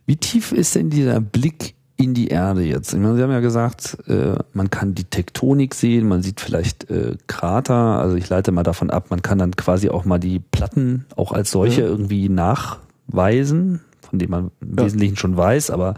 [0.06, 2.94] Wie tief ist denn dieser Blick in die Erde jetzt?
[2.94, 6.90] Ich meine, Sie haben ja gesagt, äh, man kann die Tektonik sehen, man sieht vielleicht
[6.90, 7.74] äh, Krater.
[7.74, 11.32] Also ich leite mal davon ab, man kann dann quasi auch mal die Platten auch
[11.32, 11.88] als solche ja.
[11.88, 13.80] irgendwie nachweisen
[14.10, 14.86] von dem man im ja.
[14.86, 15.96] Wesentlichen schon weiß, aber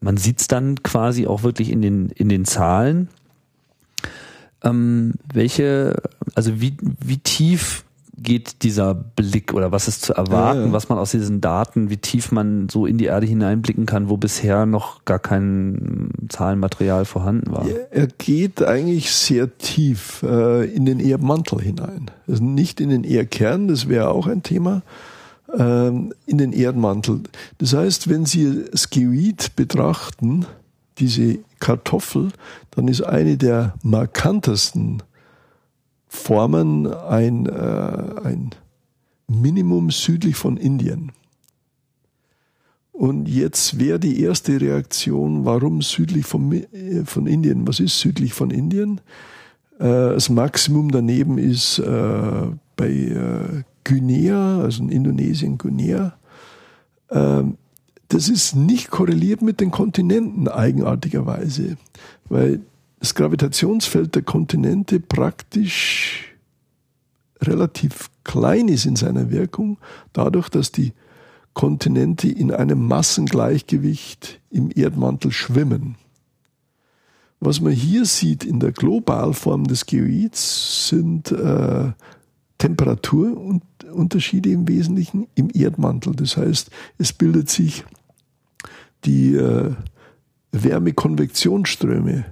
[0.00, 3.08] man sieht es dann quasi auch wirklich in den, in den Zahlen.
[4.64, 5.94] Ähm, welche,
[6.34, 7.84] also wie, wie tief
[8.22, 10.72] geht dieser Blick oder was ist zu erwarten, ja, ja.
[10.72, 14.16] was man aus diesen Daten, wie tief man so in die Erde hineinblicken kann, wo
[14.16, 17.66] bisher noch gar kein Zahlenmaterial vorhanden war?
[17.90, 22.10] Er geht eigentlich sehr tief äh, in den Erdmantel hinein.
[22.28, 24.82] Also nicht in den Erdkern, das wäre auch ein Thema,
[25.56, 27.22] ähm, in den Erdmantel.
[27.58, 30.46] Das heißt, wenn Sie Skeoid betrachten,
[30.98, 32.32] diese Kartoffel,
[32.70, 35.02] dann ist eine der markantesten
[36.08, 38.50] Formen ein, äh, ein
[39.28, 41.12] Minimum südlich von Indien.
[42.92, 47.66] Und jetzt wäre die erste Reaktion, warum südlich von, äh, von Indien?
[47.66, 49.00] Was ist südlich von Indien?
[49.78, 49.84] Äh,
[50.14, 52.46] das Maximum daneben ist äh,
[52.76, 56.14] bei äh, Guinea, also in Indonesien Guinea,
[57.10, 57.56] ähm,
[58.08, 61.76] das ist nicht korreliert mit den Kontinenten eigenartigerweise,
[62.28, 62.60] weil
[63.00, 66.36] das Gravitationsfeld der Kontinente praktisch
[67.40, 69.78] relativ klein ist in seiner Wirkung,
[70.12, 70.92] dadurch, dass die
[71.54, 75.96] Kontinente in einem Massengleichgewicht im Erdmantel schwimmen.
[77.40, 81.92] Was man hier sieht in der Globalform des Geoids sind äh,
[82.62, 86.14] Temperaturunterschiede im Wesentlichen im Erdmantel.
[86.14, 87.84] Das heißt, es bildet sich
[89.04, 89.74] die äh,
[90.52, 92.24] Wärmekonvektionsströme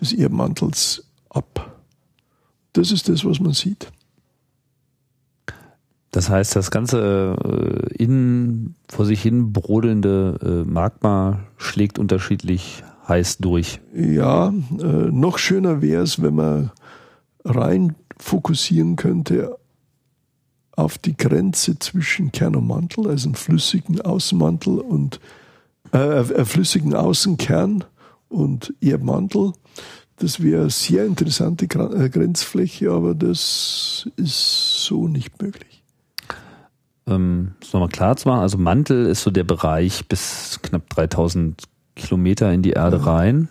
[0.00, 1.82] des Erdmantels ab.
[2.74, 3.90] Das ist das, was man sieht.
[6.12, 13.38] Das heißt, das ganze äh, innen vor sich hin brodelnde äh, Magma schlägt unterschiedlich heiß
[13.38, 13.80] durch.
[13.92, 16.70] Ja, äh, noch schöner wäre es, wenn man
[17.44, 19.56] rein fokussieren könnte
[20.76, 25.20] auf die Grenze zwischen Kern und Mantel, also einen flüssigen Außenmantel und
[25.92, 27.84] äh, äh, flüssigen Außenkern
[28.28, 29.52] und Erdmantel.
[30.16, 35.82] Das wäre eine sehr interessante äh, Grenzfläche, aber das ist so nicht möglich.
[37.06, 41.62] Ähm, ist nochmal klar zu machen, also Mantel ist so der Bereich bis knapp 3000
[41.96, 43.02] Kilometer in die Erde ja.
[43.02, 43.48] rein.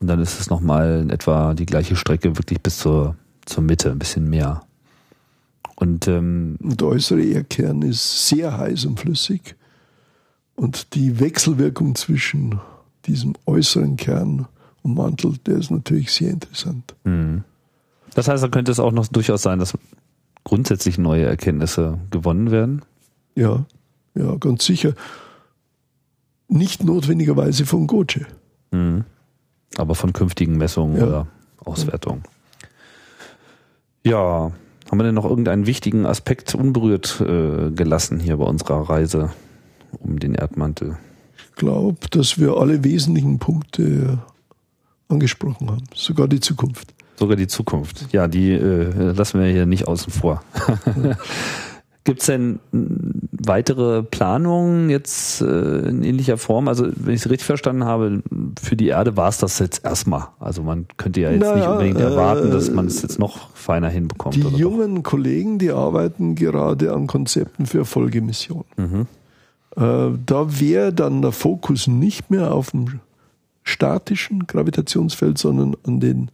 [0.00, 3.90] Und dann ist es nochmal in etwa die gleiche Strecke wirklich bis zur, zur Mitte,
[3.90, 4.62] ein bisschen mehr.
[5.82, 9.56] Und, ähm, und der äußere Erdkern ist sehr heiß und flüssig.
[10.54, 12.60] Und die Wechselwirkung zwischen
[13.06, 14.46] diesem äußeren Kern
[14.82, 16.94] und Mantel, der ist natürlich sehr interessant.
[17.02, 17.42] Mhm.
[18.14, 19.76] Das heißt, da könnte es auch noch durchaus sein, dass
[20.44, 22.82] grundsätzlich neue Erkenntnisse gewonnen werden?
[23.34, 23.64] Ja,
[24.14, 24.92] ja, ganz sicher.
[26.46, 28.20] Nicht notwendigerweise von Goce.
[28.70, 29.02] Mhm.
[29.78, 31.06] Aber von künftigen Messungen ja.
[31.08, 31.26] oder
[31.58, 32.22] Auswertungen.
[34.04, 34.52] Ja,
[34.92, 39.30] haben wir denn noch irgendeinen wichtigen Aspekt unberührt äh, gelassen hier bei unserer Reise
[40.00, 40.98] um den Erdmantel?
[41.34, 44.18] Ich glaube, dass wir alle wesentlichen Punkte
[45.08, 46.92] angesprochen haben, sogar die Zukunft.
[47.16, 48.12] Sogar die Zukunft.
[48.12, 50.42] Ja, die äh, lassen wir hier nicht außen vor.
[52.04, 52.58] Gibt es denn
[53.30, 56.66] weitere Planungen jetzt äh, in ähnlicher Form?
[56.66, 58.22] Also, wenn ich es richtig verstanden habe,
[58.60, 60.28] für die Erde war es das jetzt erstmal.
[60.40, 63.88] Also man könnte ja jetzt naja, nicht unbedingt erwarten, dass man es jetzt noch feiner
[63.88, 64.34] hinbekommt.
[64.34, 65.02] Die jungen doch?
[65.04, 68.64] Kollegen, die arbeiten gerade an Konzepten für Folgemissionen.
[68.76, 69.06] Mhm.
[69.76, 73.00] Äh, da wäre dann der Fokus nicht mehr auf dem
[73.62, 76.30] statischen Gravitationsfeld, sondern an den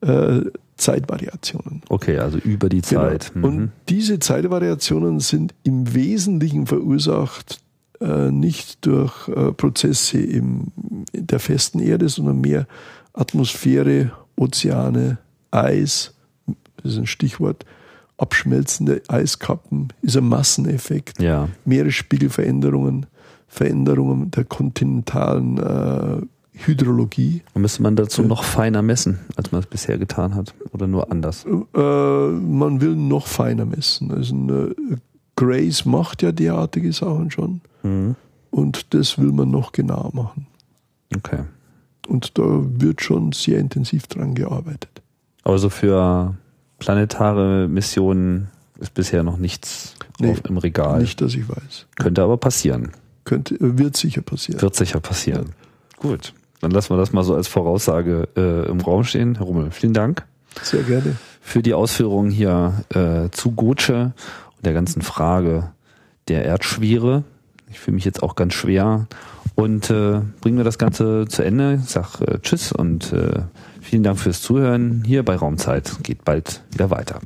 [0.00, 0.42] äh,
[0.78, 1.82] Zeitvariationen.
[1.88, 3.02] Okay, also über die genau.
[3.02, 3.32] Zeit.
[3.34, 3.48] Genau.
[3.48, 7.60] Und diese Zeitvariationen sind im Wesentlichen verursacht
[8.00, 10.68] äh, nicht durch äh, Prozesse im,
[11.12, 12.66] in der festen Erde, sondern mehr
[13.12, 15.18] Atmosphäre, Ozeane,
[15.50, 16.14] Eis,
[16.82, 17.64] das ist ein Stichwort,
[18.16, 21.48] abschmelzende Eiskappen, ist ein Masseneffekt, ja.
[21.64, 23.06] Meeresspiegelveränderungen,
[23.48, 26.26] Veränderungen der kontinentalen äh,
[26.66, 27.42] Hydrologie.
[27.54, 30.54] Müsste man dazu noch feiner messen, als man es bisher getan hat?
[30.72, 31.44] Oder nur anders?
[31.44, 34.10] Äh, man will noch feiner messen.
[34.10, 34.74] Also eine,
[35.36, 37.60] Grace macht ja derartige Sachen schon.
[37.82, 38.16] Mhm.
[38.50, 40.46] Und das will man noch genauer machen.
[41.14, 41.44] Okay.
[42.08, 45.02] Und da wird schon sehr intensiv dran gearbeitet.
[45.44, 46.34] Aber so für
[46.78, 48.48] planetare Missionen
[48.80, 51.00] ist bisher noch nichts nee, auf, im Regal.
[51.00, 51.86] Nicht, dass ich weiß.
[51.96, 52.92] Könnte aber passieren.
[53.24, 54.60] Könnte, wird sicher passieren.
[54.60, 55.46] Wird sicher passieren.
[55.46, 56.08] Ja.
[56.10, 56.32] Gut.
[56.60, 59.36] Dann lassen wir das mal so als Voraussage äh, im Raum stehen.
[59.36, 60.26] Herr Rummel, vielen Dank.
[60.62, 61.16] Sehr gerne.
[61.40, 64.12] Für die Ausführungen hier äh, zu Gotsche
[64.56, 65.70] und der ganzen Frage
[66.28, 67.24] der Erdschwere.
[67.70, 69.06] Ich fühle mich jetzt auch ganz schwer.
[69.54, 71.80] Und äh, bringen wir das Ganze zu Ende.
[71.82, 73.42] Ich sag äh, Tschüss und äh,
[73.80, 75.96] vielen Dank fürs Zuhören hier bei Raumzeit.
[76.02, 77.20] Geht bald wieder weiter.